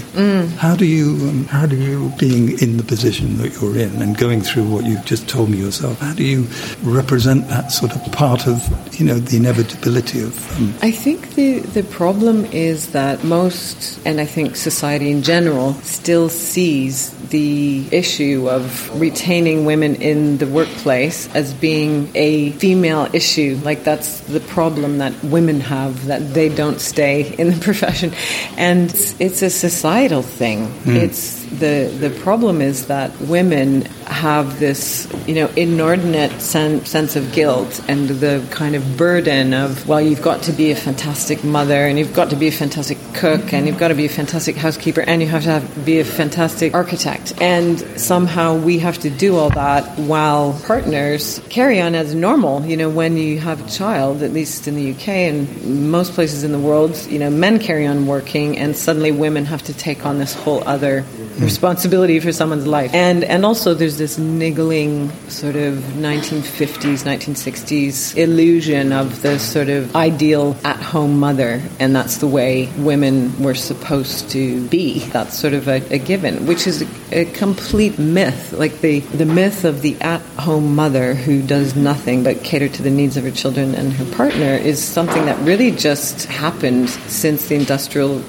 How 0.66 0.76
do 0.76 0.86
you 0.86 1.08
um, 1.30 1.46
how 1.46 1.66
do 1.66 1.76
you 1.76 2.12
being 2.20 2.57
in 2.62 2.78
the 2.78 2.84
position 2.84 3.38
that 3.38 3.60
you're 3.60 3.78
in 3.78 4.02
and 4.02 4.17
going 4.17 4.41
through 4.41 4.67
what 4.67 4.86
you've 4.86 5.06
just 5.06 5.28
told 5.28 5.50
me 5.50 5.58
yourself 5.58 6.00
how 6.00 6.13
do 6.13 6.24
you 6.24 6.48
represent 6.84 7.48
that 7.48 7.72
sort 7.72 7.96
of 7.96 8.12
part 8.12 8.48
of 8.48 8.58
you 9.00 9.06
know 9.06 9.20
the 9.20 9.38
inevitability 9.38 10.22
of 10.22 10.58
um, 10.58 10.74
I 10.82 10.91
think 10.91 11.36
the, 11.36 11.60
the 11.60 11.84
problem 11.84 12.46
is 12.46 12.91
that 12.91 13.24
most, 13.24 14.00
and 14.06 14.20
I 14.20 14.26
think 14.26 14.56
society 14.56 15.12
in 15.12 15.22
general, 15.22 15.74
still 15.76 16.30
sees 16.30 17.12
the 17.30 17.86
issue 17.91 18.50
of 18.50 19.00
retaining 19.00 19.65
women 19.65 19.96
in 19.96 20.38
the 20.38 20.48
workplace 20.48 21.34
as 21.36 21.54
being 21.54 22.10
a 22.15 22.52
female 22.52 23.10
issue. 23.13 23.60
Like 23.63 23.84
that's 23.84 24.22
the 24.22 24.39
problem 24.39 25.00
that 25.00 25.13
women 25.24 25.60
have, 25.60 26.06
that 26.06 26.34
they 26.34 26.50
don't 26.50 26.80
stay 26.80 27.36
in 27.36 27.52
the 27.52 27.60
profession. 27.62 28.13
And 28.58 28.89
it's, 28.89 29.20
it's 29.20 29.41
a 29.41 29.50
societal 29.50 30.22
thing. 30.22 30.72
It's 30.86 31.37
the, 31.50 31.94
the 32.00 32.10
problem 32.22 32.62
is 32.62 32.88
that 32.88 33.18
women 33.22 33.84
have 34.06 34.60
this, 34.60 35.12
you 35.28 35.36
know, 35.36 35.48
inordinate 35.56 36.42
sen- 36.42 36.86
sense 36.86 37.16
of 37.16 37.32
guilt 37.32 37.82
and 37.88 38.10
the 38.10 38.46
kind 38.52 38.76
of 38.76 38.98
burden 38.98 39.54
of, 39.54 39.88
well, 39.88 40.02
you've 40.02 40.22
got 40.22 40.44
to 40.44 40.52
be 40.52 40.72
a 40.72 40.76
fantastic 40.76 41.44
mother 41.44 41.86
and 41.86 41.98
you've 41.98 42.14
got 42.14 42.30
to 42.30 42.36
be 42.36 42.48
a 42.48 42.52
fantastic 42.52 42.98
cook 43.14 43.54
and 43.54 43.68
you've 43.68 43.78
got 43.78 43.90
to 43.90 43.96
be 43.96 44.06
a 44.06 44.10
fantastic 44.10 44.56
housekeeper 44.56 45.02
and 45.02 45.22
you 45.22 45.28
have 45.28 45.44
to 45.44 45.50
have, 45.50 45.86
be 45.86 46.00
a 46.00 46.06
fantastic 46.06 46.74
architect. 46.74 47.34
And 47.42 47.80
somehow 48.00 48.58
we 48.58 48.80
have 48.80 48.98
to 49.00 49.10
do 49.10 49.38
all 49.38 49.50
that 49.52 49.98
while 50.00 50.60
partners 50.66 51.42
carry 51.50 51.80
on 51.80 51.96
as 51.96 52.14
normal. 52.14 52.66
You 52.66 52.78
know, 52.78 52.90
when 52.90 53.18
you 53.18 53.40
have 53.40 53.66
a 53.66 53.70
child, 53.70 54.22
at 54.22 54.34
least 54.34 54.68
in 54.68 54.76
the 54.76 54.92
UK 54.92 55.08
and 55.08 55.90
most 55.90 56.14
places 56.14 56.44
in 56.44 56.52
the 56.52 56.60
world, 56.60 56.96
you 57.10 57.20
know, 57.20 57.30
men 57.30 57.60
carry 57.60 57.88
on 57.88 58.06
working 58.06 58.58
and 58.58 58.76
suddenly 58.76 59.12
women 59.12 59.46
have 59.46 59.64
to 59.64 59.74
take 59.74 60.06
on 60.06 60.20
this 60.20 60.34
whole 60.34 60.64
other 60.68 61.06
responsibility 61.39 62.19
for 62.19 62.32
someone's 62.32 62.67
life. 62.67 62.93
And 62.93 63.23
and 63.23 63.45
also 63.45 63.73
there's 63.73 63.97
this 63.97 64.17
niggling 64.17 65.12
sort 65.30 65.56
of 65.56 65.76
1950s, 65.76 67.04
1960s 67.04 68.17
illusion 68.17 68.91
of 68.91 69.21
the 69.21 69.39
sort 69.39 69.69
of 69.69 69.95
ideal 69.95 70.56
at-home 70.63 71.19
mother, 71.19 71.62
and 71.80 71.95
that's 71.95 72.17
the 72.17 72.28
way 72.28 72.67
women 72.78 73.41
were 73.41 73.56
supposed 73.56 74.30
to 74.32 74.67
be. 74.67 75.00
That's 75.00 75.38
sort 75.38 75.54
of 75.54 75.67
a, 75.67 75.82
a 75.93 75.97
given, 75.97 76.45
which 76.45 76.67
is 76.67 76.82
a, 76.82 77.21
a 77.21 77.26
complete 77.26 78.00
myth. 78.00 78.54
Like 78.54 78.82
the 78.82 79.00
the 79.00 79.26
myth 79.26 79.65
of 79.65 79.82
the 79.82 79.95
at-home 80.02 80.76
mother 80.76 81.13
who 81.13 81.41
does 81.41 81.76
nothing 81.76 82.23
but 82.23 82.43
cater 82.43 82.69
to 82.69 82.82
the 82.82 82.89
needs 82.89 83.17
of 83.17 83.23
her 83.23 83.32
children 83.32 83.76
and 83.76 83.93
her 83.93 84.15
partner 84.15 84.54
is 84.54 84.84
something 84.84 85.26
that 85.26 85.39
really 85.45 85.71
just 85.71 86.26
happened 86.26 86.89
since 86.89 87.47
the 87.47 87.56
industrial 87.56 88.21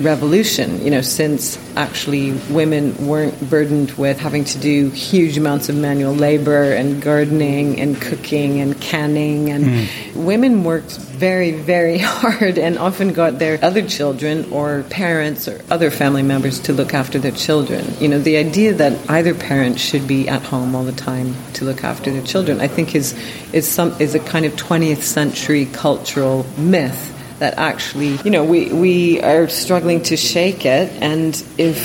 revolution, 0.00 0.84
you 0.84 0.90
know, 0.90 1.00
since 1.00 1.58
actually 1.76 2.32
women 2.50 3.06
weren't 3.06 3.50
burdened 3.50 3.92
with 3.92 4.18
having 4.18 4.44
to 4.44 4.58
do 4.58 4.90
huge 4.90 5.36
amounts 5.36 5.68
of 5.68 5.76
manual 5.76 6.14
labor 6.14 6.72
and 6.72 7.02
gardening 7.02 7.80
and 7.80 8.00
cooking 8.00 8.60
and 8.60 8.80
canning. 8.80 9.50
And 9.50 9.64
mm. 9.64 10.14
women 10.14 10.64
worked 10.64 10.96
very, 10.96 11.52
very 11.52 11.98
hard 12.02 12.58
and 12.58 12.78
often 12.78 13.12
got 13.12 13.38
their 13.38 13.62
other 13.64 13.82
children 13.82 14.50
or 14.52 14.82
parents 14.90 15.48
or 15.48 15.60
other 15.70 15.90
family 15.90 16.22
members 16.22 16.60
to 16.60 16.72
look 16.72 16.94
after 16.94 17.18
their 17.18 17.32
children. 17.32 17.84
You 18.00 18.08
know, 18.08 18.18
the 18.18 18.36
idea 18.36 18.74
that 18.74 19.10
either 19.10 19.34
parent 19.34 19.80
should 19.80 20.06
be 20.06 20.28
at 20.28 20.42
home 20.42 20.74
all 20.74 20.84
the 20.84 20.92
time 20.92 21.34
to 21.54 21.64
look 21.64 21.84
after 21.84 22.10
their 22.10 22.22
children, 22.22 22.60
I 22.60 22.68
think 22.68 22.94
is, 22.94 23.12
is, 23.52 23.68
some, 23.68 23.92
is 24.00 24.14
a 24.14 24.20
kind 24.20 24.44
of 24.44 24.52
20th 24.54 25.02
century 25.02 25.66
cultural 25.66 26.46
myth 26.56 27.13
that 27.44 27.58
actually, 27.58 28.16
you 28.24 28.30
know, 28.30 28.42
we, 28.42 28.72
we 28.72 29.20
are 29.20 29.48
struggling 29.48 30.02
to 30.02 30.16
shake 30.16 30.64
it. 30.64 30.90
And 31.02 31.34
if 31.58 31.78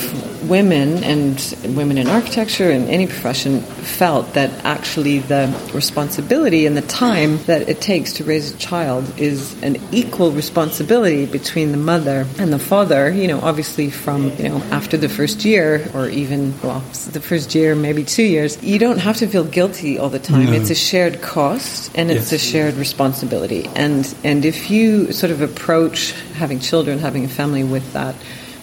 women 0.48 1.04
and 1.04 1.56
women 1.76 1.98
in 1.98 2.08
architecture 2.08 2.70
and 2.70 2.88
any 2.88 3.06
profession 3.06 3.60
felt 3.60 4.32
that 4.32 4.50
actually 4.64 5.18
the 5.18 5.54
responsibility 5.74 6.64
and 6.64 6.74
the 6.76 6.82
time 6.82 7.36
that 7.44 7.68
it 7.68 7.80
takes 7.82 8.14
to 8.14 8.24
raise 8.24 8.54
a 8.54 8.56
child 8.56 9.04
is 9.18 9.62
an 9.62 9.76
equal 9.92 10.32
responsibility 10.32 11.26
between 11.26 11.72
the 11.72 11.76
mother 11.76 12.26
and 12.38 12.50
the 12.52 12.58
father, 12.58 13.10
you 13.10 13.28
know, 13.28 13.38
obviously 13.40 13.90
from, 13.90 14.30
you 14.38 14.48
know, 14.48 14.56
after 14.70 14.96
the 14.96 15.10
first 15.10 15.44
year 15.44 15.86
or 15.92 16.08
even, 16.08 16.58
well, 16.62 16.80
the 17.12 17.20
first 17.20 17.54
year, 17.54 17.74
maybe 17.74 18.02
two 18.02 18.22
years, 18.22 18.62
you 18.62 18.78
don't 18.78 18.98
have 18.98 19.18
to 19.18 19.26
feel 19.26 19.44
guilty 19.44 19.98
all 19.98 20.08
the 20.08 20.18
time. 20.18 20.46
No. 20.46 20.52
It's 20.52 20.70
a 20.70 20.74
shared 20.74 21.20
cost 21.20 21.92
and 21.94 22.10
it's 22.10 22.32
yes. 22.32 22.40
a 22.40 22.50
shared 22.50 22.74
responsibility. 22.74 23.68
And, 23.76 24.14
and 24.24 24.46
if 24.46 24.70
you 24.70 25.12
sort 25.12 25.30
of 25.32 25.42
approach 25.50 26.12
having 26.34 26.60
children, 26.60 26.98
having 26.98 27.24
a 27.24 27.28
family 27.28 27.64
with 27.64 27.92
that, 27.92 28.14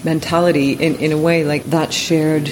mentality 0.04 0.73
in, 0.73 0.95
in 0.95 1.12
a 1.12 1.17
way 1.17 1.43
like 1.43 1.63
that 1.65 1.91
shared 1.91 2.47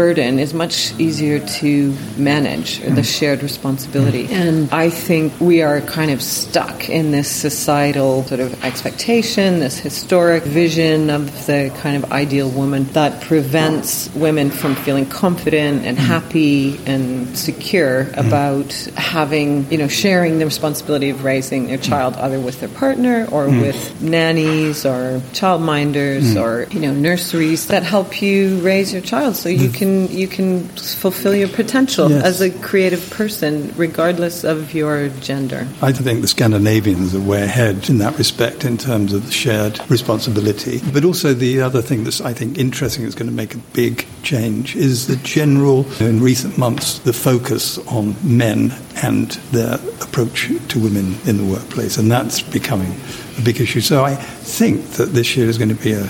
burden 0.00 0.38
is 0.38 0.52
much 0.64 0.76
easier 0.98 1.38
to 1.60 1.96
manage 2.16 2.80
the 2.80 3.04
mm. 3.04 3.18
shared 3.18 3.42
responsibility. 3.42 4.26
Mm. 4.26 4.40
And 4.46 4.54
i 4.72 4.88
think 4.90 5.26
we 5.40 5.56
are 5.62 5.80
kind 5.98 6.10
of 6.10 6.20
stuck 6.22 6.78
in 6.88 7.10
this 7.16 7.30
societal 7.30 8.24
sort 8.30 8.40
of 8.40 8.50
expectation 8.64 9.60
this 9.60 9.78
historic 9.78 10.42
vision 10.62 11.10
of 11.10 11.22
the 11.46 11.60
kind 11.82 11.96
of 11.98 12.04
ideal 12.12 12.48
woman 12.60 12.84
that 13.00 13.12
prevents 13.22 13.90
women 14.14 14.50
from 14.50 14.74
feeling 14.74 15.06
confident 15.06 15.84
and 15.84 15.96
mm. 15.98 16.06
happy 16.14 16.58
and 16.86 17.36
secure 17.36 17.96
about 18.24 18.72
having 18.96 19.70
you 19.70 19.78
know 19.78 19.88
sharing 19.88 20.38
the 20.38 20.46
responsibility 20.46 21.10
of 21.10 21.24
raising 21.24 21.66
their 21.66 21.82
child 21.90 22.16
either 22.16 22.40
with 22.40 22.56
their 22.60 22.74
partner 22.84 23.26
or 23.30 23.42
mm. 23.46 23.60
with 23.60 23.78
nannies 24.00 24.86
or 24.86 25.20
childminders 25.32 26.34
mm. 26.34 26.42
or 26.42 26.52
you 26.72 26.80
know 26.80 26.86
know 26.86 26.94
nurseries 26.94 27.66
that 27.66 27.82
help 27.82 28.22
you 28.22 28.58
raise 28.60 28.92
your 28.92 29.02
child 29.02 29.36
so 29.36 29.48
you 29.48 29.68
can 29.68 29.85
you 29.86 30.28
can 30.28 30.64
fulfill 30.68 31.34
your 31.34 31.48
potential 31.48 32.10
yes. 32.10 32.24
as 32.24 32.40
a 32.40 32.50
creative 32.50 33.08
person 33.10 33.72
regardless 33.76 34.44
of 34.44 34.74
your 34.74 35.08
gender. 35.20 35.66
I 35.82 35.92
think 35.92 36.20
the 36.20 36.28
scandinavians 36.28 37.14
are 37.14 37.20
way 37.20 37.42
ahead 37.42 37.88
in 37.88 37.98
that 37.98 38.18
respect 38.18 38.64
in 38.64 38.78
terms 38.78 39.12
of 39.12 39.26
the 39.26 39.32
shared 39.32 39.78
responsibility. 39.90 40.80
But 40.92 41.04
also 41.04 41.34
the 41.34 41.60
other 41.60 41.82
thing 41.82 42.04
that's 42.04 42.20
i 42.20 42.32
think 42.32 42.58
interesting 42.58 43.04
is 43.04 43.14
going 43.14 43.28
to 43.28 43.34
make 43.34 43.54
a 43.54 43.58
big 43.72 44.06
change 44.22 44.76
is 44.76 45.06
the 45.06 45.16
general 45.16 45.86
in 46.00 46.20
recent 46.20 46.58
months 46.58 46.98
the 47.00 47.12
focus 47.12 47.78
on 47.88 48.14
men 48.22 48.72
and 49.02 49.32
their 49.52 49.74
approach 50.00 50.50
to 50.68 50.80
women 50.80 51.16
in 51.26 51.36
the 51.36 51.44
workplace. 51.44 51.98
And 51.98 52.10
that's 52.10 52.40
becoming 52.42 52.94
a 53.38 53.42
big 53.42 53.60
issue. 53.60 53.80
So 53.80 54.04
i 54.04 54.14
think 54.14 54.82
that 54.92 55.12
this 55.12 55.36
year 55.36 55.48
is 55.48 55.58
going 55.58 55.74
to 55.76 55.82
be 55.82 55.92
a 55.92 56.08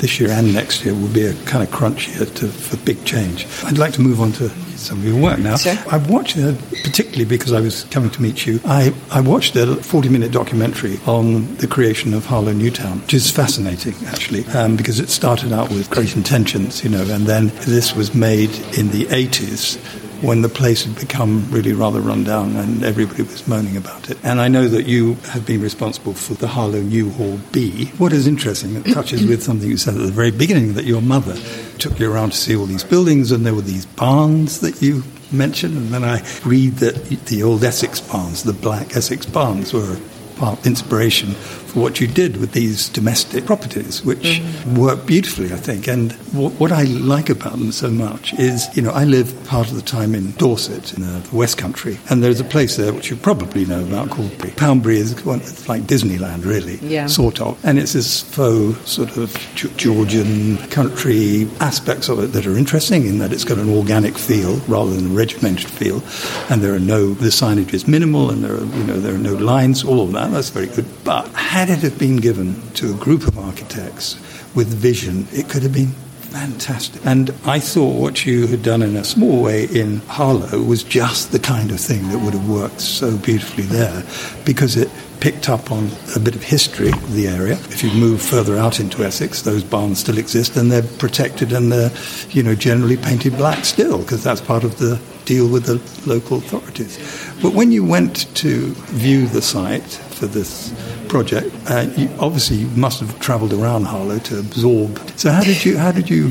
this 0.00 0.18
year 0.18 0.30
and 0.30 0.52
next 0.52 0.84
year 0.84 0.94
will 0.94 1.12
be 1.12 1.26
a 1.26 1.34
kind 1.44 1.62
of 1.62 1.70
crunch 1.70 2.08
year 2.08 2.26
to, 2.26 2.48
for 2.48 2.76
big 2.78 3.04
change. 3.04 3.46
I'd 3.64 3.78
like 3.78 3.92
to 3.94 4.00
move 4.00 4.20
on 4.20 4.32
to 4.32 4.48
some 4.76 4.98
of 4.98 5.04
your 5.04 5.20
work 5.20 5.38
now. 5.38 5.56
Sure. 5.56 5.76
I've 5.90 6.08
watched, 6.08 6.38
uh, 6.38 6.54
particularly 6.82 7.26
because 7.26 7.52
I 7.52 7.60
was 7.60 7.84
coming 7.84 8.10
to 8.10 8.22
meet 8.22 8.46
you, 8.46 8.60
I, 8.64 8.94
I 9.10 9.20
watched 9.20 9.54
a 9.56 9.76
40 9.76 10.08
minute 10.08 10.32
documentary 10.32 10.98
on 11.06 11.54
the 11.56 11.66
creation 11.66 12.14
of 12.14 12.26
Harlow 12.26 12.52
Newtown, 12.52 13.00
which 13.00 13.14
is 13.14 13.30
fascinating, 13.30 13.94
actually, 14.06 14.46
um, 14.46 14.76
because 14.76 14.98
it 14.98 15.10
started 15.10 15.52
out 15.52 15.68
with 15.68 15.90
great 15.90 16.16
intentions, 16.16 16.82
you 16.82 16.90
know, 16.90 17.02
and 17.02 17.26
then 17.26 17.48
this 17.66 17.94
was 17.94 18.14
made 18.14 18.50
in 18.78 18.90
the 18.90 19.04
80s 19.06 19.78
when 20.22 20.42
the 20.42 20.48
place 20.48 20.84
had 20.84 20.98
become 20.98 21.50
really 21.50 21.72
rather 21.72 22.00
run 22.00 22.24
down 22.24 22.56
and 22.56 22.82
everybody 22.82 23.22
was 23.22 23.46
moaning 23.48 23.76
about 23.76 24.10
it. 24.10 24.18
And 24.22 24.40
I 24.40 24.48
know 24.48 24.68
that 24.68 24.86
you 24.86 25.14
have 25.30 25.46
been 25.46 25.62
responsible 25.62 26.14
for 26.14 26.34
the 26.34 26.48
Harlow 26.48 26.80
New 26.80 27.10
Hall 27.10 27.38
B. 27.52 27.86
What 27.98 28.12
is 28.12 28.26
interesting, 28.26 28.76
it 28.76 28.84
touches 28.92 29.26
with 29.26 29.42
something 29.42 29.68
you 29.68 29.76
said 29.76 29.94
at 29.94 30.00
the 30.00 30.12
very 30.12 30.30
beginning, 30.30 30.74
that 30.74 30.84
your 30.84 31.02
mother 31.02 31.36
took 31.78 31.98
you 31.98 32.12
around 32.12 32.30
to 32.30 32.36
see 32.36 32.54
all 32.54 32.66
these 32.66 32.84
buildings 32.84 33.32
and 33.32 33.46
there 33.46 33.54
were 33.54 33.62
these 33.62 33.86
barns 33.86 34.60
that 34.60 34.82
you 34.82 35.04
mentioned. 35.32 35.76
And 35.76 35.88
then 35.88 36.04
I 36.04 36.22
read 36.44 36.74
that 36.76 37.26
the 37.26 37.42
old 37.42 37.64
Essex 37.64 38.00
barns, 38.00 38.42
the 38.42 38.52
black 38.52 38.96
Essex 38.96 39.24
barns, 39.24 39.72
were 39.72 39.98
part 40.36 40.66
inspiration 40.66 41.34
for 41.70 41.80
what 41.80 42.00
you 42.00 42.06
did 42.06 42.36
with 42.38 42.52
these 42.52 42.88
domestic 42.88 43.46
properties, 43.46 44.04
which 44.04 44.40
mm-hmm. 44.40 44.76
work 44.76 45.06
beautifully, 45.06 45.52
I 45.52 45.56
think. 45.56 45.88
And 45.88 46.12
what, 46.32 46.52
what, 46.54 46.72
I 46.72 46.82
like 46.84 47.30
about 47.30 47.52
them 47.52 47.72
so 47.72 47.90
much 47.90 48.32
is, 48.34 48.68
you 48.76 48.82
know, 48.82 48.90
I 48.90 49.04
live 49.04 49.34
part 49.44 49.68
of 49.68 49.76
the 49.76 49.82
time 49.82 50.14
in 50.14 50.32
Dorset, 50.32 50.94
in 50.94 51.02
the 51.02 51.28
West 51.32 51.58
Country, 51.58 51.98
and 52.08 52.22
there's 52.22 52.40
a 52.40 52.44
place 52.44 52.76
there 52.76 52.92
which 52.92 53.10
you 53.10 53.16
probably 53.16 53.64
know 53.64 53.82
about 53.82 54.10
called 54.10 54.32
Poundbury. 54.56 54.98
is 54.98 55.12
it's 55.12 55.68
like 55.68 55.82
Disneyland, 55.82 56.44
really, 56.44 56.76
yeah. 56.76 57.06
sort 57.06 57.40
of. 57.40 57.58
And 57.64 57.78
it's 57.78 57.92
this 57.92 58.22
faux 58.22 58.90
sort 58.90 59.16
of 59.16 59.36
Georgian 59.54 60.58
country 60.68 61.48
aspects 61.60 62.08
of 62.08 62.18
it 62.20 62.28
that 62.28 62.46
are 62.46 62.56
interesting 62.56 63.06
in 63.06 63.18
that 63.18 63.32
it's 63.32 63.44
got 63.44 63.58
an 63.58 63.70
organic 63.70 64.16
feel 64.16 64.56
rather 64.68 64.92
than 64.92 65.12
a 65.12 65.14
regimented 65.14 65.70
feel, 65.70 66.02
and 66.50 66.62
there 66.62 66.74
are 66.74 66.80
no 66.80 67.14
the 67.14 67.28
signage 67.28 67.72
is 67.74 67.86
minimal, 67.86 68.30
and 68.30 68.42
there 68.42 68.54
are 68.54 68.64
you 68.64 68.84
know 68.84 68.98
there 68.98 69.14
are 69.14 69.18
no 69.18 69.34
lines, 69.34 69.84
all 69.84 70.02
of 70.02 70.12
that. 70.12 70.30
That's 70.30 70.50
very 70.50 70.66
good, 70.66 70.86
but 71.04 71.28
had 71.60 71.68
it 71.68 71.80
have 71.80 71.98
been 71.98 72.16
given 72.16 72.58
to 72.72 72.90
a 72.90 72.96
group 72.96 73.28
of 73.28 73.38
architects 73.38 74.14
with 74.54 74.68
vision, 74.68 75.28
it 75.30 75.46
could 75.50 75.62
have 75.62 75.74
been 75.74 75.92
fantastic. 76.32 77.04
And 77.04 77.34
I 77.44 77.60
thought 77.60 78.00
what 78.00 78.24
you 78.24 78.46
had 78.46 78.62
done 78.62 78.80
in 78.80 78.96
a 78.96 79.04
small 79.04 79.42
way 79.42 79.66
in 79.66 79.98
Harlow 80.06 80.62
was 80.62 80.82
just 80.82 81.32
the 81.32 81.38
kind 81.38 81.70
of 81.70 81.78
thing 81.78 82.08
that 82.08 82.18
would 82.20 82.32
have 82.32 82.48
worked 82.48 82.80
so 82.80 83.14
beautifully 83.18 83.64
there 83.64 84.02
because 84.46 84.78
it 84.78 84.88
picked 85.20 85.50
up 85.50 85.70
on 85.70 85.90
a 86.16 86.18
bit 86.18 86.34
of 86.34 86.42
history 86.42 86.88
of 86.88 87.12
the 87.12 87.28
area. 87.28 87.58
If 87.68 87.84
you 87.84 87.92
move 87.92 88.22
further 88.22 88.56
out 88.56 88.80
into 88.80 89.04
Essex, 89.04 89.42
those 89.42 89.62
barns 89.62 89.98
still 89.98 90.16
exist 90.16 90.56
and 90.56 90.72
they're 90.72 90.82
protected 90.98 91.52
and 91.52 91.70
they're, 91.70 91.90
you 92.30 92.42
know, 92.42 92.54
generally 92.54 92.96
painted 92.96 93.36
black 93.36 93.66
still 93.66 93.98
because 93.98 94.24
that's 94.24 94.40
part 94.40 94.64
of 94.64 94.78
the 94.78 94.98
deal 95.30 95.48
with 95.48 95.64
the 95.70 95.78
local 96.10 96.38
authorities. 96.38 96.98
But 97.40 97.54
when 97.54 97.70
you 97.70 97.84
went 97.84 98.14
to 98.42 98.74
view 99.02 99.28
the 99.28 99.40
site 99.40 99.92
for 100.18 100.26
this 100.26 100.74
project, 101.08 101.54
uh, 101.70 101.86
you, 101.96 102.08
obviously 102.18 102.56
you 102.56 102.68
must 102.86 102.98
have 102.98 103.12
travelled 103.20 103.52
around 103.52 103.84
Harlow 103.84 104.18
to 104.18 104.40
absorb. 104.40 104.98
So 105.16 105.30
how 105.30 105.44
did 105.44 105.64
you? 105.64 105.78
How 105.78 105.92
did 105.92 106.10
you? 106.10 106.30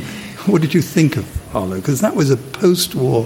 What 0.52 0.62
did 0.62 0.74
you 0.74 0.82
think 0.82 1.16
of 1.16 1.26
Harlow? 1.54 1.78
Because 1.78 2.02
that 2.02 2.16
was 2.16 2.30
a 2.30 2.38
post-war 2.38 3.26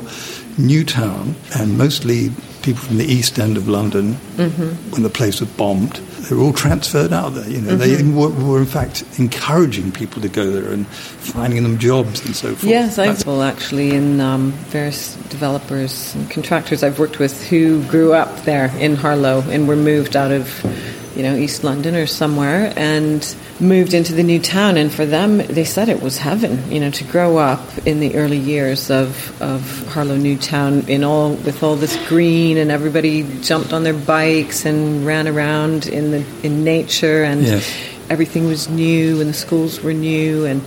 new 0.59 0.83
town, 0.85 1.35
and 1.57 1.75
mostly 1.75 2.29
people 2.61 2.81
from 2.83 2.97
the 2.97 3.05
east 3.05 3.39
end 3.39 3.57
of 3.57 3.67
London 3.67 4.13
mm-hmm. 4.37 4.91
when 4.91 5.01
the 5.01 5.09
place 5.09 5.41
was 5.41 5.49
bombed. 5.57 5.99
They 6.29 6.35
were 6.35 6.43
all 6.43 6.53
transferred 6.53 7.11
out 7.11 7.29
there. 7.29 7.49
You 7.49 7.61
know, 7.61 7.75
mm-hmm. 7.75 8.11
they 8.11 8.17
were, 8.17 8.29
were, 8.29 8.59
in 8.59 8.65
fact 8.65 9.03
encouraging 9.19 9.91
people 9.91 10.21
to 10.21 10.29
go 10.29 10.51
there 10.51 10.71
and 10.71 10.87
finding 10.87 11.63
them 11.63 11.77
jobs 11.77 12.25
and 12.25 12.35
so 12.35 12.49
forth. 12.49 12.63
Yes, 12.63 12.97
I've 12.97 13.25
well, 13.25 13.43
actually 13.43 13.91
in 13.91 14.21
um, 14.21 14.51
various 14.51 15.15
developers 15.29 16.15
and 16.15 16.29
contractors 16.31 16.83
I've 16.83 16.99
worked 16.99 17.19
with 17.19 17.45
who 17.47 17.83
grew 17.87 18.13
up 18.13 18.43
there 18.43 18.73
in 18.77 18.95
Harlow 18.95 19.41
and 19.49 19.67
were 19.67 19.75
moved 19.75 20.15
out 20.15 20.31
of 20.31 20.47
you 21.15 21.23
know, 21.23 21.35
East 21.35 21.63
London 21.63 21.95
or 21.95 22.05
somewhere, 22.05 22.73
and 22.75 23.35
moved 23.59 23.93
into 23.93 24.13
the 24.13 24.23
new 24.23 24.39
town. 24.39 24.77
And 24.77 24.91
for 24.91 25.05
them, 25.05 25.37
they 25.37 25.63
said 25.63 25.89
it 25.89 26.01
was 26.01 26.17
heaven, 26.17 26.71
you 26.71 26.79
know, 26.79 26.91
to 26.91 27.03
grow 27.05 27.37
up 27.37 27.61
in 27.87 27.99
the 27.99 28.15
early 28.15 28.37
years 28.37 28.89
of, 28.89 29.41
of 29.41 29.87
Harlow 29.87 30.17
Newtown 30.17 30.87
in 30.87 31.03
all 31.03 31.33
with 31.33 31.63
all 31.63 31.75
this 31.75 31.95
green, 32.07 32.57
and 32.57 32.71
everybody 32.71 33.23
jumped 33.41 33.73
on 33.73 33.83
their 33.83 33.93
bikes 33.93 34.65
and 34.65 35.05
ran 35.05 35.27
around 35.27 35.87
in 35.87 36.11
the 36.11 36.25
in 36.43 36.63
nature, 36.63 37.23
and 37.23 37.43
yes. 37.43 37.73
everything 38.09 38.47
was 38.47 38.69
new, 38.69 39.21
and 39.21 39.29
the 39.29 39.33
schools 39.33 39.81
were 39.81 39.93
new, 39.93 40.45
and 40.45 40.61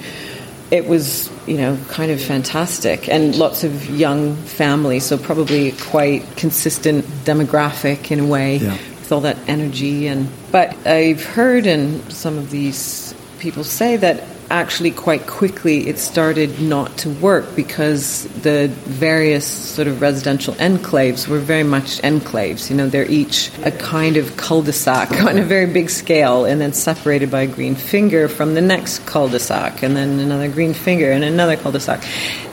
it 0.70 0.86
was 0.86 1.30
you 1.46 1.56
know, 1.56 1.78
kind 1.88 2.10
of 2.10 2.20
fantastic. 2.20 3.08
And 3.08 3.36
lots 3.36 3.64
of 3.64 3.88
young 3.88 4.36
families, 4.36 5.06
so 5.06 5.16
probably 5.16 5.72
quite 5.72 6.24
consistent 6.36 7.04
demographic 7.24 8.10
in 8.10 8.20
a 8.20 8.26
way. 8.26 8.58
Yeah. 8.58 8.76
All 9.10 9.20
that 9.20 9.38
energy 9.48 10.08
and 10.08 10.28
but 10.50 10.76
I've 10.86 11.24
heard 11.24 11.66
and 11.66 12.12
some 12.12 12.38
of 12.38 12.50
these 12.50 13.14
people 13.38 13.62
say 13.62 13.96
that 13.96 14.24
actually 14.50 14.90
quite 14.90 15.26
quickly 15.26 15.88
it 15.88 15.98
started 15.98 16.60
not 16.60 16.96
to 16.98 17.10
work 17.10 17.56
because 17.56 18.24
the 18.42 18.68
various 18.84 19.46
sort 19.46 19.88
of 19.88 20.00
residential 20.00 20.54
enclaves 20.54 21.26
were 21.26 21.38
very 21.38 21.62
much 21.62 22.00
enclaves. 22.02 22.70
You 22.70 22.76
know, 22.76 22.88
they're 22.88 23.10
each 23.10 23.50
a 23.64 23.70
kind 23.70 24.16
of 24.16 24.36
cul-de-sac 24.36 25.10
on 25.24 25.38
a 25.38 25.42
very 25.42 25.66
big 25.66 25.90
scale 25.90 26.44
and 26.44 26.60
then 26.60 26.72
separated 26.72 27.30
by 27.30 27.42
a 27.42 27.46
green 27.46 27.74
finger 27.74 28.28
from 28.28 28.54
the 28.54 28.60
next 28.60 29.00
cul-de-sac 29.06 29.82
and 29.82 29.96
then 29.96 30.18
another 30.20 30.48
green 30.48 30.74
finger 30.74 31.10
and 31.10 31.24
another 31.24 31.56
cul-de-sac. 31.56 32.02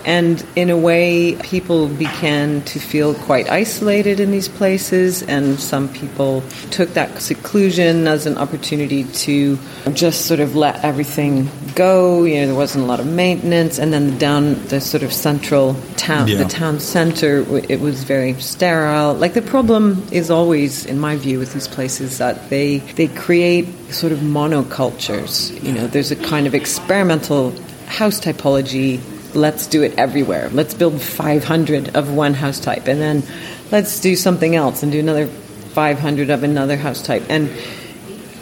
And 0.06 0.44
in 0.56 0.70
a 0.70 0.78
way, 0.78 1.36
people 1.36 1.88
began 1.88 2.62
to 2.64 2.80
feel 2.80 3.14
quite 3.14 3.50
isolated 3.50 4.20
in 4.20 4.32
these 4.32 4.48
places, 4.50 5.24
and 5.24 5.60
some 5.60 5.88
people 5.90 6.44
took 6.72 6.90
that 6.96 7.22
seclusion 7.22 8.08
as 8.08 8.26
an 8.26 8.38
opportunity 8.38 9.06
to 9.06 9.58
just 9.94 10.26
sort 10.26 10.40
of 10.42 10.56
let 10.56 10.84
everything 10.84 11.50
go. 11.76 12.24
You 12.24 12.42
know, 12.42 12.48
there 12.48 12.56
wasn't 12.56 12.84
a 12.84 12.88
lot 12.88 13.00
of 13.00 13.08
maintenance, 13.08 13.80
and 13.80 13.94
then 13.94 14.18
down 14.18 14.56
the 14.68 14.82
sort 14.82 15.04
of 15.04 15.14
central 15.14 15.76
town, 15.96 16.28
Yeah. 16.28 16.38
the 16.44 16.46
town 16.50 16.80
center, 16.80 17.46
it 17.70 17.80
was 17.80 18.04
very 18.04 18.34
sterile. 18.40 19.14
Like 19.14 19.34
the 19.34 19.42
problem 19.42 20.04
is 20.12 20.30
always, 20.30 20.86
in 20.86 21.00
my 21.00 21.16
view, 21.16 21.40
with 21.40 21.54
these 21.54 21.68
places 21.68 22.18
that 22.18 22.50
they 22.50 22.80
they 22.96 23.08
create 23.08 23.68
sort 23.94 24.12
of 24.12 24.20
monocultures. 24.20 25.52
You 25.64 25.72
know, 25.72 25.88
there's 25.88 26.12
a 26.12 26.16
kind 26.16 26.48
of 26.48 26.54
experimental 26.54 27.54
house 27.88 28.20
typology 28.20 29.00
let's 29.36 29.68
do 29.68 29.84
it 29.84 29.98
everywhere. 29.98 30.50
Let's 30.50 30.74
build 30.74 31.02
500 31.02 31.96
of 31.96 32.14
one 32.14 32.34
house 32.34 32.60
type, 32.60 32.88
and 32.88 33.02
then 33.02 33.24
let's 33.72 34.00
do 34.00 34.16
something 34.16 34.56
else 34.56 34.84
and 34.84 34.92
do 34.92 35.00
another 35.00 35.28
500 35.28 36.30
of 36.30 36.44
another 36.44 36.78
house 36.78 37.02
type, 37.02 37.24
and 37.30 37.50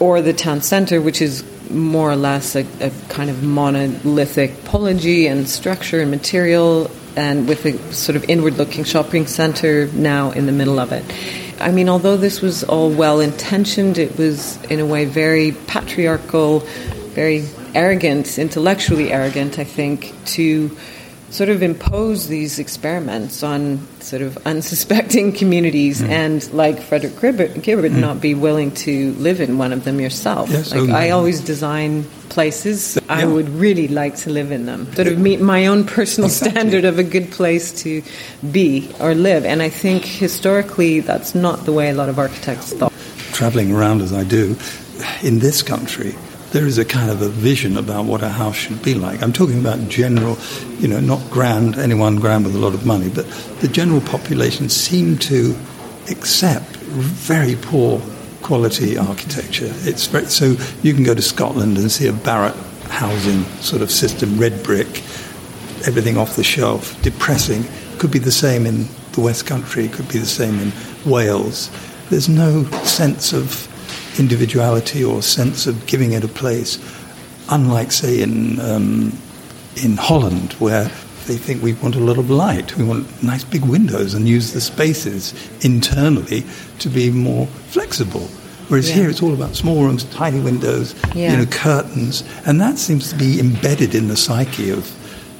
or 0.00 0.20
the 0.20 0.32
town 0.32 0.60
center, 0.60 1.00
which 1.00 1.22
is 1.22 1.44
more 1.70 2.10
or 2.10 2.16
less 2.16 2.54
a, 2.56 2.66
a 2.80 2.90
kind 3.08 3.30
of 3.30 3.42
monolithic 3.42 4.50
topology 4.64 5.30
and 5.30 5.48
structure 5.48 6.00
and 6.00 6.10
material, 6.10 6.90
and 7.16 7.48
with 7.48 7.64
a 7.64 7.78
sort 7.92 8.16
of 8.16 8.24
inward-looking 8.28 8.84
shopping 8.84 9.26
center 9.26 9.86
now 9.92 10.30
in 10.30 10.46
the 10.46 10.52
middle 10.52 10.78
of 10.78 10.92
it. 10.92 11.04
I 11.60 11.70
mean, 11.70 11.88
although 11.88 12.16
this 12.16 12.40
was 12.40 12.64
all 12.64 12.90
well 12.90 13.20
intentioned, 13.20 13.98
it 13.98 14.18
was 14.18 14.62
in 14.64 14.80
a 14.80 14.86
way 14.86 15.04
very 15.04 15.52
patriarchal, 15.52 16.60
very 17.14 17.46
arrogant, 17.74 18.38
intellectually 18.38 19.12
arrogant, 19.12 19.58
I 19.58 19.64
think, 19.64 20.12
to 20.36 20.76
sort 21.30 21.48
of 21.48 21.62
impose 21.62 22.28
these 22.28 22.58
experiments 22.58 23.42
on 23.42 23.78
sort 24.00 24.20
of 24.20 24.36
unsuspecting 24.46 25.32
communities 25.40 26.02
Mm. 26.02 26.08
and, 26.10 26.52
like 26.52 26.78
Frederick 26.82 27.14
Gibberd, 27.14 27.54
Gibberd 27.62 27.92
not 27.92 28.20
be 28.20 28.34
willing 28.34 28.70
to 28.84 29.12
live 29.14 29.40
in 29.40 29.56
one 29.56 29.72
of 29.72 29.84
them 29.84 29.98
yourself. 29.98 30.50
Yes, 30.50 30.74
like, 30.74 30.90
oh, 30.90 30.92
I 30.92 31.08
always 31.10 31.40
design 31.40 32.04
places 32.28 32.98
I 33.08 33.24
would 33.24 33.48
really 33.48 33.88
like 33.88 34.16
to 34.16 34.30
live 34.30 34.52
in 34.52 34.66
them, 34.66 34.92
sort 34.94 35.06
of 35.08 35.18
meet 35.18 35.40
my 35.40 35.66
own 35.66 35.84
personal 35.84 36.28
Exactly. 36.28 36.50
standard 36.50 36.84
of 36.84 36.98
a 36.98 37.02
good 37.04 37.30
place 37.30 37.72
to 37.82 38.02
be 38.52 38.90
or 39.00 39.14
live. 39.14 39.46
And 39.46 39.62
I 39.62 39.70
think 39.70 40.04
historically 40.04 41.00
that's 41.00 41.34
not 41.34 41.64
the 41.64 41.72
way 41.72 41.88
a 41.90 41.94
lot 41.94 42.08
of 42.10 42.18
architects 42.18 42.74
thought. 42.74 42.92
traveling 43.32 43.72
around 43.72 44.02
as 44.02 44.12
I 44.12 44.24
do, 44.24 44.56
in 45.22 45.38
this 45.40 45.62
country, 45.62 46.14
there 46.52 46.66
is 46.66 46.76
a 46.76 46.84
kind 46.84 47.10
of 47.10 47.22
a 47.22 47.28
vision 47.28 47.78
about 47.78 48.04
what 48.04 48.22
a 48.22 48.28
house 48.28 48.56
should 48.56 48.82
be 48.82 48.94
like. 48.94 49.22
I'm 49.22 49.32
talking 49.32 49.58
about 49.58 49.88
general, 49.88 50.36
you 50.78 50.86
know, 50.86 51.00
not 51.00 51.30
grand, 51.30 51.76
anyone 51.76 52.16
grand 52.16 52.44
with 52.44 52.54
a 52.54 52.58
lot 52.58 52.74
of 52.74 52.84
money, 52.84 53.08
but 53.08 53.26
the 53.60 53.68
general 53.68 54.02
population 54.02 54.68
seem 54.68 55.16
to 55.18 55.56
accept 56.10 56.76
very 56.76 57.56
poor 57.56 58.02
quality 58.42 58.98
architecture. 58.98 59.72
It's 59.78 60.06
very, 60.06 60.26
so 60.26 60.56
you 60.82 60.92
can 60.92 61.04
go 61.04 61.14
to 61.14 61.22
Scotland 61.22 61.78
and 61.78 61.90
see 61.90 62.06
a 62.06 62.12
Barratt 62.12 62.54
housing 62.90 63.44
sort 63.62 63.80
of 63.80 63.90
system, 63.90 64.38
red 64.38 64.62
brick, 64.62 65.02
everything 65.86 66.18
off 66.18 66.36
the 66.36 66.44
shelf, 66.44 67.00
depressing. 67.02 67.64
Could 67.98 68.10
be 68.10 68.18
the 68.18 68.32
same 68.32 68.66
in 68.66 68.88
the 69.12 69.22
West 69.22 69.46
Country, 69.46 69.88
could 69.88 70.08
be 70.08 70.18
the 70.18 70.26
same 70.26 70.58
in 70.58 70.72
Wales. 71.06 71.70
There's 72.10 72.28
no 72.28 72.64
sense 72.84 73.32
of 73.32 73.71
individuality 74.18 75.02
or 75.04 75.22
sense 75.22 75.66
of 75.66 75.86
giving 75.86 76.12
it 76.12 76.24
a 76.24 76.28
place, 76.28 76.78
unlike, 77.50 77.92
say, 77.92 78.20
in, 78.22 78.60
um, 78.60 79.16
in 79.82 79.96
Holland, 79.96 80.52
where 80.54 80.84
they 81.26 81.36
think 81.36 81.62
we 81.62 81.72
want 81.74 81.94
a 81.94 82.00
lot 82.00 82.18
of 82.18 82.30
light, 82.30 82.76
we 82.76 82.84
want 82.84 83.22
nice 83.22 83.44
big 83.44 83.64
windows 83.64 84.12
and 84.14 84.28
use 84.28 84.52
the 84.52 84.60
spaces 84.60 85.32
internally 85.64 86.44
to 86.80 86.88
be 86.88 87.10
more 87.10 87.46
flexible. 87.70 88.28
Whereas 88.68 88.88
Yeah. 88.88 88.94
here 88.96 89.10
it's 89.10 89.22
all 89.22 89.32
about 89.34 89.54
small 89.54 89.84
rooms, 89.84 90.04
tiny 90.04 90.40
windows, 90.40 90.94
Yeah. 91.14 91.32
you 91.32 91.36
know, 91.38 91.46
curtains, 91.46 92.24
and 92.46 92.60
that 92.60 92.78
seems 92.78 93.08
to 93.10 93.16
be 93.16 93.38
embedded 93.38 93.94
in 93.94 94.08
the 94.08 94.16
psyche 94.16 94.70
of, 94.70 94.90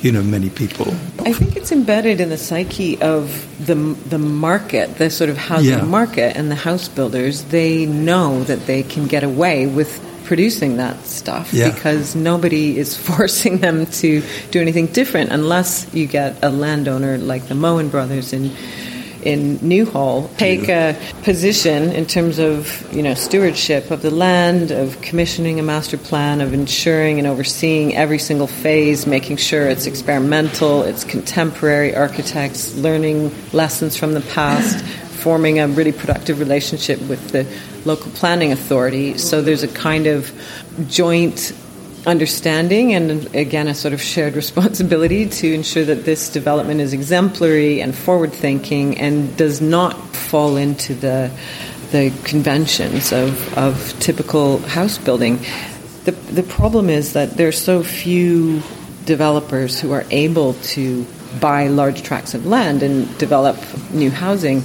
you 0.02 0.12
know, 0.12 0.22
many 0.22 0.50
people. 0.50 0.88
I 1.24 1.32
think 1.32 1.56
it's 1.56 1.72
embedded 1.72 2.20
in 2.20 2.28
the 2.28 2.36
psyche 2.38 3.00
of 3.00 3.46
the 3.66 3.74
the 4.08 4.18
market, 4.18 4.98
the 4.98 5.08
sort 5.10 5.30
of 5.30 5.36
housing 5.38 5.78
Yeah. 5.78 5.82
market, 5.84 6.36
and 6.36 6.50
the 6.50 6.56
house 6.56 6.88
builders. 6.88 7.44
They 7.44 7.86
know 7.86 8.42
that 8.44 8.66
they 8.66 8.82
can 8.82 9.06
get 9.06 9.22
away 9.22 9.66
with 9.66 10.00
producing 10.24 10.76
that 10.78 11.04
stuff 11.06 11.52
Yeah. 11.52 11.70
because 11.70 12.14
nobody 12.14 12.78
is 12.78 12.96
forcing 13.08 13.58
them 13.58 13.86
to 14.02 14.22
do 14.50 14.60
anything 14.60 14.86
different 14.86 15.30
unless 15.32 15.86
you 15.92 16.06
get 16.06 16.36
a 16.42 16.48
landowner 16.50 17.18
like 17.18 17.48
the 17.48 17.54
Moen 17.54 17.88
brothers 17.88 18.32
in 18.32 18.50
in 19.22 19.58
Newhall 19.62 20.28
take 20.36 20.68
a 20.68 20.96
position 21.22 21.90
in 21.92 22.06
terms 22.06 22.38
of 22.38 22.92
you 22.92 23.02
know 23.02 23.14
stewardship 23.14 23.90
of 23.90 24.02
the 24.02 24.10
land, 24.10 24.70
of 24.70 25.00
commissioning 25.00 25.60
a 25.60 25.62
master 25.62 25.96
plan, 25.96 26.40
of 26.40 26.52
ensuring 26.52 27.18
and 27.18 27.26
overseeing 27.26 27.94
every 27.94 28.18
single 28.18 28.46
phase, 28.46 29.06
making 29.06 29.36
sure 29.36 29.66
it's 29.66 29.86
experimental, 29.86 30.82
it's 30.82 31.04
contemporary 31.04 31.94
architects, 31.94 32.74
learning 32.76 33.32
lessons 33.52 33.96
from 33.96 34.14
the 34.14 34.20
past, 34.20 34.84
forming 35.22 35.58
a 35.58 35.68
really 35.68 35.92
productive 35.92 36.38
relationship 36.38 37.00
with 37.02 37.30
the 37.30 37.46
local 37.84 38.10
planning 38.12 38.52
authority. 38.52 39.18
So 39.18 39.42
there's 39.42 39.62
a 39.62 39.68
kind 39.68 40.06
of 40.06 40.32
joint 40.88 41.52
understanding 42.06 42.94
and 42.94 43.34
again 43.34 43.68
a 43.68 43.74
sort 43.74 43.94
of 43.94 44.02
shared 44.02 44.34
responsibility 44.44 45.28
to 45.28 45.52
ensure 45.52 45.84
that 45.84 46.04
this 46.04 46.30
development 46.30 46.80
is 46.80 46.92
exemplary 46.92 47.80
and 47.80 47.94
forward 47.94 48.32
thinking 48.32 48.98
and 48.98 49.36
does 49.36 49.60
not 49.60 49.94
fall 50.14 50.56
into 50.56 50.94
the 50.94 51.30
the 51.92 52.10
conventions 52.24 53.12
of, 53.12 53.56
of 53.58 53.94
typical 54.00 54.58
house 54.60 54.96
building. 54.96 55.36
The 56.04 56.12
the 56.32 56.42
problem 56.42 56.88
is 56.88 57.12
that 57.12 57.36
there 57.36 57.48
are 57.48 57.52
so 57.52 57.82
few 57.82 58.62
developers 59.04 59.80
who 59.80 59.92
are 59.92 60.04
able 60.10 60.54
to 60.54 61.06
buy 61.40 61.68
large 61.68 62.02
tracts 62.02 62.34
of 62.34 62.46
land 62.46 62.82
and 62.82 63.16
develop 63.18 63.56
new 63.92 64.10
housing 64.10 64.62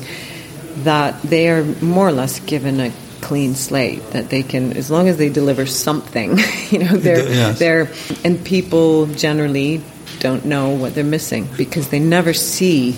that 0.83 1.21
they 1.21 1.49
are 1.49 1.63
more 1.81 2.07
or 2.07 2.11
less 2.11 2.39
given 2.41 2.79
a 2.79 2.91
clean 3.21 3.55
slate 3.55 4.01
that 4.11 4.29
they 4.29 4.43
can 4.43 4.75
as 4.77 4.89
long 4.91 5.07
as 5.07 5.17
they 5.17 5.29
deliver 5.29 5.65
something 5.65 6.37
you 6.69 6.79
know 6.79 6.95
they're 6.97 7.27
Yes. 7.29 7.59
they're 7.59 7.89
and 8.23 8.43
people 8.43 9.05
generally 9.07 9.81
don't 10.19 10.45
know 10.45 10.69
what 10.69 10.95
they're 10.95 11.03
missing 11.03 11.47
because 11.57 11.89
they 11.89 11.99
never 11.99 12.33
see 12.33 12.97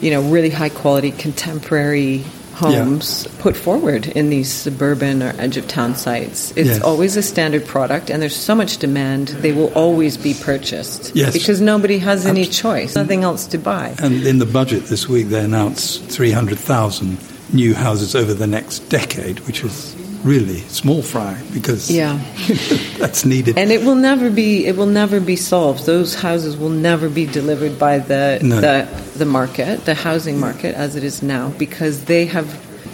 you 0.00 0.10
know 0.10 0.22
really 0.30 0.50
high 0.50 0.68
quality 0.70 1.10
contemporary 1.12 2.24
homes 2.54 3.26
put 3.38 3.54
forward 3.54 4.06
in 4.06 4.30
these 4.30 4.50
suburban 4.50 5.22
or 5.22 5.34
edge 5.38 5.58
of 5.58 5.68
town 5.68 5.94
sites 5.94 6.52
it's 6.56 6.68
Yes. 6.68 6.80
always 6.80 7.16
a 7.18 7.22
standard 7.22 7.66
product 7.66 8.08
and 8.10 8.22
there's 8.22 8.34
so 8.34 8.54
much 8.54 8.78
demand 8.78 9.28
they 9.28 9.52
will 9.52 9.70
always 9.74 10.16
be 10.16 10.32
purchased 10.32 11.14
Yes. 11.14 11.34
because 11.34 11.60
nobody 11.60 11.98
has 11.98 12.24
any 12.24 12.46
choice 12.46 12.94
nothing 12.94 13.24
else 13.24 13.46
to 13.48 13.58
buy 13.58 13.94
And 13.98 14.26
in 14.26 14.38
the 14.38 14.46
budget 14.46 14.84
this 14.86 15.06
week, 15.06 15.28
they 15.28 15.44
announced 15.44 16.02
300,000 16.04 17.18
new 17.52 17.74
houses 17.74 18.14
over 18.14 18.34
the 18.34 18.46
next 18.46 18.80
decade, 18.88 19.40
which 19.40 19.62
is 19.64 19.94
really 20.24 20.58
small 20.62 21.02
fry 21.02 21.40
because 21.54 21.88
Yeah. 21.90 22.18
that's 22.98 23.24
needed. 23.24 23.56
And 23.56 23.70
it 23.70 23.82
will 23.84 23.94
never 23.94 24.30
be 24.30 24.66
it 24.66 24.76
will 24.76 24.86
never 24.86 25.20
be 25.20 25.36
solved. 25.36 25.86
Those 25.86 26.14
houses 26.14 26.56
will 26.56 26.70
never 26.70 27.08
be 27.08 27.26
delivered 27.26 27.78
by 27.78 27.98
the 28.00 28.40
No. 28.42 28.60
the 28.60 28.88
the 29.16 29.24
market, 29.26 29.84
the 29.84 29.94
housing 29.94 30.40
market 30.40 30.74
as 30.74 30.96
it 30.96 31.04
is 31.04 31.22
now 31.22 31.50
because 31.58 32.04
they 32.06 32.26
have 32.26 32.48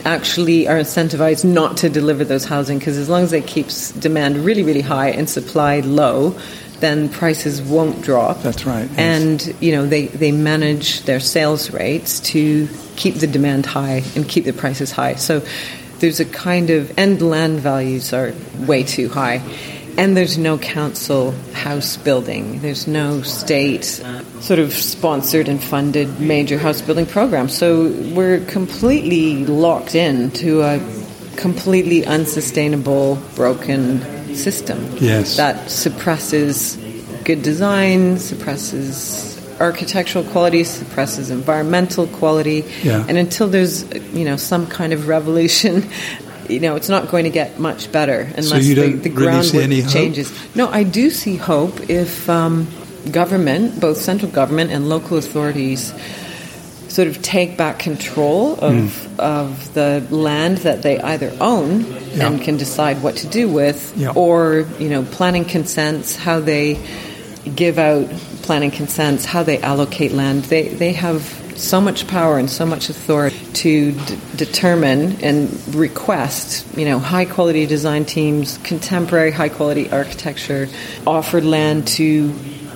actually 0.04 0.66
are 0.68 0.78
incentivized 0.80 1.44
not 1.44 1.76
to 1.78 1.88
deliver 1.88 2.24
those 2.24 2.44
housing 2.44 2.78
because 2.78 2.98
as 2.98 3.08
long 3.08 3.22
as 3.22 3.30
they 3.30 3.40
keep 3.40 3.66
s- 3.66 3.92
demand 3.92 4.36
really 4.36 4.64
really 4.64 4.80
high 4.80 5.10
and 5.10 5.30
supply 5.30 5.78
low 5.80 6.34
then 6.82 7.08
prices 7.08 7.62
won't 7.62 8.02
drop. 8.02 8.42
That's 8.42 8.66
right, 8.66 8.90
yes. 8.90 8.98
And 8.98 9.62
you 9.62 9.72
know 9.72 9.86
they, 9.86 10.08
they 10.08 10.32
manage 10.32 11.02
their 11.04 11.20
sales 11.20 11.70
rates 11.70 12.20
to 12.32 12.68
keep 12.96 13.14
the 13.14 13.26
demand 13.26 13.64
high 13.64 14.02
and 14.14 14.28
keep 14.28 14.44
the 14.44 14.52
prices 14.52 14.90
high. 14.92 15.14
So 15.14 15.40
there's 16.00 16.20
a 16.20 16.26
kind 16.26 16.68
of 16.70 16.98
and 16.98 17.22
land 17.22 17.60
values 17.60 18.12
are 18.12 18.34
way 18.66 18.82
too 18.82 19.08
high. 19.08 19.40
and 19.96 20.16
there's 20.16 20.38
no 20.38 20.58
council 20.58 21.32
house 21.52 21.96
building. 21.96 22.60
There's 22.60 22.86
no 22.86 23.22
state 23.22 23.84
sort 24.40 24.58
of 24.58 24.72
sponsored 24.72 25.48
and 25.48 25.62
funded 25.62 26.18
major 26.18 26.58
house 26.58 26.80
building 26.80 27.06
program. 27.06 27.48
So 27.48 27.92
we're 28.14 28.40
completely 28.46 29.44
locked 29.44 29.94
in 29.94 30.30
to 30.42 30.62
a 30.62 30.80
completely 31.36 32.06
unsustainable, 32.06 33.16
broken 33.34 34.00
system. 34.36 34.96
Yes. 35.00 35.36
That 35.36 35.70
suppresses 35.70 36.76
good 37.24 37.42
design, 37.42 38.18
suppresses 38.18 39.38
architectural 39.60 40.24
quality, 40.24 40.64
suppresses 40.64 41.30
environmental 41.30 42.06
quality. 42.08 42.64
Yeah. 42.82 43.04
And 43.08 43.16
until 43.16 43.48
there's, 43.48 43.84
you 44.12 44.24
know, 44.24 44.36
some 44.36 44.66
kind 44.66 44.92
of 44.92 45.08
revolution, 45.08 45.88
you 46.48 46.60
know, 46.60 46.76
it's 46.76 46.88
not 46.88 47.08
going 47.08 47.24
to 47.24 47.30
get 47.30 47.58
much 47.58 47.90
better 47.92 48.20
unless 48.36 48.64
you 48.64 48.74
the, 48.74 49.08
the 49.08 49.10
really 49.10 49.62
any 49.62 49.80
hope? 49.80 49.92
changes. 49.92 50.56
No, 50.56 50.68
I 50.68 50.82
do 50.82 51.10
see 51.10 51.36
hope 51.36 51.88
if 51.88 52.28
um, 52.28 52.66
government, 53.10 53.80
both 53.80 53.98
central 53.98 54.30
government 54.30 54.70
and 54.70 54.88
local 54.88 55.16
authorities, 55.16 55.92
sort 56.92 57.08
of 57.08 57.22
take 57.22 57.56
back 57.56 57.78
control 57.78 58.54
of 58.60 58.74
Hmm. 59.06 59.20
of 59.20 59.74
the 59.74 60.02
land 60.10 60.58
that 60.58 60.82
they 60.82 60.98
either 61.00 61.32
own 61.40 61.86
Yeah. 62.14 62.26
and 62.26 62.42
can 62.42 62.56
decide 62.58 63.02
what 63.02 63.14
to 63.22 63.26
do 63.26 63.48
with, 63.48 63.92
Yeah. 63.96 64.10
or 64.14 64.66
you 64.78 64.88
know, 64.90 65.02
planning 65.02 65.44
consents, 65.46 66.16
how 66.16 66.38
they 66.40 66.78
give 67.62 67.78
out 67.78 68.06
planning 68.42 68.70
consents, 68.70 69.24
how 69.24 69.42
they 69.42 69.58
allocate 69.58 70.12
land. 70.12 70.44
They 70.44 70.64
they 70.68 70.92
have 70.92 71.22
so 71.56 71.80
much 71.80 72.06
power 72.08 72.38
and 72.38 72.50
so 72.50 72.64
much 72.66 72.88
authority 72.90 73.36
to 73.64 73.92
d- 73.92 73.98
determine 74.36 75.16
and 75.22 75.48
request, 75.74 76.64
you 76.76 76.84
know, 76.84 76.98
high 76.98 77.24
quality 77.26 77.64
design 77.66 78.04
teams, 78.04 78.58
contemporary 78.64 79.30
high 79.30 79.48
quality 79.50 79.88
architecture, 79.92 80.68
offered 81.06 81.44
land 81.44 81.86
to 81.98 82.32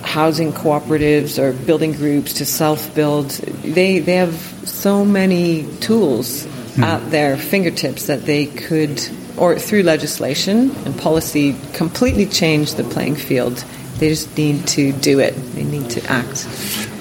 housing 0.07 0.53
cooperatives 0.53 1.37
or 1.37 1.53
building 1.65 1.91
groups 1.91 2.33
to 2.33 2.45
self 2.45 2.95
build. 2.95 3.29
They 3.77 3.99
they 3.99 4.15
have 4.15 4.35
so 4.65 5.03
many 5.05 5.67
tools 5.79 6.45
hmm. 6.75 6.83
at 6.83 7.11
their 7.11 7.37
fingertips 7.37 8.07
that 8.07 8.25
they 8.25 8.45
could, 8.45 9.01
or 9.37 9.59
through 9.59 9.83
legislation 9.83 10.71
and 10.85 10.97
policy, 10.97 11.55
completely 11.73 12.25
change 12.25 12.75
the 12.75 12.83
playing 12.83 13.15
field. 13.15 13.63
They 13.99 14.09
just 14.09 14.37
need 14.37 14.67
to 14.67 14.93
do 14.93 15.19
it. 15.19 15.33
They 15.55 15.63
need 15.63 15.89
to 15.91 16.01
act. 16.09 16.47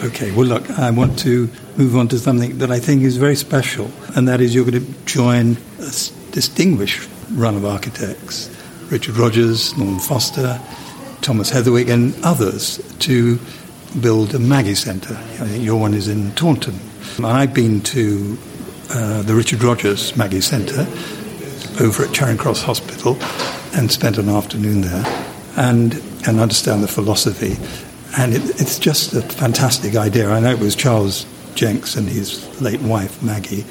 Okay, 0.02 0.32
well, 0.32 0.46
look, 0.46 0.70
I 0.70 0.90
want 0.90 1.18
to 1.20 1.48
move 1.76 1.94
on 1.94 2.08
to 2.08 2.18
something 2.18 2.58
that 2.58 2.70
I 2.70 2.80
think 2.80 3.02
is 3.02 3.18
very 3.18 3.36
special, 3.36 3.90
and 4.16 4.26
that 4.28 4.40
is 4.40 4.54
you're 4.54 4.64
going 4.64 4.84
to 4.84 4.92
join 5.04 5.56
a 5.78 5.90
distinguished 6.32 7.08
run 7.32 7.54
of 7.56 7.64
architects 7.64 8.50
Richard 8.90 9.16
Rogers, 9.16 9.76
Norman 9.76 9.98
Foster, 9.98 10.60
Thomas 11.22 11.50
Heatherwick, 11.50 11.88
and 11.88 12.14
others 12.24 12.78
to 13.00 13.38
build 14.00 14.34
a 14.34 14.38
Maggie 14.38 14.74
Centre. 14.74 15.14
I 15.14 15.46
think 15.46 15.64
your 15.64 15.80
one 15.80 15.94
is 15.94 16.08
in 16.08 16.32
Taunton. 16.32 16.78
And 17.16 17.26
I've 17.26 17.54
been 17.54 17.80
to 17.82 18.38
uh, 18.90 19.22
the 19.22 19.34
Richard 19.34 19.62
Rogers 19.62 20.16
Maggie 20.16 20.40
Centre 20.40 20.86
over 21.80 22.04
at 22.04 22.12
Charing 22.12 22.36
Cross 22.36 22.62
Hospital 22.62 23.16
and 23.74 23.90
spent 23.90 24.18
an 24.18 24.28
afternoon 24.28 24.82
there 24.82 25.04
and, 25.56 25.94
and 26.26 26.40
understand 26.40 26.82
the 26.82 26.88
philosophy. 26.88 27.56
And 28.18 28.34
it, 28.34 28.60
it's 28.60 28.78
just 28.78 29.12
a 29.14 29.22
fantastic 29.22 29.96
idea. 29.96 30.30
I 30.30 30.40
know 30.40 30.50
it 30.50 30.58
was 30.58 30.74
Charles 30.76 31.24
Jencks 31.54 31.96
and 31.96 32.08
his 32.08 32.60
late 32.60 32.80
wife, 32.82 33.22
Maggie, 33.22 33.64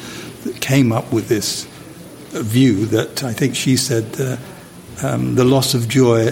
that 0.43 0.59
came 0.59 0.91
up 0.91 1.11
with 1.11 1.27
this 1.27 1.65
view 2.31 2.85
that 2.87 3.23
I 3.23 3.33
think 3.33 3.55
she 3.55 3.77
said 3.77 4.19
uh, 4.19 4.37
um, 5.03 5.35
the 5.35 5.45
loss 5.45 5.73
of 5.73 5.87
joy 5.87 6.31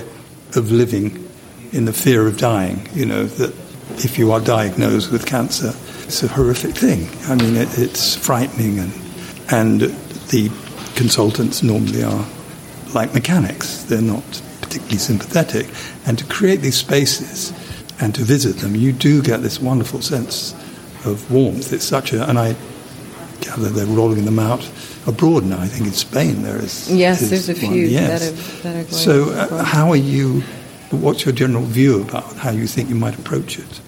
of 0.55 0.71
living 0.71 1.29
in 1.71 1.85
the 1.85 1.93
fear 1.93 2.27
of 2.27 2.37
dying. 2.37 2.87
You 2.93 3.05
know, 3.05 3.25
that 3.25 3.53
if 4.03 4.17
you 4.17 4.31
are 4.31 4.39
diagnosed 4.39 5.11
with 5.11 5.25
cancer, 5.25 5.73
it's 6.05 6.23
a 6.23 6.27
horrific 6.27 6.75
thing. 6.75 7.09
I 7.29 7.35
mean, 7.35 7.55
it, 7.55 7.77
it's 7.77 8.15
frightening, 8.15 8.79
and, 8.79 8.93
and 9.51 9.81
the 10.29 10.49
consultants 10.95 11.63
normally 11.63 12.03
are 12.03 12.25
like 12.93 13.13
mechanics, 13.13 13.83
they're 13.83 14.01
not 14.01 14.23
particularly 14.61 14.97
sympathetic. 14.97 15.67
And 16.05 16.17
to 16.19 16.25
create 16.25 16.61
these 16.61 16.77
spaces 16.77 17.51
and 17.99 18.13
to 18.15 18.21
visit 18.21 18.57
them, 18.57 18.75
you 18.75 18.91
do 18.91 19.21
get 19.21 19.41
this 19.41 19.59
wonderful 19.59 20.01
sense 20.01 20.53
of 21.05 21.31
warmth. 21.31 21.73
It's 21.73 21.85
such 21.85 22.13
a, 22.13 22.27
and 22.29 22.37
I 22.37 22.55
gather 23.43 23.69
they're 23.69 23.85
rolling 23.85 24.25
them 24.25 24.39
out 24.39 24.63
abroad 25.05 25.43
now. 25.43 25.59
I 25.59 25.67
think 25.67 25.87
in 25.87 25.93
Spain 25.93 26.43
there 26.43 26.57
is. 26.57 26.89
Yes, 26.91 27.21
is 27.21 27.29
there's 27.29 27.49
a 27.49 27.65
one, 27.65 27.73
few 27.73 27.85
yes. 27.85 28.21
that 28.21 28.29
are- 28.31 28.61
that 28.63 28.75
are 28.79 28.83
going 28.83 28.93
So, 28.93 29.29
uh, 29.31 29.63
how 29.63 29.89
are 29.89 29.97
you? 30.13 30.43
What's 30.91 31.25
your 31.25 31.33
general 31.33 31.63
view 31.65 32.01
about 32.01 32.35
how 32.37 32.51
you 32.51 32.67
think 32.67 32.89
you 32.89 32.95
might 32.95 33.17
approach 33.17 33.57
it? 33.59 33.81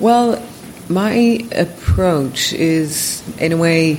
Well, 0.00 0.42
my 0.88 1.44
approach 1.52 2.52
is, 2.54 3.22
in 3.38 3.52
a 3.52 3.56
way, 3.56 3.94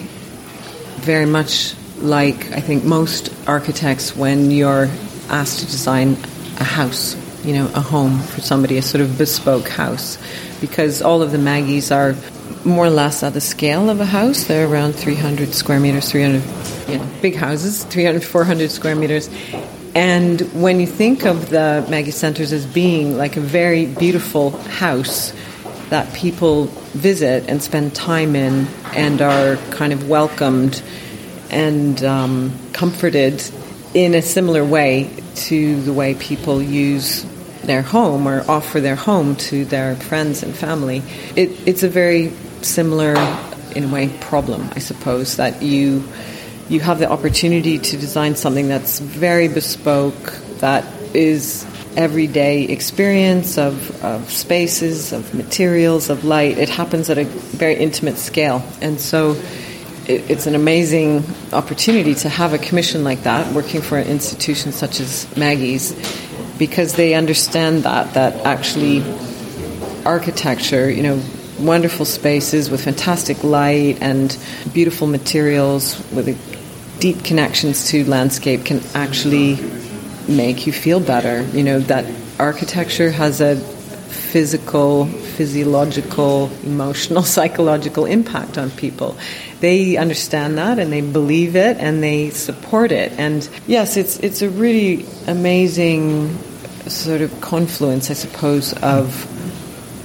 very 1.05 1.26
much 1.26 1.76
like 2.01 2.51
I 2.51 2.60
think 2.62 2.84
most 2.84 3.30
architects 3.47 4.16
when 4.16 4.51
you're 4.51 4.89
asked 5.30 5.60
to 5.60 5.66
design 5.66 6.18
a 6.60 6.64
house, 6.64 7.16
you 7.45 7.53
know, 7.53 7.70
a 7.76 7.82
home 7.82 8.20
for 8.20 8.41
somebody, 8.41 8.78
a 8.78 8.82
sort 8.82 9.01
of 9.01 9.18
bespoke 9.18 9.68
house, 9.70 10.18
because 10.62 11.01
all 11.01 11.22
of 11.22 11.32
the 11.32 11.38
Maggies 11.38 11.91
are 11.91 12.16
more 12.68 12.86
or 12.86 12.89
less 12.89 13.24
at 13.24 13.34
the 13.34 13.41
scale 13.41 13.89
of 13.89 13.99
a 13.99 14.05
house. 14.05 14.43
They're 14.43 14.68
around 14.68 14.93
300 14.93 15.53
square 15.53 15.80
meters, 15.80 16.11
300, 16.11 16.89
you 16.89 16.97
know, 16.99 17.09
big 17.22 17.36
houses, 17.36 17.84
300, 17.86 18.24
400 18.24 18.70
square 18.70 18.95
meters. 18.95 19.30
And 19.95 20.41
when 20.53 20.80
you 20.80 20.86
think 20.86 21.26
of 21.26 21.49
the 21.49 21.86
Maggie 21.89 22.11
Centers 22.11 22.53
as 22.53 22.65
being 22.65 23.18
like 23.18 23.38
a 23.38 23.41
very 23.41 23.86
beautiful 23.86 24.51
house 24.51 25.34
that 25.89 26.13
people 26.13 26.65
visit 26.93 27.49
and 27.49 27.63
spend 27.63 27.95
time 27.95 28.36
in 28.36 28.68
and 28.93 29.22
are 29.22 29.55
kind 29.72 29.93
of 29.93 30.09
welcomed 30.09 30.84
and 31.49 32.03
um, 32.03 32.53
comforted 32.74 33.41
in 33.93 34.13
a 34.13 34.22
similar 34.22 34.63
way 34.63 35.09
to 35.34 35.82
the 35.82 35.93
way 35.93 36.13
people 36.15 36.61
use 36.61 37.26
their 37.63 37.82
home 37.82 38.28
or 38.28 38.43
offer 38.49 38.80
their 38.80 38.95
home 38.95 39.36
to 39.36 39.65
their 39.65 39.95
friends 39.95 40.43
and 40.43 40.55
family. 40.55 41.01
It, 41.36 41.68
it's 41.68 41.84
a 41.84 41.89
very 41.89 42.34
similar, 42.62 43.16
in 43.76 43.86
a 43.86 43.88
way, 43.88 44.10
problem, 44.22 44.70
I 44.76 44.80
suppose, 44.80 45.38
that 45.38 45.62
you 45.62 46.03
you 46.70 46.82
have 46.82 46.99
the 46.99 47.10
opportunity 47.10 47.80
to 47.80 47.97
design 47.97 48.36
something 48.36 48.68
that's 48.68 48.99
very 48.99 49.47
bespoke, 49.47 50.34
that 50.60 50.84
is 51.16 51.66
everyday 51.95 52.64
experience 52.64 53.58
of, 53.58 54.03
of 54.03 54.30
spaces, 54.30 55.14
of 55.14 55.34
materials, 55.34 56.10
of 56.10 56.26
light. 56.26 56.58
It 56.58 56.70
happens 56.70 57.10
at 57.10 57.18
a 57.18 57.24
very 57.24 57.76
intimate 57.76 58.18
scale. 58.18 58.64
And 58.82 58.99
so 58.99 59.32
it, 60.08 60.30
it's 60.30 60.45
an 60.45 60.55
amazing 60.55 61.24
opportunity 61.53 62.16
to 62.16 62.30
have 62.30 62.53
a 62.53 62.58
commission 62.58 63.03
like 63.03 63.24
that, 63.24 63.53
working 63.53 63.82
for 63.82 63.97
an 63.97 64.08
institution 64.08 64.74
such 64.74 64.99
as 64.99 65.26
Maggie's, 65.38 65.93
because 66.58 66.95
they 66.95 67.14
understand 67.14 67.84
that, 67.84 68.14
that 68.14 68.45
actually 68.45 69.03
architecture, 70.05 70.89
you 70.89 71.03
know, 71.03 71.22
wonderful 71.60 72.05
spaces 72.05 72.70
with 72.70 72.84
fantastic 72.84 73.43
light 73.43 73.97
and 74.01 74.38
beautiful 74.74 75.08
materials 75.08 75.97
with 76.12 76.28
deep 76.99 77.24
connections 77.24 77.89
to 77.89 78.03
landscape 78.05 78.66
can 78.66 78.82
actually 78.93 79.58
make 80.28 80.68
you 80.68 80.74
feel 80.74 80.99
better. 80.99 81.43
You 81.55 81.64
know, 81.64 81.80
that 81.82 82.05
architecture 82.39 83.12
has 83.12 83.41
a 83.41 83.55
physical, 83.55 85.05
physiological, 85.05 86.51
emotional, 86.64 87.24
psychological 87.38 88.05
impact 88.05 88.58
on 88.58 88.72
people. 88.72 89.18
They 89.60 89.97
understand 89.97 90.58
that 90.58 90.80
and 90.80 90.91
they 90.91 91.01
believe 91.01 91.55
it 91.55 91.78
and 91.78 92.03
they 92.03 92.30
support 92.32 92.91
it. 92.91 93.14
And 93.14 93.47
yes, 93.68 93.97
it's 93.97 94.20
it's 94.20 94.41
a 94.41 94.49
really 94.49 95.05
amazing 95.28 96.38
sort 96.88 97.22
of 97.22 97.41
confluence, 97.41 98.10
I 98.12 98.14
suppose, 98.14 98.74
of 98.74 99.26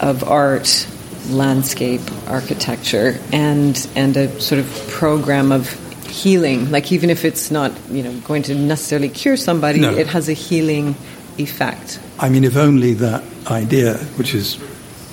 of 0.00 0.24
art, 0.24 0.86
landscape, 1.32 2.00
architecture, 2.28 3.18
and 3.32 3.88
and 3.96 4.16
a 4.16 4.40
sort 4.40 4.60
of 4.60 4.66
program 4.88 5.52
of 5.52 5.68
healing. 6.06 6.70
Like 6.70 6.92
even 6.92 7.10
if 7.10 7.24
it's 7.24 7.50
not, 7.50 7.72
you 7.90 8.02
know, 8.02 8.12
going 8.20 8.42
to 8.44 8.54
necessarily 8.54 9.08
cure 9.08 9.36
somebody, 9.36 9.80
No. 9.80 9.90
it 9.96 10.06
has 10.08 10.28
a 10.28 10.34
healing 10.34 10.94
effect. 11.38 11.98
I 12.18 12.28
mean, 12.28 12.44
if 12.44 12.56
only 12.56 12.94
that 12.94 13.22
idea, 13.50 13.94
which 14.18 14.34
is 14.34 14.58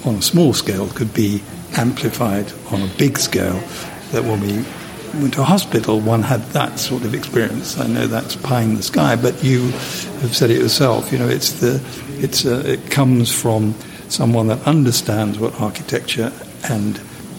on 0.06 0.16
a 0.16 0.22
small 0.22 0.54
scale, 0.54 0.88
could 0.90 1.14
be 1.14 1.42
amplified 1.78 2.52
on 2.72 2.82
a 2.82 2.88
big 2.98 3.18
scale, 3.18 3.60
that 4.12 4.24
when 4.24 4.42
we 4.42 4.66
went 5.22 5.34
to 5.36 5.42
a 5.42 5.46
hospital, 5.46 6.00
one 6.02 6.22
had 6.22 6.42
that 6.54 6.80
sort 6.80 7.04
of 7.06 7.14
experience. 7.14 7.80
I 7.80 7.88
know 7.88 8.08
that's 8.08 8.36
pie 8.36 8.62
in 8.62 8.76
the 8.76 8.84
sky, 8.84 9.16
but 9.16 9.44
you 9.44 9.70
have 10.22 10.36
said 10.36 10.52
it 10.52 10.60
yourself. 10.60 11.12
You 11.12 11.20
know, 11.20 11.28
it's 11.28 11.54
the, 11.62 11.82
it's 12.20 12.46
a, 12.46 12.74
it 12.74 12.92
comes 12.92 13.32
from 13.32 13.74
someone 14.10 14.48
that 14.48 14.62
understands 14.68 15.40
what 15.40 15.60
architecture 15.62 16.32
and 16.70 16.98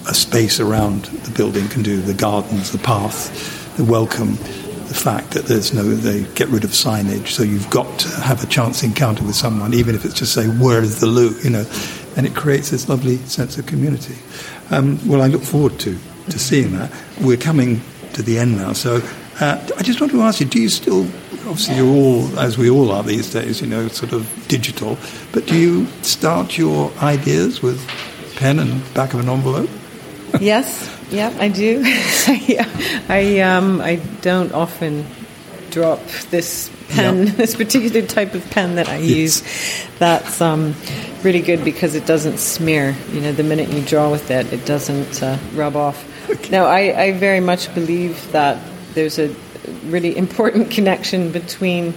a 0.09 0.15
space 0.15 0.61
around 0.61 1.05
the 1.05 1.31
building 1.33 1.69
can 1.69 1.83
do, 1.83 2.01
the 2.01 2.15
gardens, 2.15 2.73
the 2.73 2.79
path, 2.79 3.77
the 3.77 3.85
welcome, 3.85 4.37
the 4.87 4.95
fact 4.95 5.33
that 5.33 5.45
there's 5.45 5.75
no, 5.75 5.83
they 5.83 6.25
get 6.35 6.49
rid 6.49 6.65
of 6.65 6.71
signage, 6.71 7.29
so 7.29 7.43
you've 7.43 7.69
got 7.71 7.99
to 7.99 8.09
have 8.23 8.43
a 8.43 8.47
chance 8.47 8.83
encounter 8.83 9.23
with 9.25 9.35
someone, 9.35 9.75
even 9.75 9.95
if 9.95 10.05
it's 10.05 10.15
just 10.15 10.33
say, 10.33 10.47
where 10.47 10.83
is 10.83 11.01
the 11.01 11.07
loo, 11.07 11.31
you 11.45 11.51
know, 11.51 11.65
and 12.17 12.27
it 12.27 12.35
creates 12.35 12.71
this 12.71 12.89
lovely 12.89 13.19
sense 13.19 13.59
of 13.59 13.67
community. 13.67 14.17
Um, 14.71 14.99
well, 15.07 15.23
I 15.23 15.27
look 15.27 15.43
forward 15.43 15.79
to, 15.81 15.99
to 16.31 16.39
seeing 16.39 16.73
that. 16.73 16.91
We're 17.21 17.37
coming 17.37 17.83
to 18.15 18.23
the 18.23 18.39
end 18.39 18.57
now, 18.57 18.73
so 18.73 19.01
uh, 19.41 19.69
I 19.77 19.83
just 19.83 20.01
want 20.01 20.13
to 20.13 20.23
ask 20.23 20.41
you, 20.41 20.47
do 20.47 20.61
you 20.61 20.69
still, 20.69 21.07
obviously 21.51 21.77
you're 21.77 21.95
all, 21.95 22.39
as 22.39 22.57
we 22.57 22.71
all 22.71 22.93
are 22.93 23.03
these 23.03 23.33
days, 23.33 23.61
you 23.61 23.67
know, 23.67 23.89
sort 23.89 24.13
of 24.13 24.47
digital, 24.49 24.97
but 25.33 25.47
do 25.47 25.59
you 25.59 25.87
start 26.03 26.57
your 26.57 26.93
ideas 27.03 27.61
with 27.61 27.85
pen 28.37 28.59
and 28.59 28.83
back 28.95 29.13
of 29.15 29.21
an 29.21 29.29
envelope? 29.29 29.69
yes, 30.41 30.89
yeah, 31.11 31.35
I 31.39 31.49
do. 31.49 31.83
I 31.85 33.41
um, 33.41 33.81
I 33.81 33.97
don't 34.21 34.53
often 34.53 35.05
drop 35.71 36.05
this 36.31 36.71
pen, 36.91 37.27
yeah. 37.27 37.33
this 37.37 37.57
particular 37.57 38.07
type 38.07 38.35
of 38.35 38.49
pen 38.51 38.77
that 38.77 38.89
I 38.89 38.99
yes. 38.99 39.17
use. 39.17 39.89
That's 39.99 40.41
um, 40.41 40.75
really 41.23 41.41
good 41.41 41.65
because 41.65 41.97
it 41.97 42.07
doesn't 42.07 42.39
smear. 42.39 42.95
You 43.13 43.21
know, 43.23 43.33
the 43.33 43.43
minute 43.43 43.71
you 43.71 43.83
draw 43.83 44.11
with 44.11 44.31
it, 44.31 44.53
it 44.53 44.65
doesn't 44.67 45.21
uh, 45.23 45.39
rub 45.55 45.75
off. 45.75 46.07
Okay. 46.31 46.51
Now, 46.51 46.67
I, 46.67 47.03
I 47.03 47.13
very 47.13 47.41
much 47.41 47.75
believe 47.75 48.31
that 48.31 48.63
there's 48.95 49.19
a 49.19 49.35
really 49.85 50.17
important 50.17 50.71
connection 50.79 51.33
between 51.33 51.95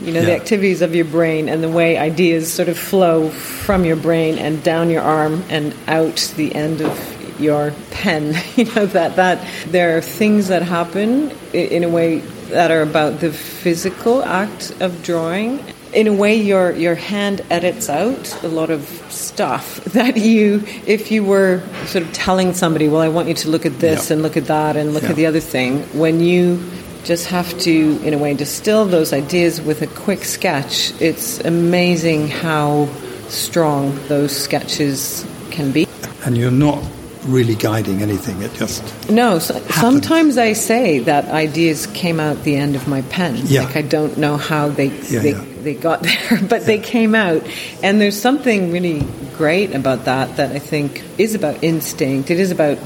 you 0.00 0.12
know, 0.12 0.20
yeah. 0.20 0.26
the 0.26 0.36
activities 0.36 0.82
of 0.82 0.94
your 0.94 1.04
brain 1.04 1.48
and 1.48 1.62
the 1.62 1.68
way 1.68 1.96
ideas 1.96 2.52
sort 2.52 2.68
of 2.68 2.78
flow 2.78 3.30
from 3.30 3.84
your 3.84 3.96
brain 3.96 4.38
and 4.38 4.62
down 4.62 4.90
your 4.90 5.02
arm 5.02 5.42
and 5.48 5.74
out 5.86 6.32
the 6.36 6.54
end 6.54 6.80
of 6.80 7.40
your 7.40 7.72
pen. 7.90 8.34
You 8.56 8.64
know, 8.66 8.86
that, 8.86 9.16
that 9.16 9.46
there 9.66 9.96
are 9.96 10.00
things 10.00 10.48
that 10.48 10.62
happen 10.62 11.30
in 11.52 11.82
a 11.82 11.88
way 11.88 12.18
that 12.50 12.70
are 12.70 12.82
about 12.82 13.20
the 13.20 13.32
physical 13.32 14.22
act 14.22 14.72
of 14.80 15.02
drawing. 15.02 15.58
In 15.92 16.06
a 16.06 16.12
way, 16.12 16.36
your, 16.36 16.72
your 16.72 16.94
hand 16.94 17.40
edits 17.50 17.88
out 17.88 18.42
a 18.44 18.48
lot 18.48 18.70
of 18.70 18.82
stuff 19.10 19.76
that 19.86 20.16
you, 20.16 20.62
if 20.86 21.10
you 21.10 21.24
were 21.24 21.62
sort 21.86 22.04
of 22.04 22.12
telling 22.12 22.52
somebody, 22.52 22.88
well, 22.88 23.00
I 23.00 23.08
want 23.08 23.28
you 23.28 23.34
to 23.34 23.48
look 23.48 23.66
at 23.66 23.78
this 23.80 24.08
yeah. 24.08 24.14
and 24.14 24.22
look 24.22 24.36
at 24.36 24.46
that 24.46 24.76
and 24.76 24.94
look 24.94 25.04
yeah. 25.04 25.10
at 25.10 25.16
the 25.16 25.26
other 25.26 25.40
thing, 25.40 25.82
when 25.98 26.20
you 26.20 26.58
just 27.04 27.26
have 27.26 27.56
to, 27.60 28.00
in 28.02 28.14
a 28.14 28.18
way, 28.18 28.34
distill 28.34 28.86
those 28.86 29.12
ideas 29.12 29.60
with 29.60 29.82
a 29.82 29.86
quick 29.86 30.24
sketch. 30.24 30.92
It's 31.00 31.38
amazing 31.40 32.28
how 32.28 32.88
strong 33.28 33.94
those 34.08 34.34
sketches 34.34 35.26
can 35.50 35.70
be. 35.70 35.86
And 36.24 36.36
you're 36.36 36.50
not 36.50 36.82
really 37.26 37.54
guiding 37.54 38.02
anything, 38.02 38.40
it 38.42 38.52
just. 38.54 39.10
No, 39.10 39.38
so, 39.38 39.58
sometimes 39.70 40.38
I 40.38 40.52
say 40.52 41.00
that 41.00 41.26
ideas 41.26 41.86
came 41.88 42.20
out 42.20 42.42
the 42.42 42.56
end 42.56 42.76
of 42.76 42.88
my 42.88 43.02
pen. 43.02 43.38
Yeah. 43.44 43.64
Like 43.64 43.76
I 43.76 43.82
don't 43.82 44.18
know 44.18 44.36
how 44.36 44.68
they, 44.68 44.86
yeah, 44.86 45.20
they, 45.20 45.30
yeah. 45.32 45.44
they 45.62 45.74
got 45.74 46.02
there, 46.02 46.40
but 46.48 46.64
they 46.66 46.78
came 46.78 47.14
out. 47.14 47.46
And 47.82 48.00
there's 48.00 48.20
something 48.20 48.72
really 48.72 49.02
great 49.36 49.74
about 49.74 50.04
that 50.04 50.36
that 50.36 50.52
I 50.52 50.58
think 50.58 51.02
is 51.18 51.34
about 51.34 51.62
instinct. 51.62 52.30
It 52.30 52.40
is 52.40 52.50
about, 52.50 52.78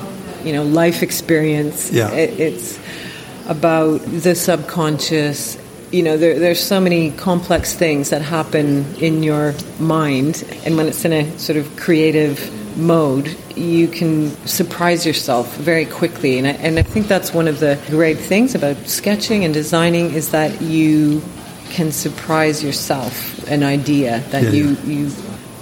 you 0.44 0.52
know, 0.52 0.64
life 0.64 1.02
experience. 1.02 1.92
Yeah. 1.92 2.10
It, 2.10 2.40
it's 2.40 2.78
about 3.48 4.00
the 4.02 4.34
subconscious. 4.34 5.58
You 5.90 6.02
know, 6.02 6.16
there, 6.16 6.38
there's 6.38 6.62
so 6.62 6.80
many 6.80 7.10
complex 7.10 7.74
things 7.74 8.10
that 8.10 8.22
happen 8.22 8.94
in 8.96 9.22
your 9.22 9.54
mind, 9.80 10.44
and 10.64 10.76
when 10.76 10.86
it's 10.86 11.04
in 11.04 11.12
a 11.12 11.38
sort 11.38 11.56
of 11.56 11.76
creative 11.76 12.54
mode, 12.78 13.36
you 13.56 13.88
can 13.88 14.30
surprise 14.46 15.04
yourself 15.04 15.56
very 15.56 15.84
quickly. 15.84 16.38
And 16.38 16.46
I, 16.46 16.50
and 16.50 16.78
I 16.78 16.82
think 16.82 17.08
that's 17.08 17.34
one 17.34 17.48
of 17.48 17.58
the 17.58 17.80
great 17.88 18.18
things 18.18 18.54
about 18.54 18.76
sketching 18.86 19.44
and 19.44 19.52
designing 19.52 20.12
is 20.12 20.30
that 20.30 20.60
you 20.62 21.22
can 21.70 21.90
surprise 21.90 22.62
yourself 22.62 23.46
an 23.48 23.62
idea 23.62 24.20
that 24.30 24.44
yeah, 24.44 24.50
you, 24.50 24.76
you 24.84 25.12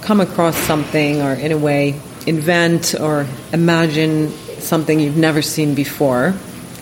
come 0.01 0.19
across 0.19 0.55
something 0.57 1.21
or 1.21 1.33
in 1.33 1.51
a 1.51 1.57
way 1.57 1.99
invent 2.27 2.95
or 2.99 3.25
imagine 3.51 4.29
something 4.59 4.99
you've 4.99 5.17
never 5.17 5.41
seen 5.41 5.73
before 5.73 6.35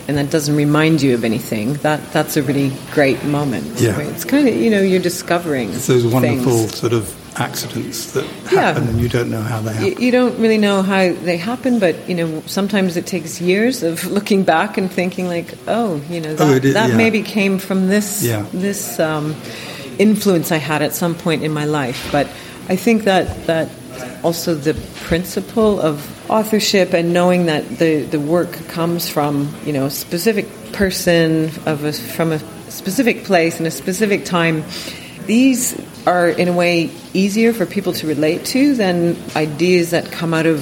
and 0.08 0.16
that 0.16 0.30
doesn't 0.30 0.54
remind 0.54 1.02
you 1.02 1.14
of 1.14 1.24
anything, 1.24 1.74
that 1.74 2.12
that's 2.12 2.36
a 2.36 2.42
really 2.42 2.72
great 2.92 3.24
moment. 3.24 3.80
Yeah. 3.80 3.98
It's 3.98 4.24
kind 4.24 4.48
of, 4.48 4.54
you 4.54 4.70
know, 4.70 4.80
you're 4.80 5.02
discovering 5.02 5.70
it's 5.70 5.86
those 5.86 6.06
wonderful 6.06 6.52
things. 6.52 6.76
sort 6.76 6.92
of 6.92 7.14
accidents 7.38 8.12
that 8.12 8.24
happen 8.24 8.84
yeah. 8.84 8.90
and 8.90 9.00
you 9.00 9.08
don't 9.08 9.30
know 9.30 9.42
how 9.42 9.60
they 9.60 9.72
happen. 9.72 9.92
You, 9.92 10.06
you, 10.06 10.12
don't 10.12 10.38
really 10.38 10.58
know 10.58 10.82
how 10.82 11.12
they 11.12 11.36
happen, 11.36 11.78
but, 11.78 12.08
you 12.08 12.14
know, 12.14 12.40
sometimes 12.46 12.96
it 12.96 13.06
takes 13.06 13.40
years 13.40 13.82
of 13.82 14.04
looking 14.10 14.44
back 14.44 14.78
and 14.78 14.90
thinking 14.90 15.26
like, 15.26 15.54
oh, 15.66 16.00
you 16.08 16.20
know, 16.20 16.34
that, 16.34 16.48
oh, 16.48 16.58
that 16.58 16.90
yeah. 16.90 16.96
maybe 16.96 17.22
came 17.22 17.58
from 17.58 17.88
this, 17.88 18.22
yeah. 18.22 18.46
this 18.52 18.98
um, 19.00 19.34
influence 19.98 20.52
I 20.52 20.58
had 20.58 20.82
at 20.82 20.94
some 20.94 21.14
point 21.14 21.42
in 21.42 21.52
my 21.52 21.64
life. 21.64 22.10
But 22.12 22.26
I 22.68 22.76
think 22.76 23.04
that, 23.04 23.46
that 23.46 23.70
also 24.22 24.54
the 24.54 24.74
principle 25.04 25.80
of 25.80 26.30
authorship 26.30 26.92
and 26.92 27.12
knowing 27.12 27.46
that 27.46 27.68
the, 27.78 28.02
the 28.02 28.20
work 28.20 28.52
comes 28.68 29.08
from 29.08 29.54
you 29.64 29.72
know 29.72 29.86
a 29.86 29.90
specific 29.90 30.46
person 30.72 31.50
of 31.66 31.84
a, 31.84 31.92
from 31.92 32.32
a 32.32 32.38
specific 32.70 33.24
place 33.24 33.60
in 33.60 33.66
a 33.66 33.70
specific 33.70 34.24
time 34.24 34.64
these 35.26 35.80
are 36.06 36.28
in 36.28 36.48
a 36.48 36.52
way 36.52 36.90
easier 37.14 37.52
for 37.52 37.66
people 37.66 37.92
to 37.92 38.06
relate 38.06 38.44
to 38.44 38.74
than 38.74 39.16
ideas 39.34 39.90
that 39.90 40.10
come 40.10 40.32
out 40.32 40.46
of 40.46 40.60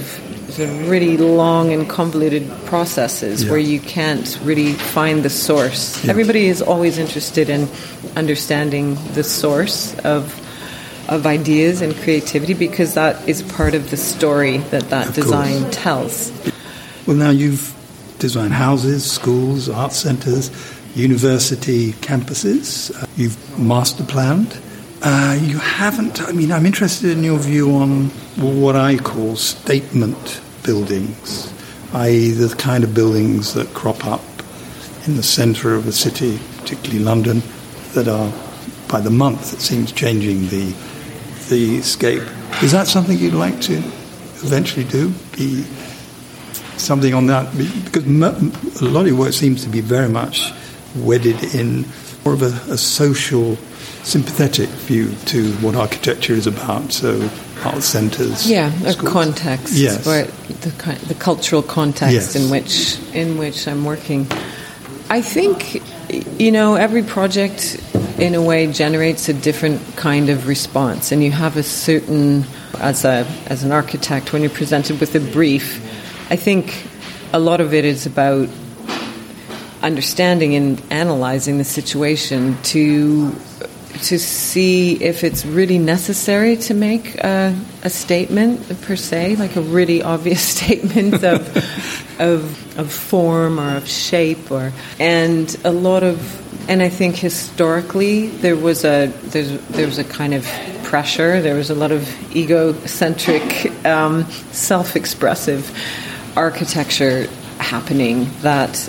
sort 0.48 0.68
of 0.68 0.88
really 0.88 1.16
long 1.16 1.72
and 1.72 1.88
convoluted 1.88 2.48
processes 2.66 3.44
yeah. 3.44 3.50
where 3.50 3.58
you 3.58 3.80
can't 3.80 4.38
really 4.42 4.72
find 4.72 5.22
the 5.22 5.30
source. 5.30 6.02
Yeah. 6.04 6.10
Everybody 6.10 6.46
is 6.46 6.62
always 6.62 6.96
interested 6.96 7.50
in 7.50 7.68
understanding 8.16 8.94
the 9.14 9.24
source 9.24 9.98
of 10.00 10.40
of 11.08 11.26
ideas 11.26 11.80
and 11.80 11.94
creativity 11.96 12.54
because 12.54 12.94
that 12.94 13.28
is 13.28 13.42
part 13.42 13.74
of 13.74 13.90
the 13.90 13.96
story 13.96 14.58
that 14.58 14.84
that 14.90 15.08
of 15.08 15.14
design 15.14 15.62
course. 15.62 15.76
tells. 15.76 16.52
Well, 17.06 17.16
now 17.16 17.30
you've 17.30 17.74
designed 18.18 18.54
houses, 18.54 19.10
schools, 19.10 19.68
art 19.68 19.92
centres, 19.92 20.50
university 20.94 21.92
campuses. 21.94 22.94
Uh, 22.94 23.06
you've 23.16 23.58
master 23.58 24.04
planned. 24.04 24.58
Uh, 25.02 25.38
you 25.42 25.58
haven't. 25.58 26.22
I 26.22 26.32
mean, 26.32 26.50
I'm 26.50 26.64
interested 26.64 27.10
in 27.10 27.22
your 27.22 27.38
view 27.38 27.74
on 27.74 28.06
what 28.36 28.76
I 28.76 28.96
call 28.96 29.36
statement 29.36 30.40
buildings, 30.62 31.52
i.e., 31.92 32.30
the 32.30 32.54
kind 32.56 32.84
of 32.84 32.94
buildings 32.94 33.52
that 33.52 33.68
crop 33.74 34.06
up 34.06 34.22
in 35.06 35.16
the 35.16 35.22
centre 35.22 35.74
of 35.74 35.86
a 35.86 35.92
city, 35.92 36.38
particularly 36.56 37.04
London, 37.04 37.42
that 37.92 38.08
are 38.08 38.32
by 38.88 39.00
the 39.00 39.10
month, 39.10 39.52
it 39.52 39.60
seems, 39.60 39.92
changing 39.92 40.48
the 40.48 40.74
the 41.48 41.76
escape. 41.76 42.22
Is 42.62 42.72
that 42.72 42.86
something 42.86 43.18
you'd 43.18 43.34
like 43.34 43.60
to 43.62 43.74
eventually 44.42 44.84
do? 44.84 45.10
Be 45.36 45.62
something 46.76 47.14
on 47.14 47.26
that? 47.26 47.56
Because 47.56 48.06
a 48.80 48.84
lot 48.86 49.02
of 49.02 49.06
your 49.08 49.16
work 49.16 49.32
seems 49.32 49.62
to 49.64 49.68
be 49.68 49.80
very 49.80 50.08
much 50.08 50.52
wedded 50.96 51.54
in 51.54 51.84
more 52.24 52.34
of 52.34 52.42
a, 52.42 52.72
a 52.72 52.78
social, 52.78 53.56
sympathetic 54.02 54.68
view 54.68 55.14
to 55.26 55.52
what 55.54 55.74
architecture 55.74 56.34
is 56.34 56.46
about. 56.46 56.92
So 56.92 57.28
art 57.64 57.82
centres. 57.82 58.48
Yeah, 58.48 58.72
a 58.86 58.94
context. 58.94 59.74
Yes. 59.74 60.06
Or 60.06 60.24
the, 60.24 60.98
the 61.06 61.14
cultural 61.14 61.62
context 61.62 62.12
yes. 62.12 62.36
in 62.36 62.50
which 62.50 62.98
in 63.14 63.38
which 63.38 63.66
I'm 63.66 63.84
working. 63.84 64.26
I 65.10 65.20
think 65.20 65.82
you 66.40 66.52
know 66.52 66.74
every 66.76 67.02
project 67.02 67.80
in 68.24 68.34
a 68.34 68.42
way 68.42 68.66
generates 68.72 69.28
a 69.28 69.34
different 69.34 69.80
kind 69.96 70.28
of 70.28 70.48
response. 70.48 71.12
And 71.12 71.22
you 71.22 71.30
have 71.30 71.56
a 71.56 71.62
certain 71.62 72.44
as 72.80 73.04
a 73.04 73.26
as 73.46 73.62
an 73.62 73.72
architect 73.72 74.32
when 74.32 74.42
you're 74.42 74.50
presented 74.50 74.98
with 75.00 75.14
a 75.14 75.20
brief 75.32 75.82
i 76.30 76.36
think 76.36 76.86
a 77.32 77.38
lot 77.38 77.60
of 77.60 77.74
it 77.74 77.84
is 77.84 78.06
about 78.06 78.48
understanding 79.82 80.54
and 80.54 80.82
analyzing 80.90 81.58
the 81.58 81.64
situation 81.64 82.56
to 82.62 83.34
to 84.02 84.18
see 84.18 85.02
if 85.02 85.24
it's 85.24 85.46
really 85.46 85.78
necessary 85.78 86.56
to 86.56 86.74
make 86.74 87.16
a, 87.16 87.56
a 87.82 87.90
statement 87.90 88.80
per 88.82 88.96
se, 88.96 89.36
like 89.36 89.56
a 89.56 89.60
really 89.60 90.02
obvious 90.14 90.42
statement 90.42 91.24
of, 91.24 92.20
of 92.20 92.78
of 92.78 92.92
form 92.92 93.60
or 93.60 93.76
of 93.76 93.88
shape, 93.88 94.50
or 94.50 94.72
and 94.98 95.56
a 95.64 95.70
lot 95.70 96.02
of 96.02 96.40
and 96.68 96.82
I 96.82 96.88
think 96.88 97.16
historically 97.16 98.28
there 98.28 98.56
was 98.56 98.84
a 98.84 99.06
there's, 99.06 99.58
there 99.68 99.86
was 99.86 99.98
a 99.98 100.04
kind 100.04 100.34
of 100.34 100.44
pressure. 100.82 101.40
There 101.40 101.56
was 101.56 101.70
a 101.70 101.74
lot 101.74 101.92
of 101.92 102.36
egocentric, 102.36 103.84
um, 103.84 104.24
self-expressive 104.52 105.70
architecture 106.36 107.26
happening 107.58 108.30
that 108.42 108.88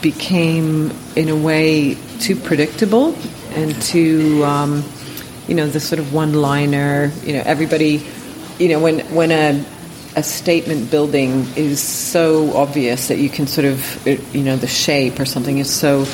became, 0.00 0.92
in 1.16 1.28
a 1.28 1.36
way, 1.36 1.96
too 2.18 2.36
predictable 2.36 3.16
and 3.54 3.80
to 3.82 4.44
um, 4.44 4.84
you 5.48 5.54
know, 5.54 5.66
the 5.66 5.80
sort 5.80 5.98
of 5.98 6.12
one-liner. 6.12 7.10
You 7.24 7.34
know, 7.34 7.42
everybody, 7.44 8.04
you 8.58 8.68
know, 8.68 8.80
when 8.80 9.00
when 9.14 9.30
a 9.30 9.64
a 10.14 10.22
statement 10.22 10.90
building 10.90 11.46
is 11.56 11.80
so 11.80 12.54
obvious 12.54 13.08
that 13.08 13.18
you 13.18 13.30
can 13.30 13.46
sort 13.46 13.64
of, 13.64 14.06
you 14.34 14.42
know, 14.42 14.56
the 14.56 14.66
shape 14.66 15.18
or 15.18 15.24
something 15.24 15.56
is 15.56 15.72
so 15.72 16.04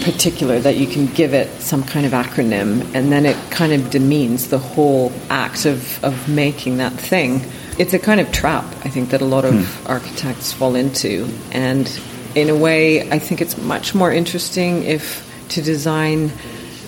particular 0.00 0.58
that 0.58 0.76
you 0.76 0.88
can 0.88 1.06
give 1.06 1.32
it 1.32 1.48
some 1.60 1.84
kind 1.84 2.04
of 2.04 2.10
acronym 2.10 2.82
and 2.92 3.12
then 3.12 3.24
it 3.24 3.36
kind 3.52 3.72
of 3.72 3.88
demeans 3.90 4.48
the 4.48 4.58
whole 4.58 5.12
act 5.30 5.64
of, 5.64 6.02
of 6.02 6.28
making 6.28 6.78
that 6.78 6.92
thing. 6.92 7.40
It's 7.78 7.94
a 7.94 8.00
kind 8.00 8.20
of 8.20 8.32
trap, 8.32 8.64
I 8.84 8.88
think, 8.88 9.10
that 9.10 9.20
a 9.20 9.24
lot 9.24 9.44
of 9.44 9.54
hmm. 9.54 9.86
architects 9.86 10.52
fall 10.52 10.74
into. 10.74 11.28
And 11.52 11.88
in 12.34 12.48
a 12.48 12.56
way, 12.56 13.08
I 13.10 13.20
think 13.20 13.40
it's 13.40 13.56
much 13.56 13.94
more 13.94 14.12
interesting 14.12 14.82
if 14.82 15.24
to 15.50 15.62
design 15.62 16.30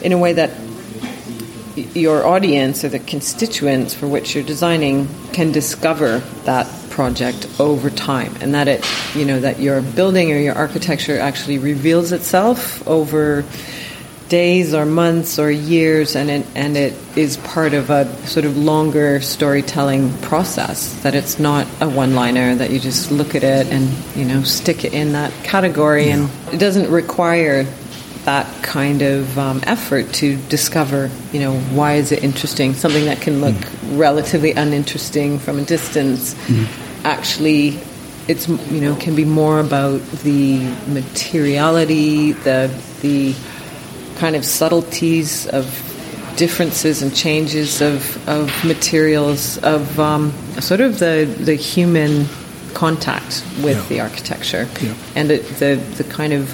in 0.03 0.13
a 0.13 0.19
way 0.19 0.33
that 0.33 0.51
your 1.95 2.27
audience 2.27 2.85
or 2.85 2.89
the 2.89 2.99
constituents 2.99 3.95
for 3.95 4.07
which 4.07 4.35
you're 4.35 4.45
designing 4.45 5.09
can 5.33 5.53
discover 5.53 6.19
that 6.45 6.67
project 6.91 7.47
over 7.61 7.91
time 7.91 8.35
and 8.41 8.55
that 8.55 8.69
it 8.69 8.83
you 9.15 9.27
know 9.27 9.39
that 9.39 9.61
your 9.61 9.83
building 9.83 10.33
or 10.33 10.39
your 10.39 10.55
architecture 10.55 11.19
actually 11.19 11.59
reveals 11.59 12.13
itself 12.13 12.87
over 12.89 13.45
days 14.29 14.75
or 14.75 14.85
months 14.85 15.39
or 15.39 15.51
years 15.51 16.17
and 16.17 16.31
it, 16.31 16.47
and 16.55 16.77
it 16.77 16.95
is 17.17 17.37
part 17.39 17.75
of 17.75 17.91
a 17.91 18.11
sort 18.27 18.45
of 18.45 18.57
longer 18.57 19.21
storytelling 19.21 20.13
process 20.19 21.01
that 21.03 21.15
it's 21.15 21.39
not 21.39 21.67
a 21.81 21.89
one 21.89 22.15
liner 22.15 22.55
that 22.55 22.71
you 22.71 22.81
just 22.81 23.13
look 23.13 23.35
at 23.35 23.45
it 23.45 23.67
and 23.69 23.89
you 24.17 24.25
know 24.25 24.43
stick 24.43 24.85
it 24.85 24.93
in 24.93 25.13
that 25.13 25.33
category 25.45 26.07
yeah. 26.07 26.17
and 26.17 26.55
it 26.55 26.59
doesn't 26.59 26.91
require 26.91 27.65
that 28.27 28.47
kind 28.63 29.03
of 29.03 29.39
um, 29.39 29.61
effort 29.65 30.13
to 30.15 30.37
discover, 30.49 31.09
you 31.33 31.41
know, 31.41 31.55
why 31.71 31.95
is 31.95 32.11
it 32.11 32.23
interesting? 32.23 32.75
Something 32.75 33.07
that 33.07 33.21
can 33.23 33.41
look 33.41 33.55
mm. 33.55 33.99
relatively 33.99 34.51
uninteresting 34.51 35.39
from 35.39 35.61
a 35.61 35.63
distance, 35.63 36.35
mm. 36.35 36.67
actually, 37.05 37.79
it's 38.29 38.49
you 38.49 38.81
know 38.81 38.97
can 38.97 39.15
be 39.15 39.25
more 39.25 39.61
about 39.61 40.01
the 40.25 40.59
materiality, 40.89 42.33
the 42.33 42.69
the 43.01 43.35
kind 44.17 44.35
of 44.35 44.45
subtleties 44.45 45.47
of 45.47 45.65
differences 46.37 47.03
and 47.03 47.15
changes 47.15 47.81
of, 47.81 48.29
of 48.29 48.65
materials, 48.65 49.59
of 49.59 49.99
um, 50.01 50.33
sort 50.61 50.81
of 50.81 50.99
the 50.99 51.33
the 51.39 51.55
human 51.55 52.27
contact 52.75 53.45
with 53.63 53.77
yeah. 53.77 53.89
the 53.89 54.01
architecture, 54.01 54.69
yeah. 54.83 54.95
and 55.15 55.31
the, 55.31 55.39
the 55.61 56.03
the 56.03 56.05
kind 56.11 56.33
of 56.33 56.53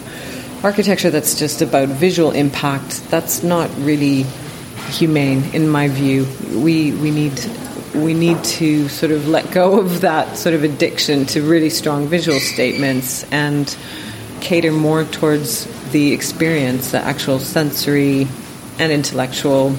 architecture 0.63 1.11
that's 1.11 1.39
just 1.39 1.63
about 1.63 1.89
visual 1.89 2.31
impact, 2.31 3.09
that's 3.11 3.43
not 3.43 3.71
really 3.79 4.25
humane 4.91 5.45
in 5.55 5.69
my 5.69 5.89
view. 5.89 6.27
We 6.55 6.93
we 6.93 7.11
need 7.11 7.39
we 7.95 8.15
need 8.15 8.43
to 8.45 8.89
sort 8.89 9.13
of 9.13 9.29
let 9.29 9.51
go 9.51 9.79
of 9.79 10.01
that 10.01 10.37
sort 10.37 10.55
of 10.55 10.65
addiction 10.65 11.27
to 11.27 11.43
really 11.43 11.71
strong 11.71 12.07
visual 12.07 12.41
statements 12.41 13.25
and 13.33 13.77
cater 14.41 14.73
more 14.73 15.05
towards 15.05 15.67
the 15.93 16.13
experience, 16.13 16.93
the 16.93 16.99
actual 16.99 17.39
sensory 17.39 18.27
and 18.79 18.91
intellectual 18.91 19.77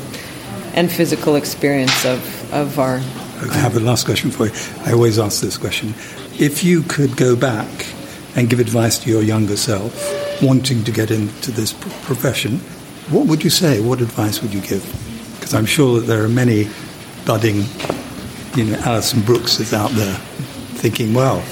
and 0.76 0.92
physical 0.92 1.36
experience 1.36 2.06
of, 2.06 2.54
of 2.54 2.80
our. 2.80 2.96
I 2.98 3.54
have 3.56 3.76
a 3.76 3.80
last 3.80 4.06
question 4.06 4.32
for 4.32 4.48
you. 4.48 4.54
I 4.86 4.94
always 4.94 5.20
ask 5.20 5.42
this 5.42 5.58
question. 5.58 5.90
If 6.40 6.64
you 6.64 6.84
could 6.84 7.18
go 7.18 7.36
back 7.36 7.68
and 8.36 8.50
give 8.50 8.60
advice 8.60 9.00
to 9.00 9.10
your 9.10 9.22
younger 9.22 9.58
self, 9.58 10.23
wanting 10.44 10.84
to 10.84 10.92
get 10.92 11.12
into 11.12 11.52
this 11.52 11.74
profession, 12.06 12.60
what 13.10 13.28
would 13.28 13.44
you 13.44 13.50
say? 13.50 13.82
What 13.82 14.02
advice 14.02 14.42
would 14.42 14.54
you 14.54 14.62
give? 14.62 14.84
Because 15.36 15.54
I'm 15.54 15.66
sure 15.66 16.00
that 16.00 16.06
there 16.06 16.24
are 16.24 16.30
many 16.30 16.70
budding, 17.26 17.64
you 18.56 18.66
know, 18.66 18.78
Alison 18.86 19.22
Brookses 19.22 19.74
out 19.74 19.92
there 19.92 20.16
thinking, 20.76 21.14
well, 21.14 21.44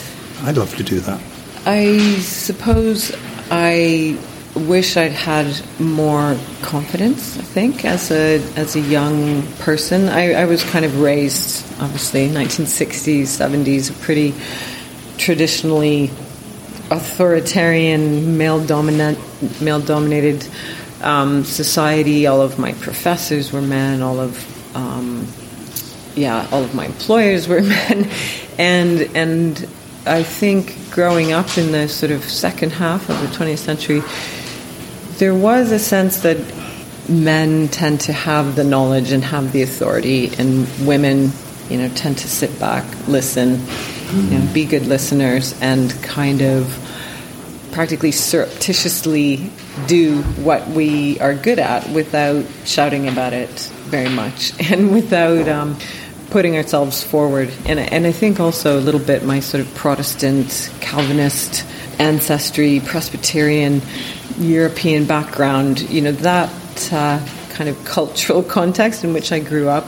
I'd 0.43 0.57
love 0.57 0.75
to 0.75 0.83
do 0.83 0.99
that. 1.01 1.21
I 1.65 1.97
suppose 2.19 3.15
I 3.49 4.17
wish 4.55 4.97
I'd 4.97 5.11
had 5.11 5.61
more 5.79 6.37
confidence. 6.61 7.37
I 7.37 7.41
think 7.41 7.85
as 7.85 8.11
a 8.11 8.41
as 8.55 8.75
a 8.75 8.79
young 8.79 9.43
person, 9.59 10.09
I, 10.09 10.33
I 10.33 10.45
was 10.45 10.63
kind 10.63 10.85
of 10.85 10.99
raised, 10.99 11.65
obviously, 11.81 12.27
1960s, 12.29 13.23
70s, 13.23 13.89
a 13.89 13.93
pretty 14.03 14.33
traditionally 15.17 16.09
authoritarian, 16.91 18.37
male 18.37 18.63
dominant, 18.63 19.17
male 19.61 19.79
dominated 19.79 20.47
um, 21.01 21.43
society. 21.43 22.27
All 22.27 22.41
of 22.41 22.59
my 22.59 22.73
professors 22.73 23.51
were 23.51 23.61
men. 23.61 24.01
All 24.01 24.19
of 24.19 24.75
um, 24.75 25.27
yeah, 26.15 26.47
all 26.51 26.63
of 26.63 26.75
my 26.75 26.85
employers 26.85 27.47
were 27.47 27.61
men, 27.77 28.09
and 28.57 29.01
and 29.15 29.67
I 30.05 30.23
think 30.23 30.75
growing 30.91 31.31
up 31.31 31.57
in 31.57 31.71
the 31.71 31.87
sort 31.87 32.11
of 32.11 32.23
second 32.23 32.71
half 32.71 33.09
of 33.09 33.19
the 33.21 33.27
20th 33.27 33.59
century, 33.59 34.01
there 35.17 35.35
was 35.35 35.71
a 35.71 35.79
sense 35.79 36.21
that 36.21 36.37
men 37.07 37.67
tend 37.67 38.01
to 38.01 38.13
have 38.13 38.55
the 38.55 38.63
knowledge 38.63 39.11
and 39.11 39.23
have 39.23 39.51
the 39.51 39.61
authority, 39.61 40.31
and 40.37 40.67
women, 40.85 41.31
you 41.69 41.77
know, 41.77 41.89
tend 41.89 42.17
to 42.19 42.27
sit 42.27 42.59
back, 42.59 42.85
listen, 43.07 43.61
you 44.13 44.37
know, 44.37 44.53
be 44.53 44.65
good 44.65 44.87
listeners 44.87 45.59
and 45.61 45.91
kind 46.03 46.41
of 46.41 46.77
practically 47.71 48.11
surreptitiously 48.11 49.49
do 49.87 50.21
what 50.43 50.67
we 50.69 51.19
are 51.19 51.33
good 51.33 51.59
at 51.59 51.87
without 51.89 52.45
shouting 52.65 53.07
about 53.07 53.33
it 53.33 53.49
very 53.85 54.09
much 54.09 54.53
and 54.71 54.91
without 54.91 55.47
um, 55.47 55.77
putting 56.29 56.55
ourselves 56.57 57.03
forward. 57.03 57.51
And, 57.65 57.79
and 57.79 58.07
I 58.07 58.11
think 58.11 58.39
also 58.39 58.79
a 58.79 58.81
little 58.81 58.99
bit 58.99 59.23
my 59.23 59.39
sort 59.39 59.61
of 59.61 59.73
Protestant, 59.75 60.71
Calvinist 60.79 61.65
ancestry, 61.99 62.81
Presbyterian, 62.83 63.81
European 64.37 65.05
background, 65.05 65.81
you 65.81 66.01
know, 66.01 66.11
that 66.11 66.49
uh, 66.91 67.23
kind 67.49 67.69
of 67.69 67.83
cultural 67.85 68.43
context 68.57 69.03
in 69.03 69.13
which 69.13 69.31
I 69.31 69.39
grew 69.39 69.69
up 69.69 69.85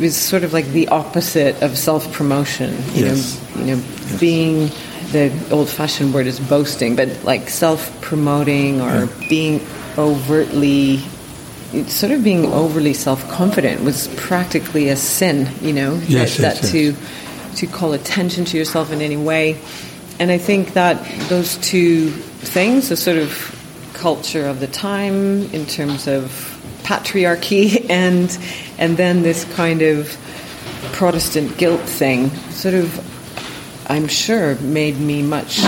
is 0.00 0.16
sort 0.16 0.44
of 0.44 0.52
like 0.52 0.66
the 0.66 0.88
opposite 0.88 1.60
of 1.62 1.76
self 1.76 2.12
promotion. 2.12 2.70
You 2.94 3.06
yes. 3.06 3.56
know, 3.56 3.60
you 3.60 3.76
know, 3.76 3.82
yes. 3.82 4.20
being 4.20 4.70
the 5.12 5.32
old-fashioned 5.50 6.12
word 6.12 6.26
is 6.26 6.38
boasting, 6.38 6.96
but 6.96 7.24
like 7.24 7.48
self-promoting 7.48 8.80
or 8.80 9.04
yeah. 9.04 9.28
being 9.28 9.60
overtly 9.96 10.98
sort 11.86 12.12
of 12.12 12.24
being 12.24 12.46
overly 12.46 12.94
self-confident 12.94 13.82
was 13.82 14.08
practically 14.16 14.88
a 14.88 14.96
sin, 14.96 15.48
you 15.60 15.72
know, 15.72 15.94
yes, 16.06 16.38
that, 16.38 16.56
yes, 16.56 16.60
That 16.60 16.68
to 16.68 16.94
to 17.56 17.66
call 17.66 17.92
attention 17.92 18.44
to 18.46 18.56
yourself 18.56 18.92
in 18.92 19.00
any 19.00 19.16
way. 19.16 19.60
And 20.18 20.30
I 20.30 20.38
think 20.38 20.74
that 20.74 21.04
those 21.28 21.56
two 21.58 22.10
things, 22.10 22.88
the 22.88 22.96
sort 22.96 23.18
of 23.18 23.54
culture 23.94 24.46
of 24.46 24.60
the 24.60 24.66
time 24.66 25.42
in 25.52 25.66
terms 25.66 26.06
of 26.06 26.54
patriarchy 26.84 27.88
and 27.90 28.38
and 28.78 28.96
then 28.96 29.22
this 29.22 29.44
kind 29.54 29.82
of 29.82 30.16
Protestant 30.92 31.58
guilt 31.58 31.80
thing 31.80 32.30
sort 32.50 32.74
of 32.74 33.17
I'm 33.88 34.08
sure 34.08 34.54
made 34.56 34.98
me 34.98 35.22
much 35.22 35.58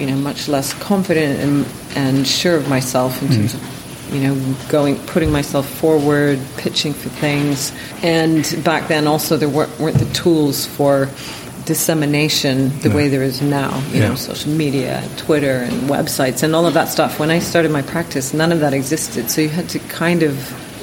you 0.00 0.06
know 0.06 0.16
much 0.16 0.48
less 0.48 0.74
confident 0.74 1.40
and 1.40 1.66
and 1.96 2.26
sure 2.26 2.56
of 2.56 2.68
myself 2.68 3.20
in 3.22 3.28
terms 3.28 3.54
mm. 3.54 4.08
of 4.08 4.14
you 4.14 4.20
know 4.22 4.54
going 4.68 4.96
putting 5.06 5.30
myself 5.30 5.68
forward 5.68 6.40
pitching 6.56 6.92
for 6.92 7.08
things 7.08 7.72
and 8.02 8.60
back 8.64 8.88
then 8.88 9.06
also 9.06 9.36
there 9.36 9.48
weren't, 9.48 9.78
weren't 9.78 9.98
the 9.98 10.12
tools 10.12 10.66
for 10.66 11.08
dissemination 11.64 12.76
the 12.80 12.90
way 12.90 13.06
there 13.06 13.22
is 13.22 13.40
now 13.40 13.78
you 13.90 14.00
yeah. 14.00 14.08
know 14.08 14.14
social 14.16 14.50
media 14.50 15.06
twitter 15.16 15.58
and 15.58 15.88
websites 15.88 16.42
and 16.42 16.56
all 16.56 16.66
of 16.66 16.74
that 16.74 16.88
stuff 16.88 17.20
when 17.20 17.30
i 17.30 17.38
started 17.38 17.70
my 17.70 17.82
practice 17.82 18.34
none 18.34 18.50
of 18.50 18.58
that 18.58 18.72
existed 18.72 19.30
so 19.30 19.40
you 19.40 19.48
had 19.48 19.68
to 19.68 19.78
kind 19.78 20.24
of 20.24 20.34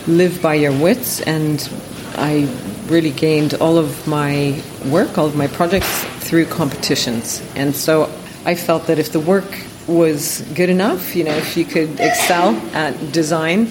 live 0.07 0.41
by 0.41 0.55
your 0.55 0.71
wits, 0.71 1.21
and 1.21 1.69
I 2.15 2.47
really 2.89 3.11
gained 3.11 3.53
all 3.55 3.77
of 3.77 4.07
my 4.07 4.61
work, 4.85 5.17
all 5.17 5.25
of 5.25 5.35
my 5.35 5.47
projects 5.47 6.03
through 6.27 6.45
competitions. 6.45 7.41
And 7.55 7.75
so 7.75 8.11
I 8.45 8.55
felt 8.55 8.87
that 8.87 8.99
if 8.99 9.11
the 9.11 9.19
work 9.19 9.57
was 9.87 10.41
good 10.53 10.69
enough, 10.69 11.15
you 11.15 11.23
know, 11.23 11.35
if 11.35 11.55
you 11.57 11.65
could 11.65 11.99
excel 11.99 12.55
at 12.73 13.11
design, 13.11 13.69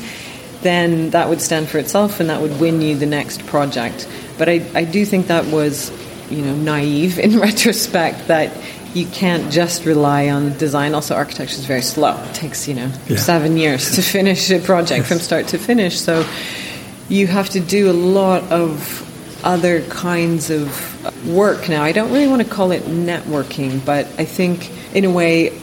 then 0.63 1.11
that 1.11 1.29
would 1.29 1.41
stand 1.41 1.69
for 1.69 1.79
itself 1.79 2.21
and 2.21 2.31
that 2.31 2.41
would 2.41 2.59
win 2.61 2.81
you 2.81 2.97
the 2.97 3.07
next 3.07 3.47
project. 3.47 4.09
But 4.39 4.49
I, 4.49 4.67
I 4.75 4.85
do 4.85 5.05
think 5.05 5.27
that 5.29 5.47
was, 5.47 5.91
you 6.31 6.43
know, 6.43 6.55
naive 6.55 7.19
in 7.19 7.39
retrospect 7.49 8.29
that 8.29 8.57
you 8.95 9.07
can't 9.07 9.53
just 9.53 9.85
rely 9.85 10.31
on 10.31 10.57
design. 10.57 10.95
Also, 10.95 11.15
architecture 11.15 11.57
is 11.57 11.67
very 11.67 11.83
slow. 11.83 12.17
It 12.31 12.35
takes, 12.35 12.67
you 12.67 12.75
know, 12.75 12.91
yeah. 13.09 13.17
seven 13.19 13.57
years 13.59 13.95
to 13.97 14.03
finish 14.17 14.51
a 14.51 14.59
project 14.59 15.07
from 15.07 15.19
start 15.19 15.49
to 15.49 15.59
finish. 15.59 16.01
So 16.01 16.27
you 17.09 17.27
have 17.27 17.51
to 17.51 17.61
do 17.61 17.91
a 17.91 17.93
lot 17.93 18.43
of 18.51 19.06
other 19.47 19.81
kinds 19.83 20.51
of 20.51 20.69
work 21.27 21.69
now. 21.69 21.85
I 21.85 21.93
don't 21.93 22.13
really 22.13 22.27
want 22.27 22.43
to 22.43 22.49
call 22.49 22.73
it 22.73 22.83
networking, 22.83 23.83
but 23.85 24.07
I 24.19 24.25
think 24.25 24.73
in 24.93 25.05
a 25.05 25.11
way 25.11 25.57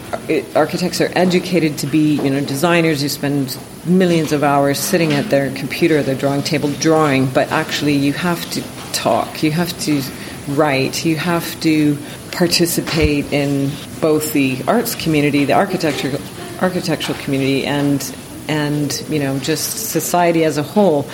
architects 0.55 1.01
are 1.01 1.11
educated 1.15 1.77
to 1.79 1.87
be, 1.87 2.15
you 2.15 2.29
know, 2.29 2.39
designers 2.39 3.01
who 3.01 3.09
spend 3.09 3.57
millions 3.85 4.31
of 4.31 4.41
hours 4.41 4.79
sitting 4.79 5.11
at 5.11 5.29
their 5.29 5.53
computer, 5.53 6.01
their 6.01 6.15
drawing 6.15 6.43
table 6.43 6.71
drawing, 6.79 7.25
but 7.25 7.51
actually 7.51 7.93
you 7.93 8.13
have 8.13 8.49
to 8.51 8.63
talk. 8.93 9.43
You 9.43 9.51
have 9.51 9.77
to 9.81 10.01
write. 10.47 11.03
You 11.03 11.17
have 11.17 11.59
to 11.61 11.97
participate 12.31 13.33
in 13.33 13.69
both 13.99 14.31
the 14.31 14.63
arts 14.65 14.95
community, 14.95 15.43
the 15.43 15.53
architecture 15.53 16.17
architectural 16.61 17.17
community 17.19 17.65
and 17.65 18.15
and 18.47 19.03
you 19.09 19.19
know 19.19 19.37
just 19.39 19.89
society 19.89 20.45
as 20.45 20.57
a 20.57 20.63
whole. 20.63 21.05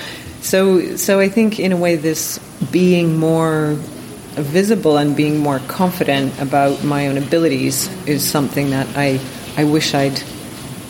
So 0.41 0.95
so 0.95 1.19
I 1.19 1.29
think 1.29 1.59
in 1.59 1.71
a 1.71 1.77
way 1.77 1.95
this 1.95 2.39
being 2.71 3.17
more 3.17 3.75
visible 4.35 4.97
and 4.97 5.15
being 5.15 5.37
more 5.37 5.59
confident 5.67 6.39
about 6.39 6.83
my 6.83 7.07
own 7.07 7.17
abilities 7.17 7.89
is 8.07 8.23
something 8.23 8.69
that 8.71 8.87
I 8.95 9.19
I 9.57 9.63
wish 9.65 9.93
I'd 9.93 10.21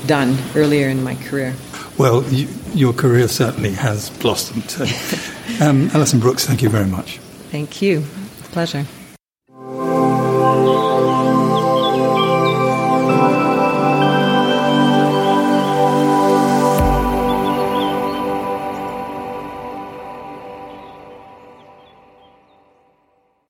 done 0.06 0.38
earlier 0.56 0.89
in 0.89 1.04
my 1.04 1.16
career. 1.16 1.56
Well, 1.97 2.24
you, 2.32 2.47
your 2.74 2.93
career 2.93 3.28
certainly 3.28 3.72
has 3.72 4.10
blossomed. 4.22 4.76
um, 5.62 5.89
Alison 5.93 6.20
Brooks, 6.20 6.45
thank 6.45 6.62
you 6.62 6.70
very 6.70 6.88
much. 6.88 7.18
Thank 7.52 7.82
you. 7.82 8.04
Pleasure. 8.52 8.86